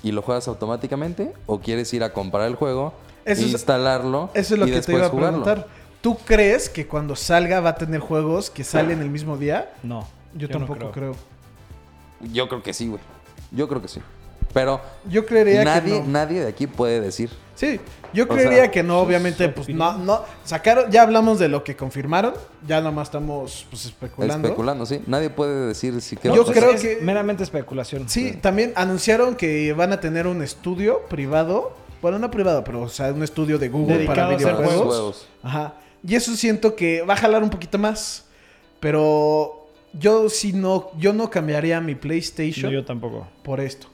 [0.03, 1.33] y lo juegas automáticamente?
[1.47, 2.93] ¿O quieres ir a comprar el juego,
[3.25, 5.43] Eso es- instalarlo Eso es lo y que te después iba a jugarlo?
[5.43, 5.67] preguntar.
[6.01, 9.73] ¿Tú crees que cuando salga va a tener juegos que salen el mismo día?
[9.81, 10.07] No.
[10.35, 11.15] Yo, no tampoco creo.
[12.31, 13.01] Yo creo que sí, güey.
[13.51, 13.99] Yo creo que sí.
[14.55, 14.79] Pero
[15.09, 16.07] Yo creería nadie, que no.
[16.07, 17.29] nadie de aquí puede decir.
[17.55, 17.77] Sí,
[18.13, 21.63] yo O creería sea, que no, obviamente, pues no, no, sacaron, ya hablamos de lo
[21.65, 22.33] que confirmaron,
[22.65, 24.47] ya nomás estamos pues especulando.
[24.47, 25.01] Especulando, sí.
[25.07, 26.63] Nadie puede decir si que Yo va a pasar.
[26.63, 28.07] creo es que- meramente especulación.
[28.07, 32.89] Sí, también anunciaron que van a tener un estudio privado, bueno, no privado, pero o
[32.89, 34.85] sea, un estudio de Google Dedicado para a hacer videojuegos.
[34.87, 35.27] juegos.
[35.43, 35.73] Ajá.
[36.01, 38.23] Y eso siento que va a jalar un poquito más,
[38.79, 43.27] pero yo sí no, yo no cambiaría mi No, PlayStation yo tampoco.
[43.43, 43.87] por esto.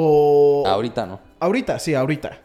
[0.00, 1.18] O Ahorita no.
[1.40, 2.38] ahorita, sí, ahorita.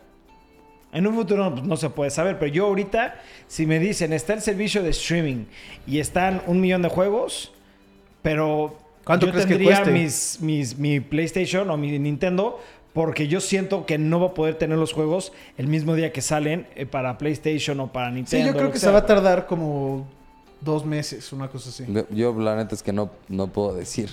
[0.92, 3.16] En un futuro pues, no se puede saber, pero yo ahorita,
[3.48, 5.46] si me dicen, está el servicio de streaming
[5.86, 7.52] y están un millón de juegos,
[8.24, 9.92] pero ¿Cuánto yo crees que tendría cueste?
[9.92, 12.60] mis, mis, mi PlayStation o mi Nintendo
[12.94, 16.22] porque yo siento que no va a poder tener los juegos el mismo día que
[16.22, 18.46] salen eh, para PlayStation o para Nintendo.
[18.48, 20.08] Sí, yo creo que se va a tardar como
[20.62, 21.86] dos meses, una cosa así.
[21.88, 24.10] Yo- Yo, la neta, es que no, no puedo decir.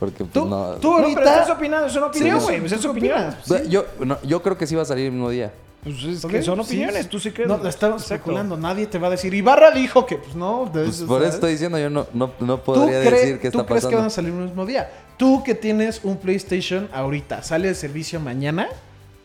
[0.00, 0.72] Porque pues, Tú, no.
[0.80, 2.54] tú No, pero estás opinando, es una opinión, Sí, güey.
[2.56, 3.36] sí, pues es ¿tú su qué opinión.
[3.68, 5.52] Yo, no, yo creo que sí va a salir el mismo día.
[5.84, 7.08] Pues es que son opiniones, sí.
[7.08, 7.48] tú sí crees.
[7.48, 8.14] No, estamos Exacto.
[8.14, 8.56] especulando.
[8.56, 9.32] Nadie te va a decir.
[9.32, 10.68] Ibarra dijo que, pues no.
[10.72, 13.60] de Pues por eso estoy diciendo, yo no, no, no ¿Tú, podría decir qué tú
[13.60, 14.06] está crees que van pasando.
[14.06, 14.90] a salir el mismo día?
[15.16, 18.68] Tú que tienes un PlayStation ahorita, sale el servicio mañana,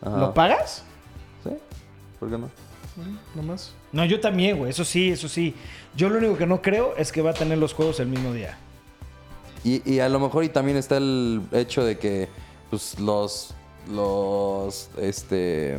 [0.02, 0.16] Ajá.
[0.18, 0.82] ¿lo pagas?
[1.42, 1.50] ¿Sí?
[2.20, 2.50] ¿Por qué no?
[3.34, 3.72] Nomás.
[3.92, 4.70] No, yo también, güey.
[4.70, 5.54] Eso sí, eso sí.
[5.94, 8.32] Yo lo único que no creo es que va a tener los juegos el mismo
[8.32, 8.56] día.
[9.68, 12.28] Y, y a lo mejor y también está el hecho de que
[12.70, 13.52] pues los
[13.90, 15.78] los este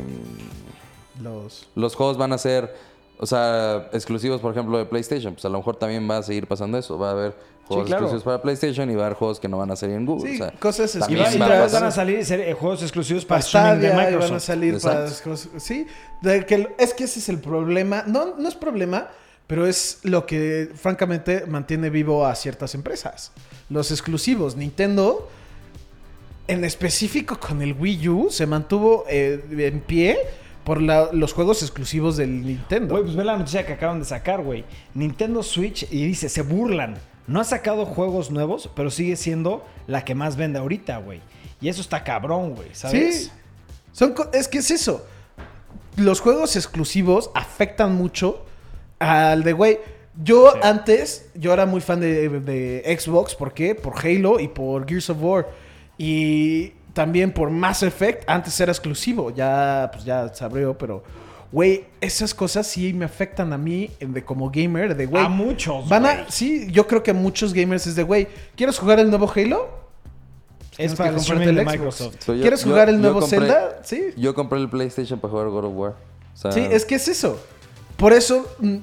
[1.22, 1.68] Los.
[1.74, 2.74] los juegos van a ser
[3.18, 6.46] o sea exclusivos por ejemplo de PlayStation pues a lo mejor también va a seguir
[6.46, 7.34] pasando eso va a haber
[7.66, 8.02] juegos claro.
[8.04, 10.30] exclusivos para PlayStation y va a haber juegos que no van a salir en Google
[10.30, 12.82] Sí, o sea, cosas Y, también va- y va van a salir ser, eh, juegos
[12.82, 14.28] exclusivos Para de Stadia, y Microsoft.
[14.30, 14.96] van a salir Exacto.
[14.96, 15.86] para las cosas- Sí,
[16.22, 18.04] de que, es que ese es el problema.
[18.06, 19.08] No, no es problema,
[19.46, 23.32] pero es lo que francamente mantiene vivo a ciertas empresas.
[23.70, 24.56] Los exclusivos.
[24.56, 25.28] Nintendo,
[26.46, 30.18] en específico con el Wii U, se mantuvo eh, en pie
[30.64, 32.92] por la- los juegos exclusivos del Nintendo.
[32.94, 34.64] Güey, pues ve la noticia que acaban de sacar, güey.
[34.94, 36.96] Nintendo Switch y dice, se burlan.
[37.26, 41.20] No ha sacado juegos nuevos, pero sigue siendo la que más vende ahorita, güey.
[41.60, 43.24] Y eso está cabrón, güey, ¿sabes?
[43.24, 43.30] Sí.
[43.92, 45.04] Son es que es eso.
[45.96, 48.44] Los juegos exclusivos afectan mucho
[48.98, 49.78] al de, güey.
[50.20, 50.58] Yo Sí.
[50.62, 53.34] antes, yo era muy fan de, de Xbox.
[53.34, 53.74] ¿Por qué?
[53.74, 55.48] Por Halo y por Gears of War.
[55.96, 58.28] Y también por Mass Effect.
[58.28, 59.30] Antes era exclusivo.
[59.30, 61.02] Ya, pues ya se abrió, pero...
[61.50, 64.94] Güey, esas cosas sí me afectan a mí de como gamer.
[64.94, 66.30] De, güey, A muchos, Van a...
[66.30, 69.66] Sí, yo creo que a muchos gamers es de, güey, ¿quieres jugar el nuevo Halo?
[70.76, 71.72] Es para el comprarte de el Xbox.
[71.72, 72.16] Microsoft.
[72.26, 73.78] Yo- ¿Quieres yo- jugar el nuevo compré- Zelda?
[73.82, 74.10] Sí.
[74.18, 75.94] Yo compré el PlayStation para jugar God of War.
[76.34, 77.40] O sea, Sí, es que es eso.
[77.96, 78.76] Por eso mm,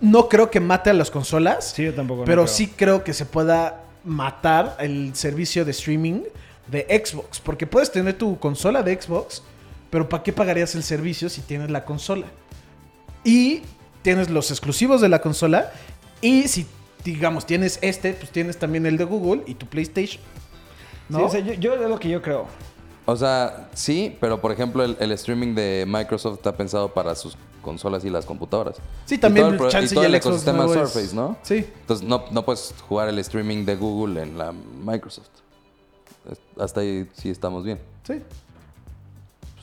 [0.00, 1.72] no creo que mate a las consolas.
[1.74, 2.20] Sí, yo tampoco.
[2.20, 2.54] no pero creo.
[2.54, 6.22] sí creo que se pueda matar el servicio de streaming
[6.66, 7.40] de Xbox.
[7.40, 9.42] Porque puedes tener tu consola de Xbox,
[9.90, 12.26] pero ¿para qué pagarías el servicio si tienes la consola?
[13.24, 13.62] Y
[14.02, 15.72] tienes los exclusivos de la consola.
[16.20, 16.66] Y si,
[17.04, 20.22] digamos, tienes este, pues tienes también el de Google y tu PlayStation.
[21.08, 21.18] ¿No?
[21.18, 22.46] Sí, o sea, yo, yo es lo que yo creo.
[23.10, 27.38] O sea, sí, pero por ejemplo el, el streaming de Microsoft está pensado para sus
[27.62, 28.76] consolas y las computadoras.
[29.06, 31.38] Sí, Y también todo el, chance y todo ya el el ecosistema es- Surface, ¿no?
[31.42, 31.66] Sí.
[31.80, 35.28] Entonces no, no puedes jugar el streaming de Google en la Microsoft.
[36.58, 37.78] Hasta ahí sí estamos bien.
[38.06, 38.20] Sí.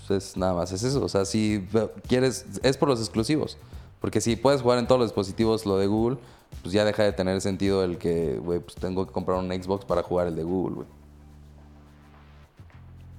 [0.08, 1.04] Pues es nada más, es eso.
[1.04, 1.68] O sea, si
[2.08, 3.58] quieres, es por los exclusivos.
[4.02, 6.18] Porque si puedes jugar en todos los dispositivos lo de Google,
[6.64, 9.86] pues ya deja de tener sentido el que, güey, pues tengo que comprar un Xbox
[9.86, 10.88] para jugar el de Google, güey.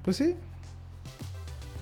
[0.07, 0.35] Pues sí.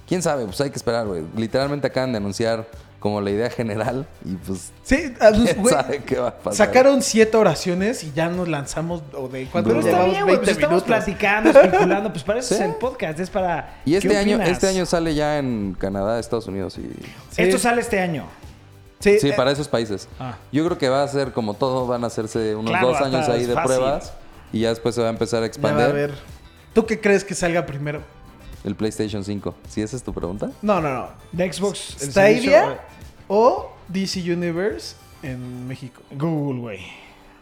[0.09, 0.45] ¿Quién sabe?
[0.47, 1.23] Pues hay que esperar, güey.
[1.37, 2.67] Literalmente acaban de anunciar
[2.99, 4.73] como la idea general y pues...
[4.83, 6.67] Sí, ¿Quién güey, sabe qué va a pasar?
[6.67, 9.03] Sacaron siete oraciones y ya nos lanzamos.
[9.15, 10.11] ¿O de Pero está llevamos?
[10.11, 10.37] bien, güey.
[10.37, 10.83] 20 Pues estamos minutos.
[10.85, 12.11] platicando, especulando.
[12.13, 12.55] Pues para eso Sí.
[12.55, 13.21] es el podcast.
[13.21, 13.77] Es para.
[13.85, 14.51] Y este ¿qué año, opinas?
[14.53, 16.83] este año sale ya en Canadá, Estados Unidos y...
[17.31, 17.43] Sí.
[17.43, 18.25] Esto sale este año.
[19.01, 20.09] Sí, Sí, eh, para esos países.
[20.19, 20.37] Ah.
[20.51, 23.29] Yo creo que va a ser como todo, van a hacerse unos Claro, dos años
[23.29, 23.77] ahí de fácil.
[23.77, 24.13] pruebas
[24.51, 26.15] y ya después se va a empezar a va a expandir ver.
[26.73, 28.01] ¿Tú qué crees que salga primero?
[28.65, 29.55] El PlayStation 5.
[29.69, 30.51] ¿Sí esa es tu pregunta?
[30.63, 31.09] No, no, no.
[31.33, 32.03] De Xbox.
[32.03, 32.79] el ¿Stadia servicio,
[33.29, 36.03] o DC Universe en México?
[36.11, 36.81] Google, güey.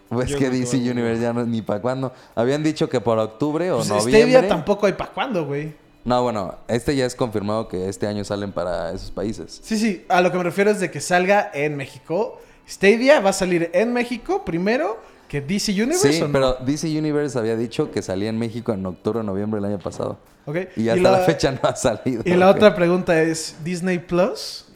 [0.08, 2.12] Pues Yo que DC Universe ya no ni para cuándo.
[2.34, 4.32] Habían dicho que por octubre o Pues noviembre.
[4.32, 5.72] Stadia tampoco hay para cuándo, güey.
[6.04, 9.60] No, bueno, este ya es confirmado que este año salen para esos países.
[9.62, 10.04] Sí, sí.
[10.08, 12.40] A lo que me refiero es de que salga en México.
[12.68, 14.98] Stadia va a salir en México primero
[15.32, 16.12] que DC Universe.
[16.12, 16.32] Sí, ¿o no?
[16.34, 19.78] pero DC Universe había dicho que salía en México en octubre o noviembre del año
[19.78, 20.18] pasado.
[20.44, 20.56] Ok.
[20.76, 21.18] Y hasta la...
[21.20, 22.22] fecha no ha salido.
[22.26, 24.66] Y la otra pregunta es: ¿Disney Plus?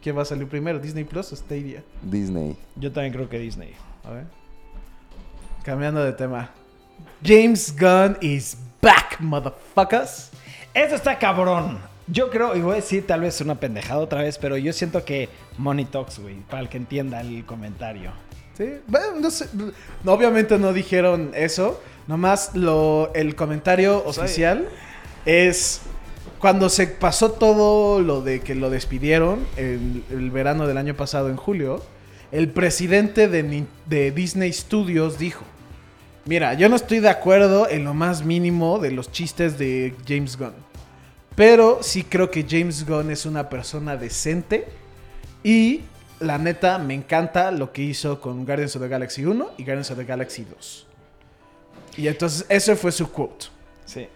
[0.00, 0.78] ¿Qué va a salir primero?
[0.78, 1.82] ¿Disney Plus o Stadia?
[2.00, 2.56] Disney.
[2.76, 3.74] Yo también creo que Disney.
[4.04, 4.24] A ver.
[5.64, 6.50] Cambiando de tema.
[7.24, 10.30] James Gunn is back, motherfuckers.
[10.74, 11.80] Esto está cabrón.
[12.06, 15.04] Yo creo, y voy a decir tal vez una pendejada otra vez, pero yo siento
[15.04, 15.28] que
[15.58, 18.12] Money Talks, güey, para el que entienda el comentario.
[18.62, 19.48] Sí, bueno, no sé.
[20.04, 21.80] no, Obviamente no dijeron eso.
[22.06, 24.68] Nomás lo, el comentario oficial
[25.24, 25.80] es
[26.38, 31.28] cuando se pasó todo lo de que lo despidieron el, el verano del año pasado
[31.28, 31.82] en julio.
[32.32, 35.44] El presidente de, de Disney Studios dijo:
[36.24, 40.36] Mira, yo no estoy de acuerdo en lo más mínimo de los chistes de James
[40.36, 40.54] Gunn.
[41.34, 44.66] Pero sí creo que James Gunn es una persona decente.
[45.44, 45.80] Y
[46.22, 49.90] la neta, me encanta lo que hizo con Guardians of the Galaxy 1 y Guardians
[49.90, 50.86] of the Galaxy 2.
[51.96, 53.46] Y entonces ese fue su quote.
[53.84, 54.08] Sí.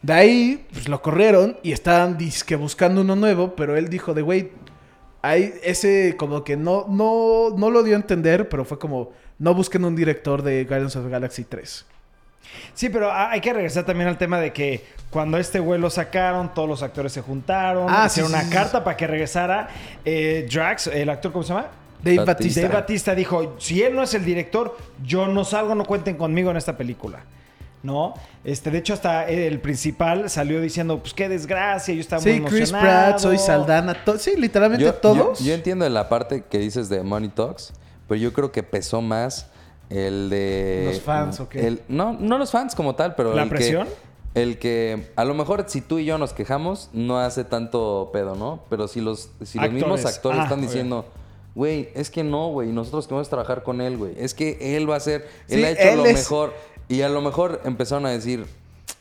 [0.00, 4.22] De ahí, pues lo corrieron y estaban disque buscando uno nuevo, pero él dijo de,
[4.22, 4.52] güey,
[5.22, 9.54] hay ese como que no, no, no lo dio a entender, pero fue como, no
[9.54, 11.84] busquen un director de Guardians of the Galaxy 3.
[12.74, 15.90] Sí, pero ha- hay que regresar también al tema de que cuando este güey lo
[15.90, 18.54] sacaron, todos los actores se juntaron, Ah, hicieron sí, una sí, sí.
[18.54, 19.68] carta para que regresara.
[20.04, 21.66] Eh, Drax, el actor, ¿cómo se llama?
[22.02, 22.32] Dave Batista.
[22.32, 22.60] Batista.
[22.62, 26.50] Dave Batista dijo, si él no es el director, yo no salgo, no cuenten conmigo
[26.50, 27.20] en esta película.
[27.80, 28.14] ¿No?
[28.42, 32.50] Este, de hecho, hasta el principal salió diciendo, pues qué desgracia, yo estaba Sí, muy
[32.50, 33.06] Chris emocionado.
[33.10, 35.38] Pratt, soy Saldana, sí, literalmente Yo, todos.
[35.38, 37.72] yo- yo entiendo la parte que dices de Money Talks,
[38.08, 39.46] pero yo creo que pesó más
[39.90, 40.84] el de...
[40.86, 41.66] ¿Los fans o qué?
[41.66, 43.86] el- no, no los fans como tal, pero ¿La el presión?
[44.34, 48.10] Que, el que a lo mejor si tú y yo nos quejamos, no hace tanto
[48.12, 48.60] pedo, ¿no?
[48.70, 50.40] Pero si los, si los mismos Actores.
[50.40, 51.04] Ah, están diciendo...
[51.54, 52.68] Güey, es que no, güey.
[52.68, 54.12] Nosotros queremos trabajar con él, güey.
[54.16, 55.26] Es que él va a hacer...
[55.48, 56.52] Él ha hecho él lo es- mejor.
[56.88, 58.46] Y a lo mejor empezaron a decir...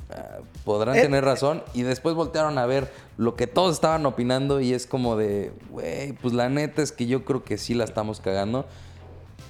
[0.09, 1.61] "Ah, podrán Él- tener razón.
[1.75, 4.59] Y después voltearon a ver lo que todos estaban opinando.
[4.59, 5.51] Y es como de...
[5.69, 8.65] Güey, pues la neta es que yo creo que sí la estamos cagando.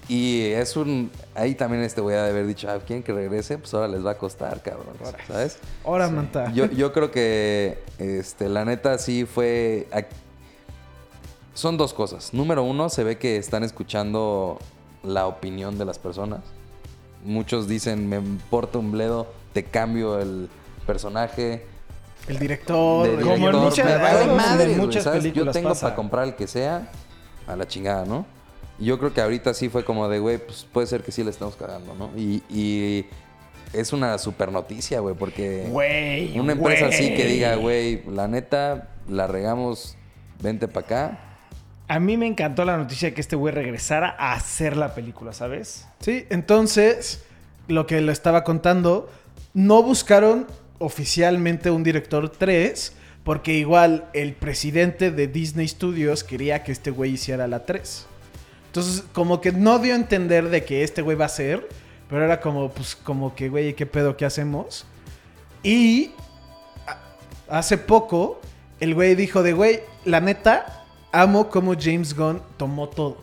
[0.09, 1.11] Y es un...
[1.35, 2.69] Ahí también este ha de haber dicho...
[2.69, 3.57] Ah, ¿quieren que regrese?
[3.57, 4.95] Pues ahora les va a costar, cabrón.
[5.27, 5.59] ¿Sabes?
[5.83, 6.51] Ahora, manta.
[6.53, 9.87] Yo, yo creo que este, la neta sí fue.
[11.53, 12.33] Son dos cosas.
[12.33, 14.59] Número uno, se ve que están escuchando
[15.03, 16.39] la opinión de las personas.
[17.25, 20.49] Muchos dicen, me importa un bledo, te cambio el
[20.85, 21.65] personaje.
[22.27, 23.07] El director.
[23.07, 25.23] el- Como en director, muchas- me vale en muchas ¿sabes?
[25.33, 25.87] Yo tengo pasa.
[25.87, 26.89] para comprar el que sea,
[27.47, 28.25] a la chingada, ¿no?
[28.79, 31.31] Yo creo que ahorita sí fue como de, güey, pues puede ser que sí le
[31.31, 32.11] estamos cagando, ¿no?
[32.15, 33.05] Y, y
[33.73, 35.65] es una super noticia, güey, porque...
[35.69, 36.37] Güey.
[36.39, 39.95] Una empresa así que diga, güey, la neta, la regamos,
[40.41, 41.19] vente para acá.
[41.87, 45.33] A mí me encantó la noticia de que este güey regresara a hacer la película,
[45.33, 45.87] ¿sabes?
[45.99, 47.23] Sí, entonces,
[47.67, 49.09] lo que le estaba contando,
[49.53, 50.47] no buscaron
[50.79, 52.93] oficialmente un director 3
[53.23, 58.05] porque igual el presidente de Disney Studios quería que este güey hiciera la 3.
[58.67, 61.67] Entonces, como que no dio a entender de que este güey va a ser,
[62.09, 64.15] pero era como, pues, como que, güey, ¿qué pedo?
[64.15, 64.85] ¿Qué hacemos?
[65.63, 66.11] Y
[67.49, 68.39] hace poco,
[68.79, 73.17] el güey dijo de, güey, la neta, amo cómo James Gunn tomó todo.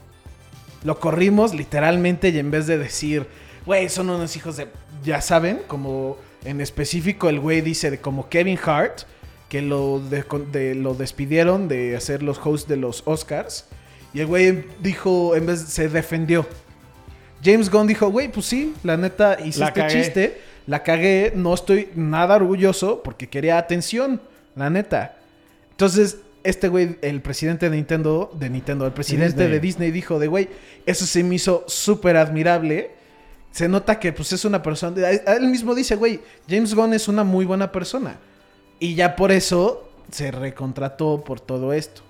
[0.83, 3.27] Lo corrimos literalmente y en vez de decir,
[3.65, 4.69] güey, son unos hijos de...
[5.03, 9.03] Ya saben, como en específico el güey dice de como Kevin Hart,
[9.49, 13.66] que lo, de- lo despidieron de hacer los hosts de los Oscars.
[14.15, 16.47] Y el güey dijo, en vez se defendió.
[17.45, 21.91] James Gunn dijo, güey, pues sí, la neta hice este chiste, la cagué, no estoy
[21.95, 24.20] nada orgulloso porque quería atención,
[24.57, 25.16] la neta.
[25.73, 29.49] Entonces, este güey, el presidente de Nintendo, de Nintendo, el presidente Disney.
[29.49, 30.49] de Disney dijo de, güey,
[30.86, 32.93] eso se me hizo súper admirable.
[33.51, 37.24] Se nota que pues es una persona, él mismo dice, güey, James Gunn es una
[37.24, 38.16] muy buena persona.
[38.78, 42.03] Y ya por eso se recontrató por todo esto.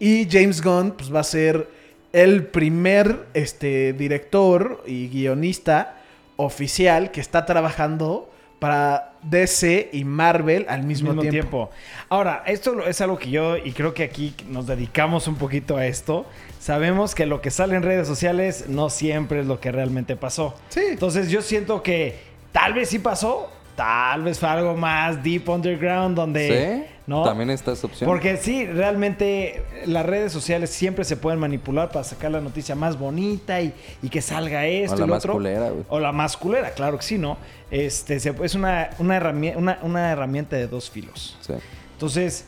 [0.00, 1.68] Y James Gunn pues va a ser
[2.12, 5.98] el primer este, director y guionista
[6.36, 11.40] oficial que está trabajando para DC y Marvel al mismo, mismo, tiempo.
[11.40, 11.70] tiempo.
[12.08, 15.86] Ahora, esto es algo que yo, y creo que aquí nos dedicamos un poquito a
[15.86, 16.26] esto,
[16.58, 20.54] sabemos que lo que sale en redes sociales no siempre es lo que realmente pasó.
[20.68, 20.80] Sí.
[20.90, 22.18] Entonces yo siento que
[22.52, 26.84] tal vez sí pasó, tal vez fue algo más deep underground donde...
[26.88, 26.94] ¿Sí?
[27.06, 27.24] ¿no?
[27.24, 28.08] También está esa opción.
[28.08, 32.96] Porque sí, realmente las redes sociales siempre se pueden manipular para sacar la noticia más
[32.96, 35.32] bonita y, y que salga esto O la y lo más otro.
[35.34, 35.72] culera.
[35.88, 37.36] O la más culera, claro que sí, ¿no?
[37.68, 41.36] Este, se- es una, una, herramienta, una, una herramienta de dos filos.
[41.40, 41.54] Sí.
[41.94, 42.44] Entonces,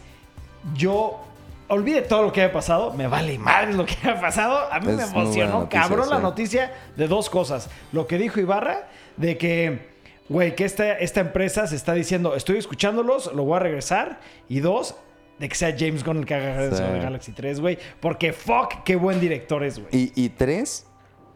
[0.77, 1.21] yo
[1.67, 4.73] olvide todo lo que haya pasado, me vale madre lo que haya pasado.
[4.73, 7.69] A mí Es me emocionó, noticia, cabrón, la noticia de dos cosas.
[7.93, 8.87] Lo que dijo Ibarra,
[9.17, 9.92] de que,
[10.29, 14.21] güey, que esta, esta empresa se está diciendo, estoy escuchándolos, lo voy a regresar.
[14.49, 14.95] Y dos,
[15.39, 16.77] de que sea James Gunn el que haga Sí.
[16.77, 17.79] sobre Galaxy 3, güey.
[18.01, 19.89] Porque fuck, qué buen director es, güey.
[19.93, 20.87] Y, y tres,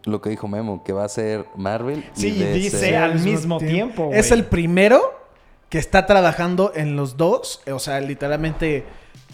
[0.05, 2.05] lo que dijo Memo, que va a ser Marvel.
[2.15, 5.01] Sí, dice al mismo tiempo, Es el primero
[5.69, 8.85] que está trabajando en los dos, o sea, literalmente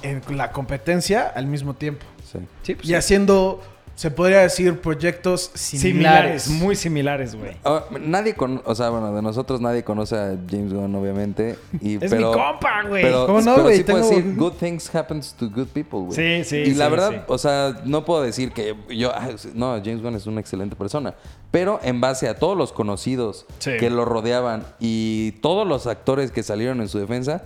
[0.03, 2.07] en la competencia al mismo tiempo.
[2.25, 2.39] Sí.
[2.63, 2.95] Sí, pues y sí.
[2.95, 3.61] haciendo,
[4.03, 6.43] se podría decir, proyectos similares.
[6.43, 7.57] similares, muy similares, güey.
[7.65, 11.57] Ah, nadie con, o sea, bueno, de nosotros nadie conoce a James Gunn, obviamente.
[11.81, 13.01] Y, Es pero, mi compa, güey.
[13.05, 13.77] Pero, ¿Cómo no, pero güey?
[13.77, 16.17] sí puedo Tengo- decir, good things happens to good people, güey.
[16.17, 17.17] Sí, sí, Y la sí, verdad, sí.
[17.29, 21.15] o sea, no puedo decir que yo, ah, no, James Gunn es una excelente persona.
[21.53, 23.77] Pero en base a todos los conocidos Sí.
[23.79, 27.45] que lo rodeaban y todos los actores que salieron en su defensa,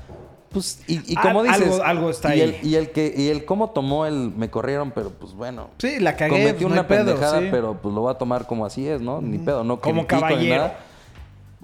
[0.56, 2.58] pues, y, y como Al- dices, algo- algo está y ahí.
[2.62, 5.68] El, y el que, y el cómo tomó el, me corrieron, pero pues bueno.
[5.78, 6.30] Sí, la cagué.
[6.30, 7.48] Cometí pues, no una pedo, pendejada, sí.
[7.50, 9.20] pero pues lo va a tomar como así es, ¿no?
[9.20, 10.56] Ni pedo, no Como caballero.
[10.56, 10.78] nada.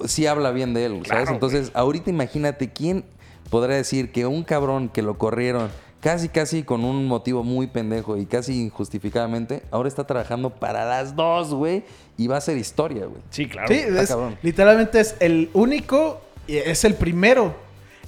[0.07, 1.29] Sí habla bien de él, ¿sabes?
[1.31, 3.05] Entonces, ahorita imagínate quién
[3.51, 5.71] podrá decir que un cabrón que lo corrieron
[6.01, 11.15] casi casi con un motivo muy pendejo y casi injustificadamente, ahora está trabajando para las
[11.15, 11.85] dos, güey,
[12.17, 13.23] y va a ser historia, güey.
[13.31, 13.69] Sí, claro.
[13.69, 14.13] Sí, es-
[14.43, 17.55] literalmente es el único, y es el primero,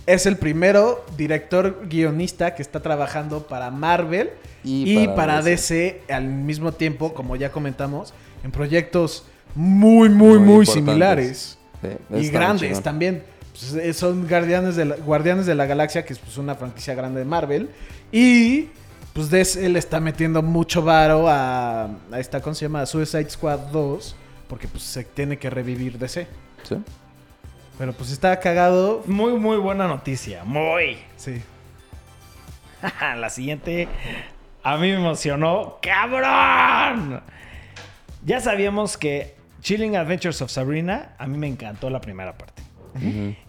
[0.07, 4.31] es el primero director guionista que está trabajando para Marvel
[4.63, 6.03] y, Y para, para DC.
[6.09, 9.25] al mismo tiempo, como ya comentamos, en proyectos
[9.55, 12.83] muy, muy, muy, similares Sí, y grandes chingón.
[12.83, 13.23] también.
[13.53, 16.95] Pues, eh, son Guardianes de, la, Guardianes de la Galaxia, que es pues, una franquicia
[16.95, 17.69] grande de Marvel.
[18.11, 18.69] Y
[19.13, 22.85] pues DC le está metiendo mucho varo a, a esta, ¿cómo se llama?
[22.87, 24.17] Suicide Squad 2,
[24.49, 26.27] porque pues se tiene que revivir DC.
[26.65, 26.77] Sí.
[27.79, 29.03] Pero pues está cagado.
[29.07, 30.45] Muy, muy buena noticia.
[30.45, 30.99] Muy.
[31.17, 31.43] Sí.
[33.01, 33.89] La siguiente
[34.63, 35.79] a mí me emocionó.
[35.83, 37.23] ¡Cabrón!
[38.25, 42.63] Ya sabíamos que Chilling Adventures of Sabrina, a mí me encantó la primera parte.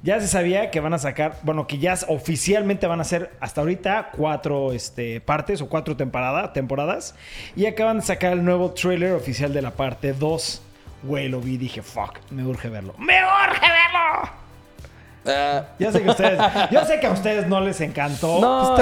[0.02, 3.62] Ya se sabía que van a sacar, bueno, que ya oficialmente van a ser hasta
[3.62, 7.16] ahorita cuatro este, partes o cuatro temporada, temporadas.
[7.56, 10.62] Y acaban de sacar el nuevo trailer oficial de la parte 2.
[11.06, 12.94] Güey, lo vi y dije, fuck, me urge verlo.
[12.98, 14.30] ¡Me urge verlo!
[15.28, 16.40] Ah, Ya sé que a ustedes,
[16.72, 18.40] yo sé que a ustedes no les encantó.
[18.40, 18.76] No,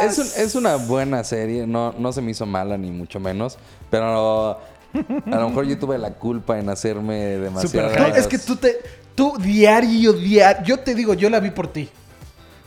[0.00, 3.56] es, un- es una buena serie, no, no se me hizo mala ni mucho menos,
[3.90, 4.50] pero
[4.92, 7.88] a lo mejor yo tuve la culpa en hacerme demasiado.
[7.90, 8.76] Super No, es que tú te.
[9.14, 10.62] Tú diario, diario.
[10.64, 11.88] Yo te digo, yo la vi por ti.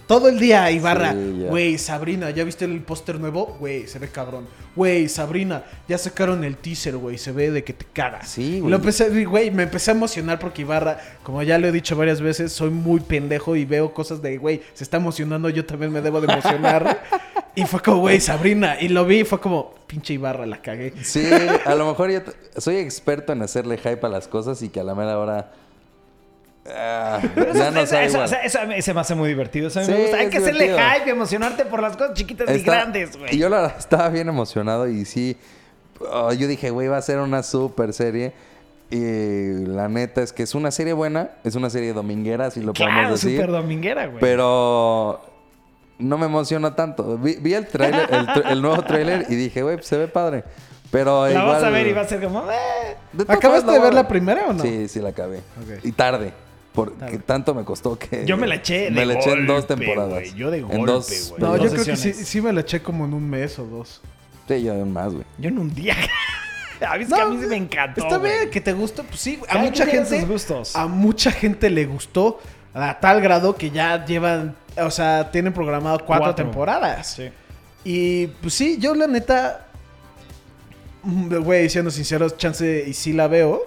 [0.10, 1.12] Todo el día, Ibarra.
[1.12, 1.46] Sí.
[1.48, 3.56] Güey, Sabrina, ¿ya viste el póster nuevo?
[3.60, 4.48] Güey, se ve cabrón.
[4.76, 7.20] Güey, Sabrina, ya sacaron el teaser, güey.
[7.20, 8.28] Se ve de que te cagas.
[8.28, 8.72] Sí, güey.
[8.72, 12.22] Lo empecé, güey, me empecé a emocionar porque Ibarra, como ya lo he dicho varias
[12.22, 16.02] veces, soy muy pendejo y veo cosas de, güey, se está emocionando, yo también me
[16.02, 17.04] debo de emocionar.
[17.54, 18.82] y fue como, güey, Sabrina.
[18.82, 20.92] Y lo vi y fue como, pinche Ibarra, la cagué.
[21.04, 21.24] Sí,
[21.64, 22.22] a lo mejor yo
[22.58, 25.52] soy experto en hacerle hype a las cosas y que a la mera hora
[26.76, 29.68] ah, Pero eso, ya no eso- eso- eso se me hace muy divertido.
[29.68, 30.18] Eso a mí Sí, me gusta.
[30.18, 30.90] Hay que hacerle divertido.
[30.96, 33.36] hype y emocionarte por las cosas chiquitas y grandes, güey.
[33.36, 35.38] Y yo la estaba bien emocionado y sí.
[36.12, 38.34] oh, yo dije, güey, va a ser una super serie.
[38.92, 41.30] Y la neta es que es una serie buena.
[41.44, 43.38] Es una serie dominguera, si lo Claro, podemos decir.
[43.40, 44.20] súper dominguera, güey.
[44.20, 45.22] Pero
[46.00, 47.18] no me emociona tanto.
[47.18, 48.10] Vi, vi el trailer,
[48.50, 50.44] el, nuevo trailer y dije, güey, pues se ve padre.
[50.92, 51.48] Pero la igual...
[51.48, 52.50] vas a ver y va a ser como...
[52.50, 52.96] eh.
[53.14, 54.64] De ¿Acabaste de ver la primera o no?
[54.64, 55.42] Sí, sí la acabé.
[55.84, 56.34] Y tarde.
[56.86, 58.26] Porque tanto me costó que...
[58.26, 60.34] Yo me la eché Me de la eché en dos temporadas.
[60.36, 61.42] Yo de En golpe, dos- güey.
[61.42, 63.66] No, Dos yo creo que sí, sí me la eché como en un mes o
[63.66, 64.02] dos.
[64.48, 65.26] Sí, yo más, güey.
[65.38, 65.96] Yo en un día...
[66.88, 69.04] a mí, es que a mí sí me encantó, Está bien, que te gustó.
[69.04, 70.22] Pues sí, a mucha gente.
[70.26, 70.76] gustos.
[70.76, 72.40] A mucha gente le gustó
[72.74, 74.56] a tal grado que ya llevan.
[74.78, 76.46] O sea, tienen programado cuatro, Cuatro.
[76.46, 77.16] temporadas.
[77.16, 77.30] Sí.
[77.84, 79.68] Y pues sí, yo la neta.
[81.04, 83.62] mm, Güey, siendo sinceros, chance y sí la veo.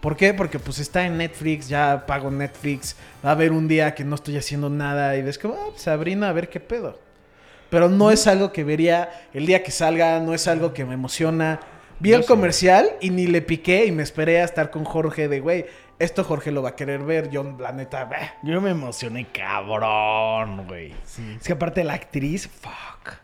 [0.00, 0.32] ¿Por qué?
[0.32, 2.96] Porque pues está en Netflix, ya pago Netflix.
[3.24, 5.82] Va a haber un día que no estoy haciendo nada y ves como, ah, pues,
[5.82, 6.98] Sabrina, a ver qué pedo.
[7.68, 10.94] Pero no es algo que vería el día que salga, no es algo que me
[10.94, 11.60] emociona.
[11.98, 12.28] Vi Yo el sí.
[12.28, 15.66] comercial y ni le piqué y me esperé a estar con Jorge de, güey,
[15.98, 17.28] esto Jorge lo va a querer ver.
[17.28, 18.36] Yo, la neta, bah.
[18.42, 20.94] Yo me emocioné cabrón, güey.
[21.38, 23.16] Es que aparte la actriz, fuck.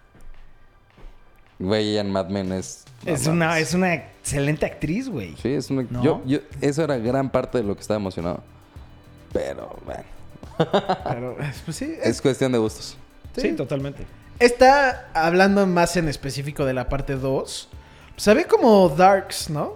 [1.59, 2.85] Güey, en Mad Men es...
[3.05, 5.35] Es una, es una excelente actriz, güey.
[5.41, 5.87] Sí, es una...
[5.91, 6.03] ¿No?
[6.03, 8.43] Yo, yo, eso era gran parte de lo que estaba emocionado.
[9.33, 10.03] Pero, bueno.
[11.05, 12.97] Pero, pues sí, Es cuestión de gustos.
[13.37, 14.05] Sí, totalmente.
[14.39, 17.69] Está hablando más en específico de la parte 2.
[18.17, 19.75] Se ve como Darks, ¿no?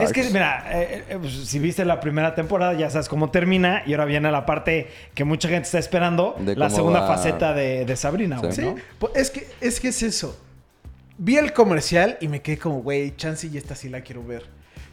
[0.00, 0.32] Es que, Darks.
[0.32, 3.82] mira, eh, eh, pues, si viste la primera temporada, ya sabes cómo termina.
[3.86, 7.52] Y ahora viene la parte que mucha gente está esperando: De la segunda va- faceta
[7.54, 8.42] de, de Sabrina, Sí.
[8.42, 8.52] güey.
[8.52, 8.62] Sí.
[8.62, 8.74] ¿no?
[9.00, 10.38] Pues es que, es que es eso.
[11.24, 14.42] Vi el comercial y me quedé como, güey, chance y esta sí la quiero ver.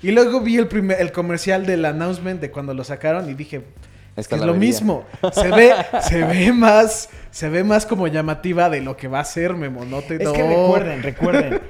[0.03, 3.63] Y luego vi el, primer, el comercial del announcement de cuando lo sacaron y dije,
[4.15, 5.05] es que es lo mismo.
[5.33, 5.73] Se ve,
[6.03, 9.85] se ve más, se ve más como llamativa de lo que va a ser, Memo.
[9.85, 11.61] No te Es que recuerden, recuerden.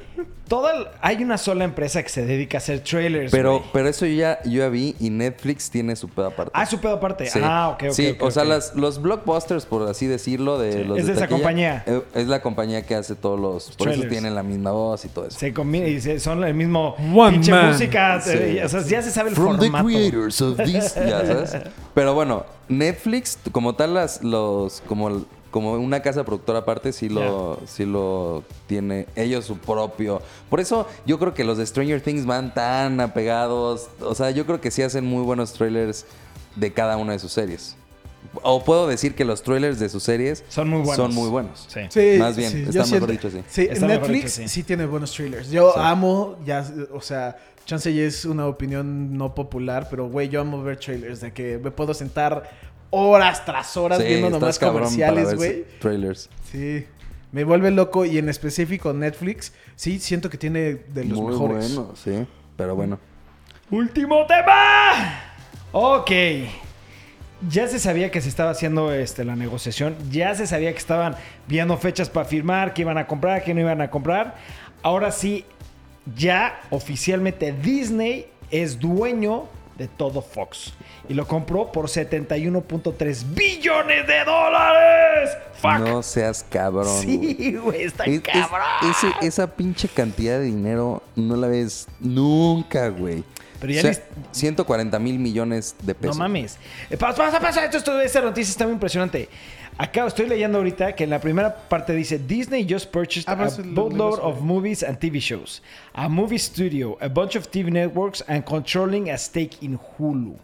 [0.50, 3.32] Toda, el- hay una sola empresa que se dedica a hacer trailers.
[3.32, 6.52] Pero, pero eso yo ya, yo ya vi y Netflix tiene su pedo aparte.
[6.56, 7.28] Ah, su pedo aparte.
[7.28, 7.40] Sí.
[7.42, 7.92] Ah, ok, ok.
[7.94, 11.22] Sí, o sea, las- los blockbusters, por así decirlo, de Sí, los es de esa
[11.22, 11.84] taquilla, compañía.
[11.86, 13.76] eh, Es la compañía que hace todos los...
[13.78, 15.38] Por eso tienen la misma voz y todo eso.
[15.40, 17.68] Se combina y se- son el mismo One pinche man.
[17.68, 18.20] música.
[18.20, 18.32] Sí.
[18.34, 19.86] eh, O sea, ya se sabe el From formato.
[19.88, 21.56] the creators of this, ya sabes.
[21.94, 27.60] Pero bueno, Netflix como tal las los como como una casa productora aparte sí lo
[27.66, 30.22] sí lo tiene ellos su propio.
[30.50, 34.46] Por eso yo creo que los de Stranger Things van tan apegados, o sea, yo
[34.46, 36.06] creo que sí hacen muy buenos trailers
[36.56, 37.76] de cada una de sus series.
[38.44, 40.96] O puedo decir que los trailers de sus series Son muy buenos.
[40.98, 41.66] Son muy buenos.
[41.70, 41.80] Sí.
[41.90, 43.44] Sí, Más bien, sí, está yo mejor dicho así.
[43.48, 44.50] Sí, Está Netflix dicho, sí.
[44.50, 44.64] sí.
[44.64, 45.50] tiene buenos trailers.
[45.50, 45.80] Yo Sí.
[45.82, 50.62] amo, ya, o sea, chance ya es una opinión no popular, pero güey, yo amo
[50.62, 52.50] ver trailers, de que me puedo sentar
[52.92, 55.66] horas tras horas Sí, viendo nomás comerciales, güey.
[55.80, 56.30] Trailers.
[56.52, 56.86] Sí,
[57.32, 61.76] me vuelve loco y en específico Netflix, sí, siento que tiene de los muy mejores.
[61.76, 62.26] bueno, sí.
[62.58, 63.00] Pero bueno.
[63.72, 65.22] Último tema.
[65.72, 66.12] Ok.
[67.48, 69.96] Ya se sabía que se estaba haciendo este, la negociación.
[70.12, 71.16] Ya se sabía que estaban
[71.48, 74.36] viendo fechas para firmar, que iban a comprar, que no iban a comprar.
[74.82, 75.46] Ahora sí,
[76.18, 79.46] ya oficialmente Disney es dueño
[79.80, 80.74] de todo Fox.
[81.08, 85.32] Y lo compró por 71.3 billones de dólares.
[85.62, 85.80] Fuck.
[85.80, 87.02] No seas cabrón.
[87.02, 88.62] sí, güey, está Es- es- cabrón.
[88.92, 93.24] ese- esa pinche cantidad de dinero no la ves nunca, güey.
[93.60, 94.02] Pero ya O sea, lis-
[94.32, 96.16] 140 mil millones de pesos.
[96.18, 96.58] No mames.
[96.90, 97.66] Eh, Pasa, pasa, pasa.
[97.66, 99.28] Esto, esto, esta noticia está muy impresionante.
[99.82, 103.38] Acá estoy leyendo ahorita que en la primera parte dice Disney just purchased Ah, a
[103.38, 107.48] pues, lo- boatload lo- of movies and TV shows, a movie studio, a bunch of
[107.48, 110.36] TV networks and controlling a stake in Hulu.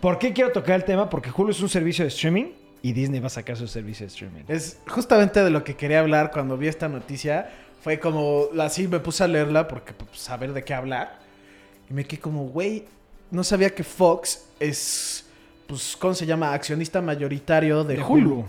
[0.00, 1.08] ¿Por qué quiero tocar el tema?
[1.08, 2.46] Porque Hulu es un servicio de streaming
[2.82, 4.42] y Disney va a sacar su servicio de streaming.
[4.48, 7.50] Es justamente de lo que quería hablar cuando vi esta noticia.
[7.82, 11.20] Fue como, así me puse a leerla porque pues, saber de qué hablar.
[11.88, 12.84] Y me quedé como, güey,
[13.30, 15.24] no sabía que Fox es,
[15.68, 16.52] pues, ¿cómo se llama?
[16.52, 18.32] Accionista mayoritario de, De Hulu.
[18.34, 18.44] Hulu.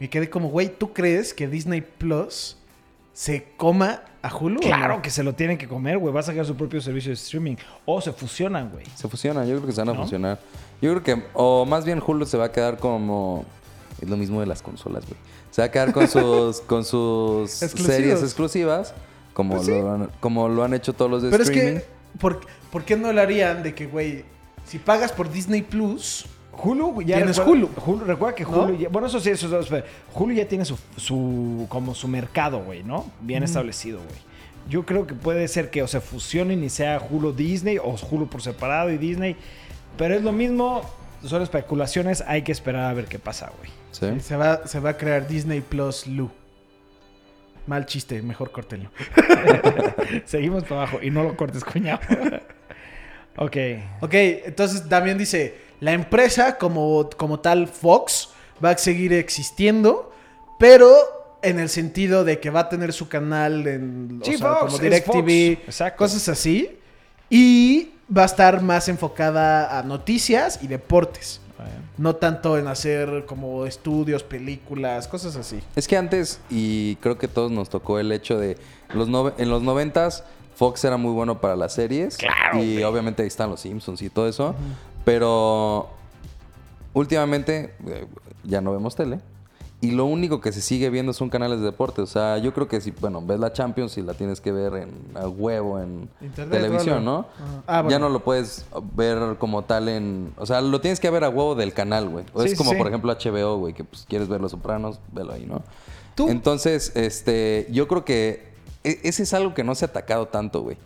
[0.00, 2.56] Me quedé como, güey, ¿tú crees que Disney Plus
[3.12, 4.60] se coma a Hulu?
[4.60, 5.02] Claro no?
[5.02, 6.12] que se lo tienen que comer, güey.
[6.14, 7.56] Va a sacar su propio servicio de streaming.
[7.84, 8.84] O se fusionan, güey.
[8.94, 10.02] Se fusionan, yo creo que se van a ¿No?
[10.02, 10.38] fusionar.
[10.80, 13.44] Yo creo que, o más bien Hulu se va a quedar como.
[14.00, 15.18] Es lo mismo de las consolas, güey.
[15.50, 17.96] Se va a quedar con sus, con sus Exclusivos.
[17.96, 18.94] series exclusivas,
[19.34, 19.72] como, Pues sí.
[19.72, 21.76] lo han, como lo han hecho todos los de Pero streaming.
[21.78, 21.88] es que,
[22.20, 24.24] ¿por, por qué no lo harían de que, güey,
[24.64, 26.26] si pagas por Disney Plus,
[26.62, 28.04] Hulu ya Tienes recuerda, Hulu.
[28.04, 28.50] recuerda que ¿No?
[28.50, 29.84] Hulu, ya- bueno, eso sí, eso, eso, espera.
[30.14, 33.10] Hulu ya tiene su, su como su mercado, güey, ¿no?
[33.20, 34.20] Bien establecido, güey.
[34.68, 38.28] Yo creo que puede ser que o se fusionen y sea Hulu Disney o Hulu
[38.28, 39.36] por separado y Disney,
[39.96, 40.82] pero es lo mismo.
[41.24, 42.22] son especulaciones.
[42.26, 43.70] Hay que esperar a ver qué pasa, güey.
[43.92, 44.20] Sí.
[44.20, 46.30] Se va, se va a crear Disney Plus Lu.
[47.66, 48.90] Mal chiste, mejor córtenlo.
[50.24, 52.00] Seguimos para abajo y no lo cortes, cuñado.
[53.36, 53.56] ok.
[54.00, 58.30] Ok, entonces también dice, la empresa como, como tal Fox
[58.64, 60.12] va a seguir existiendo,
[60.58, 60.92] pero
[61.42, 64.72] en el sentido de que va a tener su canal en, o Sí, sea, Fox,
[64.72, 66.76] como DirecTV, cosas así.
[67.30, 71.40] Y va a estar más enfocada a noticias y deportes.
[71.96, 75.58] No tanto en hacer como estudios, películas, cosas así.
[75.74, 78.56] Es que antes, y creo que todos nos tocó el hecho de.
[78.94, 80.22] Los en los noventas,
[80.54, 82.16] Fox era muy bueno para las series.
[82.16, 84.54] Claro, Y obviamente ahí están los Simpsons y todo eso.
[85.08, 85.88] Pero
[86.92, 88.06] últimamente eh,
[88.44, 89.20] ya no vemos tele.
[89.80, 92.02] Y lo único que se sigue viendo son canales de deporte.
[92.02, 94.74] O sea, yo creo que si, bueno, ves la Champions y la tienes que ver
[94.74, 97.04] en a huevo en Internet, televisión.
[97.04, 97.26] ¿no?
[97.66, 98.66] Ah, Ya no lo puedes
[98.96, 100.32] ver como tal en...
[100.36, 102.24] O sea, lo tienes que ver a huevo del canal, güey.
[102.34, 102.76] O Sí, es como, sí.
[102.76, 105.62] por ejemplo, HBO, güey, que pues quieres ver Los Sopranos, velo ahí, ¿no?
[106.16, 106.28] ¿Tú?
[106.28, 108.48] Entonces, este, yo creo que
[108.82, 110.76] e- ese es algo que no se ha atacado tanto, güey.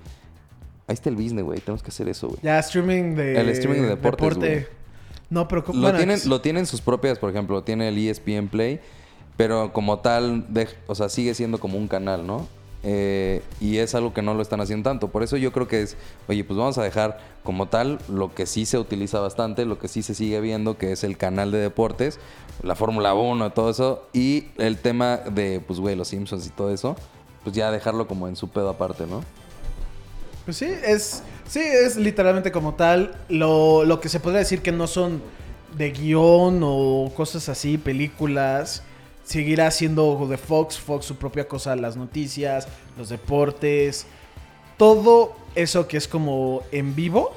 [0.87, 1.61] Ahí está el business, güey.
[1.61, 2.41] Tenemos que hacer eso, güey.
[2.43, 3.41] Ya streaming de...
[3.41, 4.69] El streaming de deportes, deporte.
[5.31, 5.65] No, pero...
[5.73, 8.81] Lo, bueno, tienen, es- lo tienen sus propias, por ejemplo, tiene el ESPN Play,
[9.37, 12.47] pero como tal, de- o sea, sigue siendo como un canal, ¿no?
[12.85, 15.07] Eh, y es algo que no lo están haciendo tanto.
[15.09, 15.97] Por eso yo creo que es,
[16.29, 19.87] oye, pues vamos a dejar como tal lo que sí se utiliza bastante, lo que
[19.87, 22.19] sí se sigue viendo, que es el canal de deportes,
[22.65, 26.73] la Fórmula 1, todo eso, y el tema de, pues, güey, los Simpsons y todo
[26.75, 26.97] eso,
[27.45, 29.23] pues ya dejarlo como en su pedo aparte, ¿no?
[30.45, 34.73] Pues sí, es, sí, es literalmente como tal lo, lo que se podría decir que
[34.73, 35.23] no son
[35.77, 38.83] de guion o cosas así, películas.
[39.25, 42.67] Seguirá siendo de Fox, Fox su propia cosa, las noticias,
[42.99, 44.07] los deportes,
[44.77, 47.33] todo eso que es como en vivo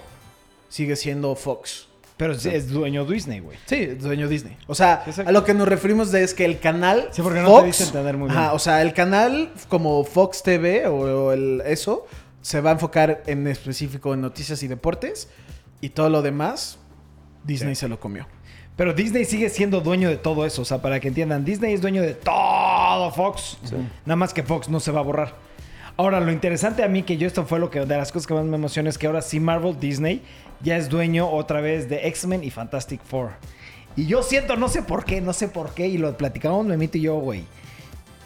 [0.67, 1.87] sigue siendo Fox.
[2.17, 3.57] Pero es dueño Disney, güey.
[3.65, 4.57] Sí, es dueño Disney.
[4.67, 5.29] O sea, Exacto.
[5.29, 7.67] a lo que nos referimos de es que el canal Sí, porque no Fox, te
[7.67, 8.39] diste a entender muy bien.
[8.39, 12.07] Ajá, o sea, el canal como Fox TV o, o el eso
[12.45, 15.29] se va a enfocar en específico en noticias y deportes
[15.81, 16.77] y todo lo demás
[17.43, 18.27] Disney se lo comió.
[18.75, 20.61] Pero Disney sigue siendo dueño de todo eso.
[20.61, 23.57] O sea, para que entiendan, Disney es dueño de todo Fox.
[24.05, 25.33] Nada más que Fox no se va a borrar.
[25.97, 28.35] Ahora, lo interesante a mí, que yo esto fue lo que de las cosas que
[28.35, 30.21] más me emociona, es que ahora sí Marvel Disney
[30.61, 33.31] ya es dueño otra vez de X-Men y Fantastic Four.
[33.95, 36.99] Y yo siento, no sé por qué, no sé por qué, y lo platicamos Memito
[36.99, 37.45] y yo, güey.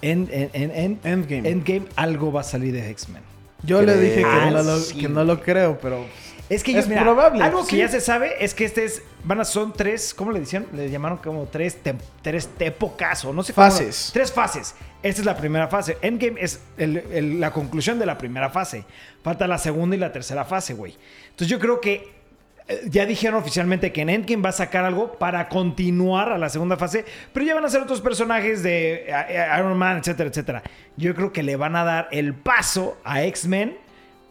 [0.02, 1.48] En, en, en, en- Endgame.
[1.50, 3.22] Endgame algo va a salir de X-Men.
[3.64, 4.98] Yo le dije que Ah, no, lo, sí.
[5.00, 6.06] que no lo creo, pero
[6.50, 7.78] Es que yo, Es mira, probable, Algo que sí.
[7.78, 9.04] ya se sabe es que este es.
[9.24, 10.14] Van a, son tres.
[10.16, 10.66] ¿Cómo le decían?
[10.74, 11.78] Le llamaron como tres,
[12.24, 14.10] tres épocas o no sé cómo- Fases.
[14.14, 14.74] Tres fases.
[15.04, 15.98] Esta es la primera fase.
[16.02, 18.84] Endgame es el- el- la conclusión de la primera fase.
[19.24, 20.96] Falta la segunda y la tercera fase, güey.
[21.30, 22.19] Entonces yo creo que.
[22.70, 26.50] Eh, Ya dijeron oficialmente que en Endgame va a sacar algo para continuar a la
[26.50, 30.30] segunda fase, pero ya van a ser otros personajes de eh, eh, Iron Man, etcétera,
[30.30, 30.64] etcétera.
[30.96, 33.78] Yo creo que le van a dar el paso a X-Men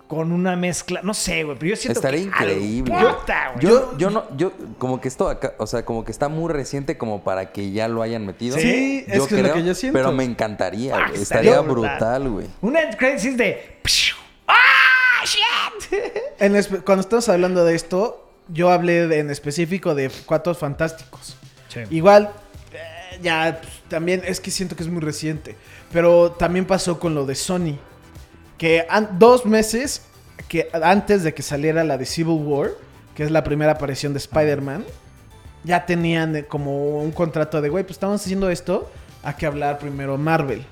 [0.06, 2.94] con una mezcla, no sé, güey, pero yo siento Estaría que algo increíble.
[2.94, 3.66] puta, güey.
[3.66, 6.96] Yo, yo no, yo, como que esto acá, o sea, como que está muy reciente
[6.96, 8.56] como para que ya lo hayan metido.
[8.56, 9.98] Sí, es que es lo que yo siento.
[9.98, 11.20] Pero me encantaría, Ah, güey.
[11.20, 12.26] estaría Estaría brutal.
[12.30, 12.46] güey.
[12.62, 13.76] Una end credits es de
[14.46, 14.54] ¡Ah!
[15.26, 15.92] ¡Shit!
[16.38, 21.36] en cuando estamos hablando de esto, yo hablé de- en específico de Cuatro Fantásticos.
[21.68, 21.80] Sí.
[21.90, 22.30] Igual,
[22.72, 25.56] eh, ya pues, también es que siento que es muy reciente.
[25.92, 27.76] Pero también pasó con lo de Sony.
[28.56, 28.86] Que
[29.18, 30.02] dos meses
[30.48, 32.70] que antes de que saliera la de Civil War,
[33.14, 34.84] que es la primera aparición de Spider-Man,
[35.64, 38.90] ya tenían eh, como un contrato de, güey, pues estamos haciendo esto,
[39.22, 40.64] hay que hablar primero Marvel.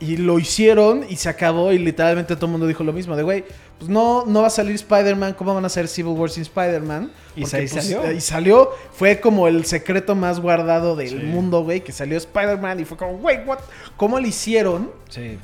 [0.00, 3.22] Y lo hicieron y se acabó y literalmente todo el mundo dijo lo mismo, de,
[3.22, 3.44] güey,
[3.80, 7.10] pues no, no va a salir Spider-Man, ¿cómo van a hacer Civil War sin Spider-Man?
[7.34, 8.04] Y Porque, ahí pues, salió.
[8.04, 11.16] eh, Y salió, fue como el secreto más guardado del Sí.
[11.16, 13.58] mundo, güey, que salió Spider-Man y fue como, güey, what?
[13.96, 14.92] ¿Cómo lo hicieron?
[15.08, 15.38] Sí.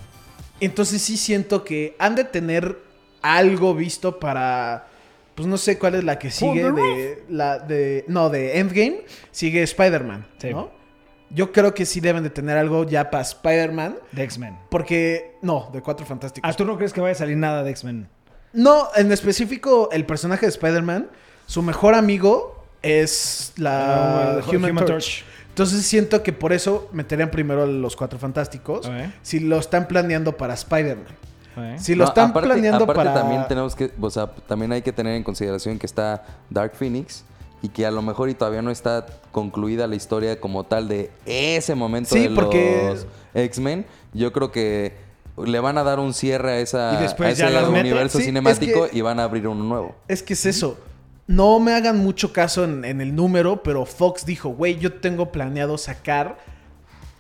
[0.61, 2.79] Entonces sí siento que han de tener
[3.23, 4.87] algo visto para...
[5.35, 9.63] Pues no sé cuál es la que sigue de la de no de Endgame, sigue
[9.65, 10.49] Spider-Man, Sí.
[10.51, 10.71] ¿no?
[11.29, 14.57] Yo creo que sí deben de tener algo ya para Spider-Man, De X-Men.
[14.71, 16.49] porque no, de Cuatro Fantásticos.
[16.49, 18.09] ¿Ah, tú no crees que vaya a salir nada de X-Men?
[18.57, 21.09] No, en específico el personaje de Spider-Man,
[21.47, 24.89] su mejor amigo es la Ah, Human, Human Torch.
[24.89, 25.25] Torch.
[25.51, 28.91] Entonces siento que por eso meterían primero a los Cuatro Fantásticos,
[29.23, 31.79] si lo están planeando para Spider-Man.
[31.79, 33.15] Si lo No, están aparte- planeando aparte para...
[33.15, 37.25] también tenemos que, o sea, también hay que tener en consideración que está Dark Phoenix
[37.63, 41.11] y que a lo mejor y todavía no está concluida la historia como tal de
[41.25, 43.87] ese momento Sí, de porque- los X-Men.
[44.13, 44.93] Yo creo que
[45.45, 48.25] le van a dar un cierre a, esa, Y después a ya ese universo Sí,
[48.25, 49.97] cinemático es que- y van a abrir uno nuevo.
[50.09, 50.79] Es que es eso.
[51.27, 55.33] no me hagan mucho caso en, en el número, pero Fox dijo, güey, yo tengo
[55.33, 56.39] planeado sacar,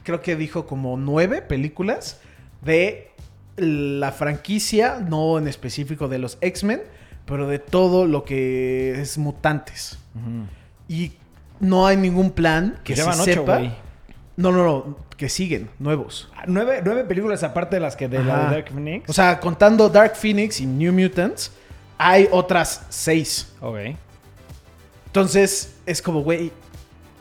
[0.04, 2.20] creo que dijo como nueve películas
[2.62, 3.10] de
[3.56, 6.82] la franquicia, no en específico de los X-Men,
[7.24, 9.98] pero de todo lo que es mutantes.
[10.88, 11.12] Y
[11.58, 13.58] no hay ningún plan que Que se ocho, sepa.
[13.58, 13.72] güey.
[14.36, 16.30] No, no, no, que siguen, nuevos.
[16.36, 19.08] Ah, Nueve, nueve películas aparte de las que de la de Dark Phoenix.
[19.08, 21.52] O sea, contando Dark Phoenix y New Mutants,
[21.98, 23.52] hay otras seis.
[23.60, 23.76] ok.
[25.06, 26.52] Entonces, es como, güey,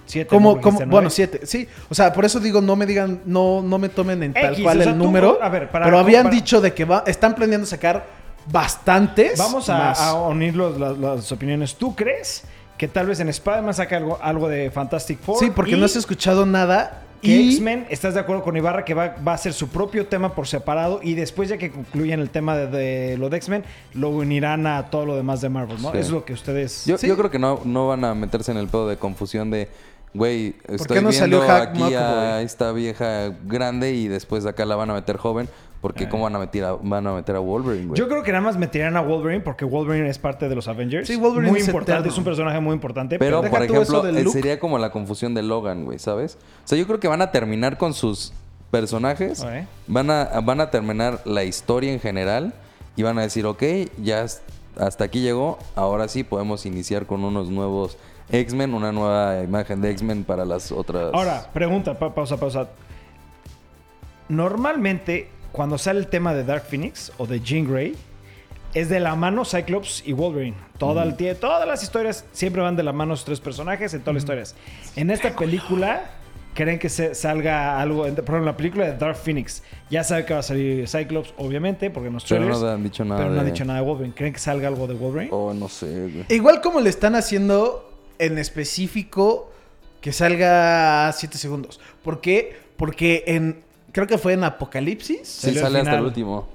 [0.08, 0.30] Siete.
[0.30, 1.68] ¿cómo, bueno, siete, sí.
[1.90, 4.64] O sea, por eso digo, no me digan, no, no me tomen en tal X,
[4.64, 5.40] cual o sea, el tú, número.
[5.42, 8.06] a ver, para- pero habían para- dicho de que va, están planeando sacar
[8.52, 9.40] bastantes.
[9.40, 10.00] Vamos a, más.
[10.00, 11.74] a unir los- las, las opiniones.
[11.76, 12.44] ¿Tú crees
[12.78, 15.40] que tal vez en Spider-Man saque algo, algo de Fantastic Four?
[15.40, 17.02] Sí, porque y no has escuchado nada.
[17.22, 20.36] Y X-Men, ¿estás de acuerdo con Ibarra que va, va a ser su propio tema
[20.36, 23.64] por separado y después ya que concluyan el tema de, de lo de X-Men,
[23.94, 25.92] lo unirán a todo lo demás de Marvel, ¿no?
[25.92, 25.98] Sí.
[25.98, 26.86] Es lo que ustedes...
[26.86, 27.08] Yo, Sí.
[27.08, 29.70] yo creo que no, no van a meterse en el pedo de confusión de,
[30.14, 34.76] güey, estoy qué no viendo salió aquí a esta vieja grande y después acá la
[34.76, 35.50] van a meter joven.
[35.86, 36.10] Porque Eh.
[36.10, 38.00] ¿cómo van a meter a, van a, meter a Wolverine, güey?
[38.00, 41.08] Yo creo que nada más meterían a Wolverine porque Wolverine es parte de los Avengers.
[41.08, 42.12] Sí, Wolverine muy es importante, eterno.
[42.12, 43.20] es un personaje muy importante.
[43.20, 46.40] Pero, deja por ejemplo, sería como la confusión de Logan, güey, ¿sabes?
[46.64, 48.34] O sea, yo creo que van a terminar con sus
[48.72, 49.46] personajes.
[49.86, 52.54] Van, a, van a terminar la historia en general
[52.96, 53.62] y van a decir, ok,
[54.02, 54.26] ya
[54.80, 57.96] hasta aquí llegó, ahora sí podemos iniciar con unos nuevos
[58.32, 61.14] X-Men, una nueva imagen de X-Men para las otras...
[61.14, 62.70] Ahora, pregunta, pa- pausa, pausa.
[64.28, 67.96] Normalmente, cuando sale el tema de Dark Phoenix o de Jean Grey,
[68.74, 70.58] es de la mano Cyclops y Wolverine.
[70.78, 74.02] Toda el tie- todas las historias siempre van de la mano esos tres personajes en
[74.02, 74.56] todas las historias.
[74.98, 76.12] En esta película,
[76.54, 78.06] creen que se salga algo.
[78.06, 80.86] en- Por ejemplo, en la película de Dark Phoenix, ya sabe que va a salir
[80.90, 83.80] Cyclops, obviamente, porque en los Pero no han dicho nada pero no han dicho nada
[83.80, 84.14] de Wolverine.
[84.14, 85.30] ¿Creen que salga algo de Wolverine?
[85.32, 86.26] Oh, no sé, güey.
[86.28, 89.52] Igual como le están haciendo en específico
[90.02, 91.80] que salga 7 segundos.
[92.04, 92.58] ¿Por qué?
[92.76, 93.64] Porque en.
[93.96, 95.26] Creo que fue en Apocalipsis.
[95.26, 96.50] Sí, sale hasta el último.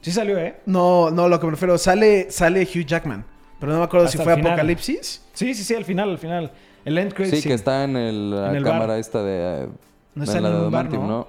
[0.00, 0.56] Sí salió, ¿eh?
[0.66, 1.78] No, no, lo que me refiero.
[1.78, 3.24] Sale, sale Hugh Jackman.
[3.60, 4.50] Pero no me acuerdo Hasta si fue final.
[4.54, 5.22] Apocalipsis.
[5.34, 6.50] Sí, sí, sí, al final, al final.
[6.84, 8.62] El end credit Sí, que está en el- la bar.
[8.64, 9.64] cámara esta de...
[9.64, 9.68] eh,
[10.16, 11.28] No está en la en un bar, ¿no?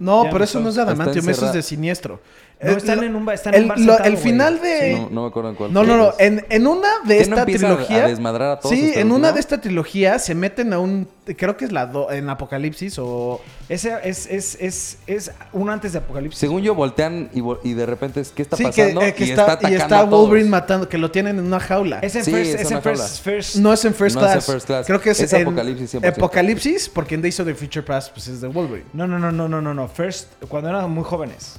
[0.00, 2.20] No, Ya pero no eso no es de Adamantium, eso es de Siniestro.
[2.58, 4.22] No, Eh, están en un bar, están el, en bar lo- sentado, el güey.
[4.24, 4.92] final de...
[4.94, 5.72] No, no me acuerdo en cuál.
[5.74, 6.16] No, no, no.
[6.16, 6.46] quieres.
[6.48, 8.04] En, en una de ¿Que no esta a- trilogía.
[8.04, 11.06] a desmadrar a todos Sí, en una de esta trilogía se meten a un.
[11.36, 13.42] Creo que es la do- en Apocalipsis o.
[13.68, 16.38] Ese es, es, es, es un antes de Apocalipsis.
[16.40, 19.02] Según yo, voltean y, y de repente es, ¿qué está sí, que, pasando?
[19.02, 20.22] eh, que y está, está, y atacando está a todos.
[20.28, 21.98] Wolverine matando, que lo tienen en una jaula.
[22.00, 23.38] Es en Sí, first, es es una en first, jaula.
[23.38, 24.46] first- No es en First, No es en class.
[24.46, 24.86] First Class.
[24.86, 26.08] Creo que es, Es en Apocalipsis 100%.
[26.08, 28.86] Apocalipsis, porque en Days of the Future Past pues es de Wolverine.
[28.94, 29.88] No, no, no, no, no, no, no.
[29.88, 31.58] First, cuando eran muy jóvenes.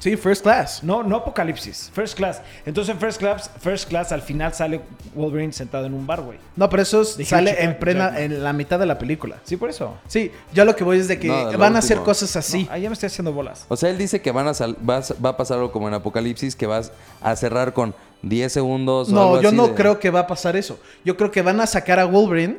[0.00, 0.82] Sí, First Class.
[0.82, 1.90] No, no Apocalipsis.
[1.94, 2.40] First Class.
[2.66, 4.80] Entonces en First Class, First Class al final sale
[5.14, 6.38] Wolverine sentado en un bar, güey.
[6.56, 8.22] No, pero eso De sale en, plena, Jackman.
[8.22, 9.36] en la mitad de la película.
[9.44, 9.94] Sí, por eso.
[10.08, 12.06] Sí, yo lo que voy es de que No, de lo van a hacer último.
[12.06, 12.64] cosas así.
[12.64, 13.66] No, ahí ya me estoy haciendo bolas.
[13.68, 15.94] O sea, él dice que van a sal- vas- va a pasar algo como en
[15.94, 19.74] Apocalipsis, que vas a cerrar con 10 segundos o No, algo yo así no de-
[19.74, 20.78] creo que va a pasar eso.
[21.04, 22.58] Yo creo que van a sacar a Wolverine,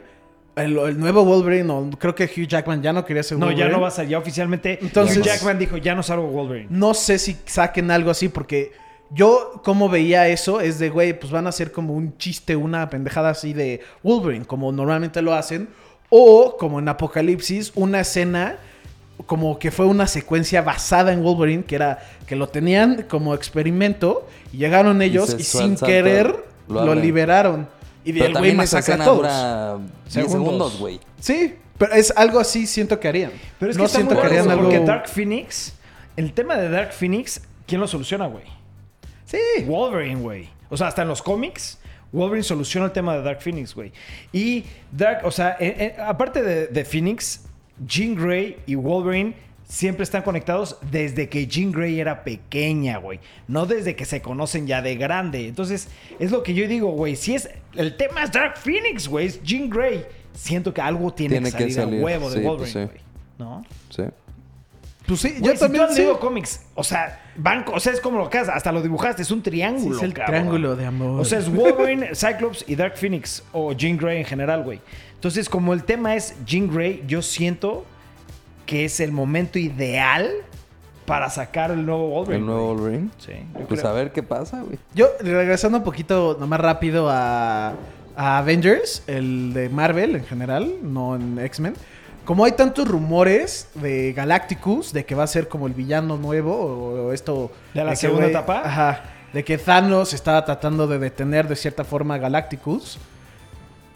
[0.55, 3.69] el, el nuevo Wolverine, o creo que Hugh Jackman ya no quería ser No, Wolverine.
[3.69, 4.11] ya no va a salir.
[4.11, 6.67] Ya oficialmente Entonces- Hugh Jackman dijo, ya no salgo Wolverine.
[6.69, 8.71] No sé si saquen algo así, porque
[9.11, 12.89] yo, como veía eso, es de, güey, pues van a hacer como un chiste, una
[12.89, 15.69] pendejada así de Wolverine, como normalmente lo hacen.
[16.09, 18.57] O, como en Apocalipsis, una escena
[19.27, 24.27] como que fue una secuencia basada en Wolverine, que era que lo tenían como experimento,
[24.51, 26.35] y llegaron ellos y, sin querer
[26.67, 27.67] lo liberaron.
[28.03, 29.17] Y de Pero el güey masacra a todos.
[29.17, 29.77] dura
[30.13, 30.79] 10 Segundos.
[30.79, 30.99] güey.
[31.19, 33.31] Sí, pero es algo así siento que harían.
[33.59, 34.63] Pero es no que siento que harían algo...
[34.63, 35.73] porque Dark Phoenix,
[36.15, 38.45] el tema de Dark Phoenix, ¿quién lo soluciona, güey?
[39.25, 39.37] Sí.
[39.65, 40.49] Wolverine, güey.
[40.69, 41.79] O sea, hasta en los cómics,
[42.11, 43.91] Wolverine soluciona el tema de Dark Phoenix, güey.
[44.31, 47.41] Y Dark, o sea, eh, eh, aparte de, de Phoenix,
[47.85, 49.33] Jean Grey y Wolverine
[49.71, 53.21] siempre están conectados desde que Jean Grey era pequeña, güey.
[53.47, 55.47] No desde que se conocen ya de grande.
[55.47, 55.87] Entonces,
[56.19, 57.15] es lo que yo digo, güey.
[57.15, 57.49] Si es.
[57.73, 59.27] El tema es Dark Phoenix, güey.
[59.27, 60.05] Es Jean Grey.
[60.33, 63.01] Siento que algo tiene, Tiene que que salir, a huevo de pues Wolverine, sí.
[63.39, 63.65] ¿No?
[63.89, 64.03] Sí.
[65.07, 66.01] Pues sí, yo si también tú has sí.
[66.01, 69.23] leído cómics, o sea, van, o sea, es como lo que haces, hasta lo dibujaste,
[69.23, 69.95] es un triángulo.
[69.95, 70.35] Sí, es el cabrón.
[70.35, 71.19] triángulo de amor.
[71.19, 74.79] O sea, es Wolverine, Cyclops y Dark Phoenix, o Jean Grey en general, güey.
[75.15, 77.85] Entonces, como el tema es Jean Grey, yo siento
[78.71, 80.31] que es el momento ideal
[81.05, 82.39] para sacar el nuevo Wolverine.
[82.39, 82.67] El nuevo.
[82.73, 83.09] Wolverine.
[83.17, 83.91] Sí, yo Pues creo.
[83.91, 84.79] a ver qué pasa, güey.
[84.95, 87.73] Yo, regresando un poquito nomás rápido a,
[88.15, 91.73] a Avengers, el de Marvel en general, no en X-Men.
[92.23, 96.55] como hay tantos rumores de Galacticus, de que va a ser como el villano nuevo,
[96.55, 97.51] o, o esto...
[97.73, 98.61] ¿De la segunda etapa?
[98.63, 99.03] Ajá.
[99.33, 102.97] De que Thanos estaba tratando de detener de cierta forma a Galacticus.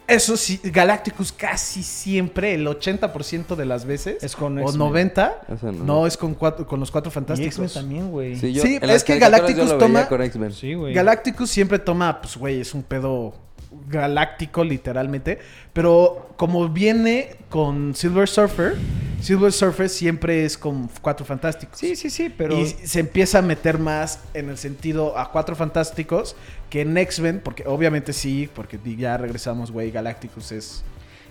[0.07, 4.77] Eso sí, Galacticus casi siempre, el 80% de las veces, Es con o X-Men.
[4.79, 5.83] 90, Ese no.
[5.83, 6.07] no.
[6.07, 7.55] es con, cuatro, con los cuatro Y fantásticos.
[7.57, 8.35] X-Men también, güey.
[8.35, 10.51] Sí, es que Galacticus toma- con X-Men.
[10.53, 10.93] Sí, güey.
[10.93, 13.33] Galacticus siempre toma, pues, güey, es un pedo
[13.87, 15.39] galáctico, literalmente.
[15.73, 18.75] Pero como viene con Silver Surfer,
[19.25, 21.79] Silver Surfer siempre es con cuatro fantásticos.
[21.79, 22.59] Sí, sí, sí, pero...
[22.59, 26.35] Y se empieza a meter más en el sentido a cuatro fantásticos
[26.69, 30.83] que en X-Men, porque obviamente sí, porque ya regresamos, güey, Galacticus es...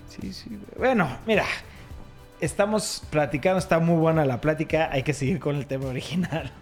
[0.09, 0.59] Sí, sí.
[0.77, 1.45] Bueno, mira.
[2.41, 4.89] Estamos platicando, está muy buena la plática.
[4.91, 6.53] Hay que seguir con el tema original.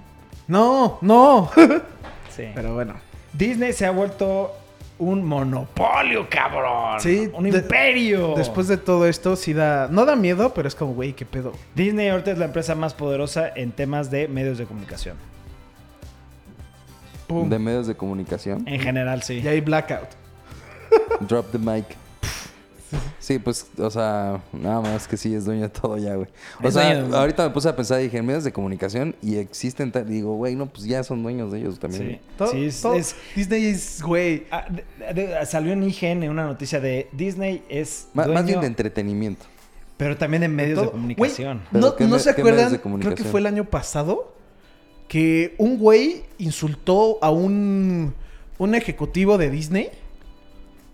[0.48, 1.50] No, no.
[2.36, 2.44] Sí.
[2.54, 2.94] Pero bueno.
[3.34, 4.54] Disney se ha vuelto
[5.02, 7.00] un monopolio, cabrón.
[7.00, 8.34] Sí, Un de- imperio.
[8.36, 9.88] Después de todo esto, sí da...
[9.90, 11.52] No da miedo, pero es como, güey, qué pedo.
[11.74, 15.16] Disney ahorita es la empresa más poderosa en temas de medios de comunicación.
[17.26, 17.48] Pum.
[17.48, 18.62] De medios de comunicación.
[18.66, 19.40] En general, sí.
[19.42, 20.08] Y hay blackout.
[21.20, 21.84] Drop the mic.
[23.18, 26.28] Sí, pues, o sea, nada más que sí es dueño de todo ya, güey.
[26.62, 28.52] O Es sea, dueño de- ahorita me puse a pensar y dije, en medios de
[28.52, 32.20] comunicación y existen, tal- digo, güey, no, pues ya son dueños de ellos también.
[32.38, 32.44] Sí.
[32.50, 34.44] Sí, es- todo- es- Disney es, güey.
[34.50, 38.66] Ah, de- de- salió en IGN una noticia de Disney es dueño, Más bien de
[38.66, 39.46] entretenimiento.
[39.96, 41.62] pero también de medios todo- de comunicación.
[41.70, 42.72] Güey, ¿No, ¿qué no me- se acuerdan?
[42.72, 44.34] de Creo que fue el año pasado
[45.08, 48.14] que un güey insultó a un,
[48.58, 49.90] un ejecutivo de Disney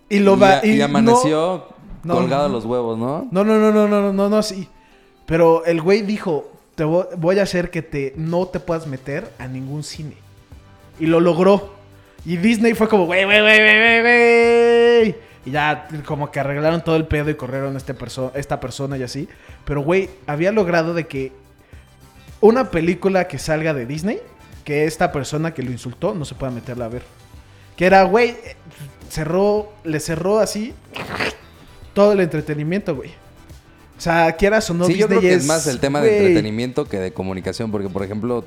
[0.08, 1.68] y lo y, va a- y no- amaneció
[2.04, 2.54] no, colgado no.
[2.54, 3.28] los huevos, ¿no?
[3.30, 4.68] No, no, no, no, no, no, no, no, sí.
[5.26, 9.46] Pero el güey dijo, te voy, a hacer que te no te puedas meter a
[9.46, 10.16] ningún cine.
[11.00, 11.74] Y lo logró.
[12.24, 15.16] Y Disney fue como, güey, güey, güey, güey, güey.
[15.44, 18.96] Y ya como que arreglaron todo el pedo y corrieron a este perso- esta persona
[18.96, 19.28] y así.
[19.64, 21.32] Pero, güey, había logrado de que
[22.40, 24.20] una película que salga de Disney,
[24.64, 27.02] que esta persona que lo insultó no se pueda meterla a ver.
[27.76, 28.36] Que era, güey,
[29.08, 30.74] cerró, le cerró así
[31.98, 33.10] todo el entretenimiento, güey.
[33.96, 36.16] O sea, quieras o no, sí, yo creo Disney que es más el tema de
[36.18, 38.44] entretenimiento que de comunicación, porque, por ejemplo,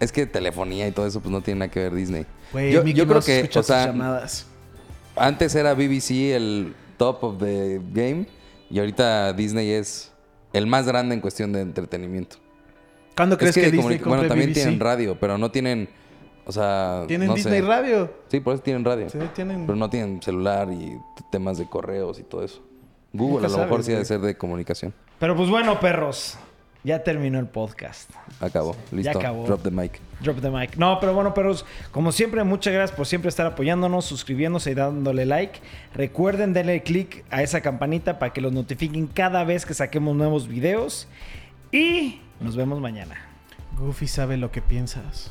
[0.00, 2.24] es que telefonía y todo eso, pues no tiene nada que ver Disney.
[2.52, 4.46] Güey, yo, yo creo que, o sea, llamadas.
[5.16, 8.26] antes era BBC el top of the game
[8.70, 10.10] y ahorita Disney es
[10.54, 12.36] el más grande en cuestión de entretenimiento.
[13.14, 14.54] ¿Cuándo crees es que, de Disney comuni- bueno, compre también BBC?
[14.54, 15.90] tienen radio, pero no tienen,
[16.44, 17.66] o sea, Tienen no Disney sé.
[17.66, 18.12] Radio.
[18.28, 19.08] Sí, por eso tienen radio.
[19.08, 19.66] Sí, tienen...
[19.66, 20.98] Pero no tienen celular y
[21.30, 22.62] temas de correos y todo eso.
[23.12, 24.92] Google Nunca a lo mejor sabes, sí ha de ser de comunicación.
[25.18, 26.38] Pero pues bueno, perros.
[26.84, 28.10] Ya terminó el podcast.
[28.40, 28.74] Acabó.
[28.90, 29.16] Listo.
[29.16, 29.46] acabó.
[29.46, 30.00] Drop the mic.
[30.20, 30.76] Drop the mic.
[30.76, 35.24] No, pero bueno, perros, como siempre, muchas gracias por siempre estar apoyándonos, suscribiéndose y dándole
[35.24, 35.60] like.
[35.94, 40.48] Recuerden darle click a esa campanita para que los notifiquen cada vez que saquemos nuevos
[40.48, 41.06] videos.
[41.70, 43.14] Y nos vemos mañana.
[43.78, 45.30] Goofy sabe lo que piensas.